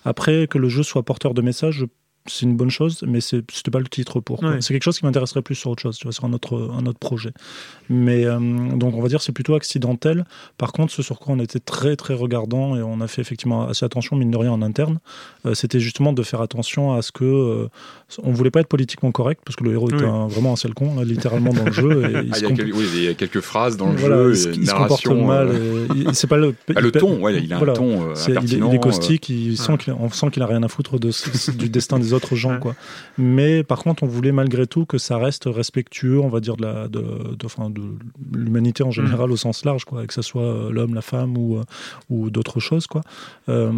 Après, 0.05 0.47
que 0.49 0.59
le 0.59 0.69
jeu 0.69 0.83
soit 0.83 1.03
porteur 1.03 1.35
de 1.35 1.43
messages, 1.43 1.75
je- 1.79 1.85
c'est 2.31 2.47
une 2.47 2.57
bonne 2.57 2.71
chose, 2.71 3.03
mais 3.07 3.21
c'est- 3.21 3.43
c'était 3.53 3.71
pas 3.71 3.79
le 3.81 3.87
titre 3.89 4.21
pour. 4.21 4.43
Ouais. 4.43 4.61
C'est 4.61 4.73
quelque 4.73 4.83
chose 4.85 4.99
qui 4.99 5.05
m'intéresserait 5.05 5.43
plus 5.43 5.55
sur 5.55 5.71
autre 5.71 5.83
chose, 5.83 5.97
tu 5.99 6.05
vois, 6.05 6.13
sur 6.13 6.25
un 6.25 6.33
autre, 6.33 6.71
un 6.79 6.87
autre 6.87 6.99
projet. 6.99 7.33
Mais 7.89 8.25
euh, 8.25 8.39
donc, 8.77 8.95
on 8.95 9.03
va 9.03 9.09
dire 9.09 9.21
c'est 9.23 9.33
plutôt 9.33 9.55
accidentel. 9.55 10.25
Par 10.59 10.73
contre, 10.73 10.93
ce 10.93 11.03
sur 11.03 11.19
quoi 11.19 11.35
on 11.35 11.41
était 11.41 11.59
très 11.59 11.97
très 11.97 12.15
regardant 12.15 12.77
et 12.77 12.83
on 12.83 13.01
a 13.01 13.09
fait 13.09 13.21
effectivement 13.21 13.67
assez 13.69 13.85
attention, 13.85 14.17
mine 14.17 14.31
de 14.31 14.37
rien, 14.37 14.53
en 14.53 14.63
interne, 14.63 14.99
euh, 15.47 15.55
c'était 15.55 15.81
justement 15.81 16.13
de 16.13 16.23
faire 16.23 16.41
attention 16.41 16.93
à 16.95 17.03
ce 17.03 17.11
que 17.13 17.25
euh, 17.25 17.69
on 18.23 18.33
voulait 18.33 18.51
pas 18.51 18.61
être 18.61 18.69
politiquement 18.69 19.11
correct 19.13 19.41
parce 19.45 19.57
que 19.57 19.65
le 19.65 19.73
héros 19.73 19.89
Oui. 19.89 19.95
était 19.97 20.05
un- 20.07 20.29
vraiment 20.29 20.53
un 20.53 20.57
sale 20.57 20.75
con, 20.75 20.95
là, 20.97 21.05
littéralement 21.05 21.53
dans 21.53 21.65
le 21.65 21.73
jeu. 21.73 22.05
Et 22.05 22.11
il 22.11 22.31
Ah, 22.33 22.37
il, 22.39 22.43
y 22.43 22.47
a 22.47 22.49
quelques, 22.55 22.77
oui, 22.77 22.85
il 22.95 23.03
y 23.05 23.09
a 23.09 23.15
quelques 23.15 23.41
phrases 23.41 23.77
dans 23.77 23.91
le 23.91 23.97
voilà, 23.97 24.17
jeu, 24.25 24.31
il 24.31 24.37
se- 24.37 24.49
et 24.49 24.55
une 24.55 24.63
il 24.63 24.67
se 24.69 24.73
comporte 24.75 25.05
narration. 25.07 25.27
mal. 25.27 25.49
euh, 25.49 25.87
et 25.95 25.99
il- 25.99 26.15
c'est 26.15 26.27
pas 26.29 26.37
le, 26.37 26.55
ah, 26.77 26.81
le 26.81 26.89
il- 26.89 26.93
ton, 26.93 27.21
ouais, 27.23 27.43
il 27.43 27.53
a 27.53 27.59
voilà. 27.59 27.73
un 27.73 27.77
ton 27.77 28.03
euh, 28.11 28.15
c'est- 28.15 28.33
il, 28.33 28.37
est, 28.55 28.59
il 28.59 28.63
est 28.65 28.77
euh, 28.77 28.79
caustique, 28.79 29.29
il 29.29 29.51
Ouais. 29.61 29.95
on 29.99 30.11
sent 30.11 30.31
qu'il 30.31 30.43
a 30.43 30.47
rien 30.47 30.63
à 30.63 30.69
foutre 30.69 30.99
de, 30.99 31.11
ce- 31.11 31.51
du 31.51 31.69
destin 31.69 31.99
des 31.99 32.13
autres 32.13 32.20
gens. 32.37 32.53
Ouais. 32.53 32.59
Quoi. 32.61 32.75
Mais 33.19 33.63
par 33.65 33.83
contre, 33.83 34.03
on 34.03 34.07
voulait 34.07 34.33
malgré 34.33 34.67
tout 34.67 34.87
que 34.87 34.99
ça 34.99 35.19
reste 35.19 35.45
respectueux, 35.47 36.21
on 36.21 36.29
va 36.29 36.41
dire, 36.41 36.57
de 36.57 36.63
la- 36.63 36.89
de, 36.89 37.01
de- 37.37 37.47
enfin, 37.47 37.71
de 37.71 37.83
l'humanité 38.33 38.83
en 38.83 38.91
général 38.91 39.31
au 39.33 39.37
sens 39.37 39.65
large, 39.65 39.85
quoi, 39.85 40.07
que 40.07 40.15
ce 40.15 40.23
soit 40.23 40.43
euh, 40.43 40.71
l'homme, 40.71 40.95
la 40.95 41.03
femme 41.03 41.37
ou, 41.37 41.57
euh, 41.57 41.65
ou 42.11 42.31
d'autres 42.31 42.61
choses. 42.61 42.87
Quoi. 42.87 43.03
Euh, 43.49 43.71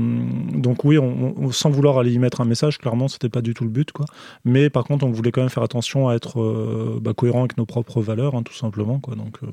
donc 0.54 0.84
oui, 0.84 0.98
on, 0.98 1.34
on- 1.36 1.50
sans 1.52 1.70
vouloir 1.70 1.98
aller 1.98 2.12
y 2.12 2.18
mettre 2.18 2.40
un 2.40 2.44
message, 2.44 2.78
clairement, 2.78 3.08
c'était 3.08 3.28
pas 3.28 3.42
du 3.42 3.54
tout 3.54 3.64
le 3.64 3.70
but. 3.70 3.92
Quoi. 3.92 4.06
Mais 4.44 4.70
par 4.70 4.84
contre, 4.84 5.04
on 5.06 5.10
voulait 5.10 5.32
quand 5.32 5.40
même 5.42 5.50
faire 5.50 5.62
attention 5.62 6.08
à 6.08 6.14
être 6.14 6.40
euh, 6.40 6.98
bah, 7.00 7.12
cohérent 7.14 7.40
avec 7.40 7.56
nos 7.56 7.66
propres 7.66 8.00
valeurs, 8.02 8.34
hein, 8.34 8.42
tout 8.42 8.54
simplement. 8.54 8.98
Quoi. 9.00 9.14
Donc, 9.16 9.38
euh, 9.42 9.46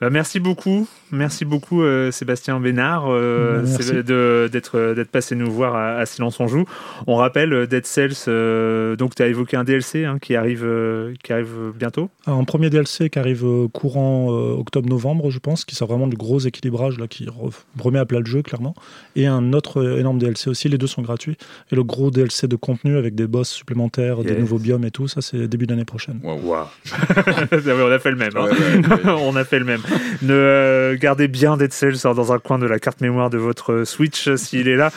Bah, 0.00 0.10
merci 0.10 0.38
beaucoup, 0.38 0.86
merci 1.10 1.44
beaucoup 1.44 1.82
euh, 1.82 2.12
Sébastien 2.12 2.60
Bénard 2.60 3.06
euh, 3.08 3.62
d'être 4.48 4.76
euh, 4.78 4.94
d'être 4.94 5.10
passé 5.10 5.34
nous 5.34 5.50
voir 5.50 5.74
à, 5.74 5.96
à 5.96 6.06
Silence 6.06 6.38
on 6.38 6.46
joue. 6.46 6.66
On 7.08 7.16
rappelle 7.16 7.52
euh, 7.52 7.66
Dead 7.66 7.84
Cells, 7.84 8.12
euh, 8.28 8.94
donc 8.94 9.16
tu 9.16 9.22
as 9.24 9.26
évoqué 9.26 9.56
un 9.56 9.64
DLC 9.64 10.04
hein, 10.04 10.18
qui 10.20 10.36
arrive 10.36 10.62
euh, 10.64 11.14
qui 11.24 11.32
arrive 11.32 11.72
bientôt. 11.76 12.10
Un 12.28 12.44
premier 12.44 12.70
DLC 12.70 13.10
qui 13.10 13.18
arrive 13.18 13.44
courant 13.72 14.28
euh, 14.30 14.52
octobre-novembre, 14.52 15.30
je 15.30 15.40
pense, 15.40 15.64
qui 15.64 15.74
sert 15.74 15.88
vraiment 15.88 16.06
du 16.06 16.16
gros 16.16 16.38
équilibrage, 16.38 16.96
là, 17.00 17.08
qui 17.08 17.26
re- 17.26 17.52
remet 17.80 17.98
à 17.98 18.06
plat 18.06 18.20
le 18.20 18.26
jeu, 18.26 18.42
clairement. 18.42 18.74
Et 19.16 19.26
un 19.26 19.52
autre 19.52 19.98
énorme 19.98 20.18
DLC 20.20 20.48
aussi, 20.48 20.68
les 20.68 20.78
deux 20.78 20.86
sont 20.86 21.02
gratuits. 21.02 21.36
Et 21.72 21.74
le 21.74 21.82
gros 21.82 22.12
DLC 22.12 22.46
de 22.46 22.54
contenu 22.54 22.96
avec 22.98 23.16
des 23.16 23.26
boss 23.26 23.48
supplémentaires, 23.48 24.18
des 24.22 24.36
nouveaux 24.36 24.58
biomes 24.60 24.84
et 24.84 24.92
tout, 24.92 25.08
ça 25.08 25.22
c'est 25.22 25.48
début 25.48 25.66
d'année 25.66 25.84
prochaine. 25.84 26.20
waouh. 26.22 26.66
on 27.52 27.90
a 27.90 27.98
fait 27.98 28.10
le 28.12 28.16
même. 28.16 28.30
hein. 28.36 28.44
Ouais, 28.44 28.50
ouais, 28.52 29.04
ouais. 29.04 29.12
on 29.26 29.34
a 29.34 29.44
fait 29.44 29.58
le 29.58 29.64
même. 29.64 29.80
Ne 30.22 30.32
euh, 30.32 30.96
gardez 30.98 31.28
bien 31.28 31.56
Dead 31.56 31.72
Cells 31.72 31.98
dans 32.02 32.32
un 32.32 32.38
coin 32.38 32.58
de 32.58 32.66
la 32.66 32.78
carte 32.78 33.00
mémoire 33.00 33.30
de 33.30 33.38
votre 33.38 33.84
Switch 33.84 34.26
euh, 34.28 34.36
s'il 34.36 34.66
est 34.68 34.76
là. 34.76 34.90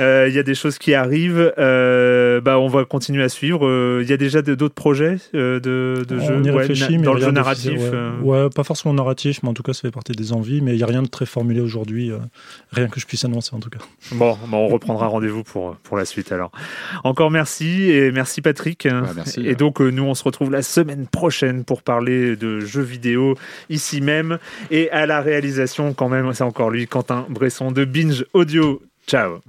Euh, 0.00 0.26
Il 0.28 0.34
y 0.34 0.38
a 0.38 0.42
des 0.42 0.54
choses 0.54 0.78
qui 0.78 0.92
arrivent. 0.94 1.52
Euh, 1.58 2.40
bah, 2.40 2.58
on 2.58 2.68
va 2.68 2.84
continuer 2.84 3.22
à 3.22 3.28
suivre. 3.28 3.66
Euh, 3.66 4.00
Il 4.02 4.10
y 4.10 4.12
a 4.12 4.16
déjà 4.16 4.42
d'autres 4.42 4.74
projets 4.74 5.16
euh, 5.34 5.60
de, 5.60 6.04
de 6.06 6.18
jeux? 6.20 6.34
On 6.36 6.44
y 6.44 6.50
ouais, 6.50 6.58
réfléchit, 6.58 6.92
na- 6.92 6.98
mais 6.98 7.04
dans 7.04 7.14
le 7.14 7.20
jeu 7.20 7.30
narratif. 7.30 7.72
Ouais. 7.78 7.90
euh. 7.92 8.10
Ouais, 8.20 8.48
pas 8.54 8.64
forcément 8.64 8.92
narratif, 8.94 9.40
mais 9.42 9.48
en 9.48 9.54
tout 9.54 9.62
cas 9.62 9.72
ça 9.72 9.82
fait 9.82 9.90
partie 9.90 10.12
des 10.12 10.32
envies. 10.32 10.60
Mais 10.60 10.72
il 10.72 10.76
n'y 10.76 10.82
a 10.82 10.86
rien 10.86 11.02
de 11.02 11.08
très 11.08 11.26
formulé 11.26 11.60
aujourd'hui, 11.60 12.10
euh, 12.10 12.18
rien 12.72 12.88
que 12.88 13.00
je 13.00 13.06
puisse 13.06 13.24
annoncer 13.24 13.54
en 13.54 13.60
tout 13.60 13.70
cas. 13.70 13.78
Bon, 14.12 14.32
bah, 14.50 14.56
on 14.58 14.68
reprendra 14.68 15.06
rendez-vous 15.06 15.42
pour, 15.42 15.76
pour 15.76 15.96
la 15.96 16.04
suite 16.04 16.32
alors. 16.32 16.50
Encore 17.04 17.30
merci 17.30 17.90
et 17.90 18.12
merci 18.12 18.42
Patrick. 18.42 18.86
Merci. 19.14 19.46
Et 19.46 19.54
donc 19.54 19.80
euh, 19.80 19.90
nous 19.90 20.04
on 20.04 20.14
se 20.14 20.24
retrouve 20.24 20.50
la 20.50 20.62
semaine 20.62 21.06
prochaine 21.06 21.64
pour 21.64 21.82
parler 21.82 22.36
de 22.36 22.60
jeux 22.60 22.82
vidéo 22.82 23.34
ici 23.70 24.00
même 24.00 24.35
et 24.70 24.90
à 24.90 25.06
la 25.06 25.20
réalisation 25.20 25.94
quand 25.94 26.08
même, 26.08 26.32
c'est 26.32 26.44
encore 26.44 26.70
lui, 26.70 26.86
Quentin 26.86 27.26
Bresson 27.28 27.72
de 27.72 27.84
Binge 27.84 28.24
Audio. 28.32 28.82
Ciao 29.06 29.40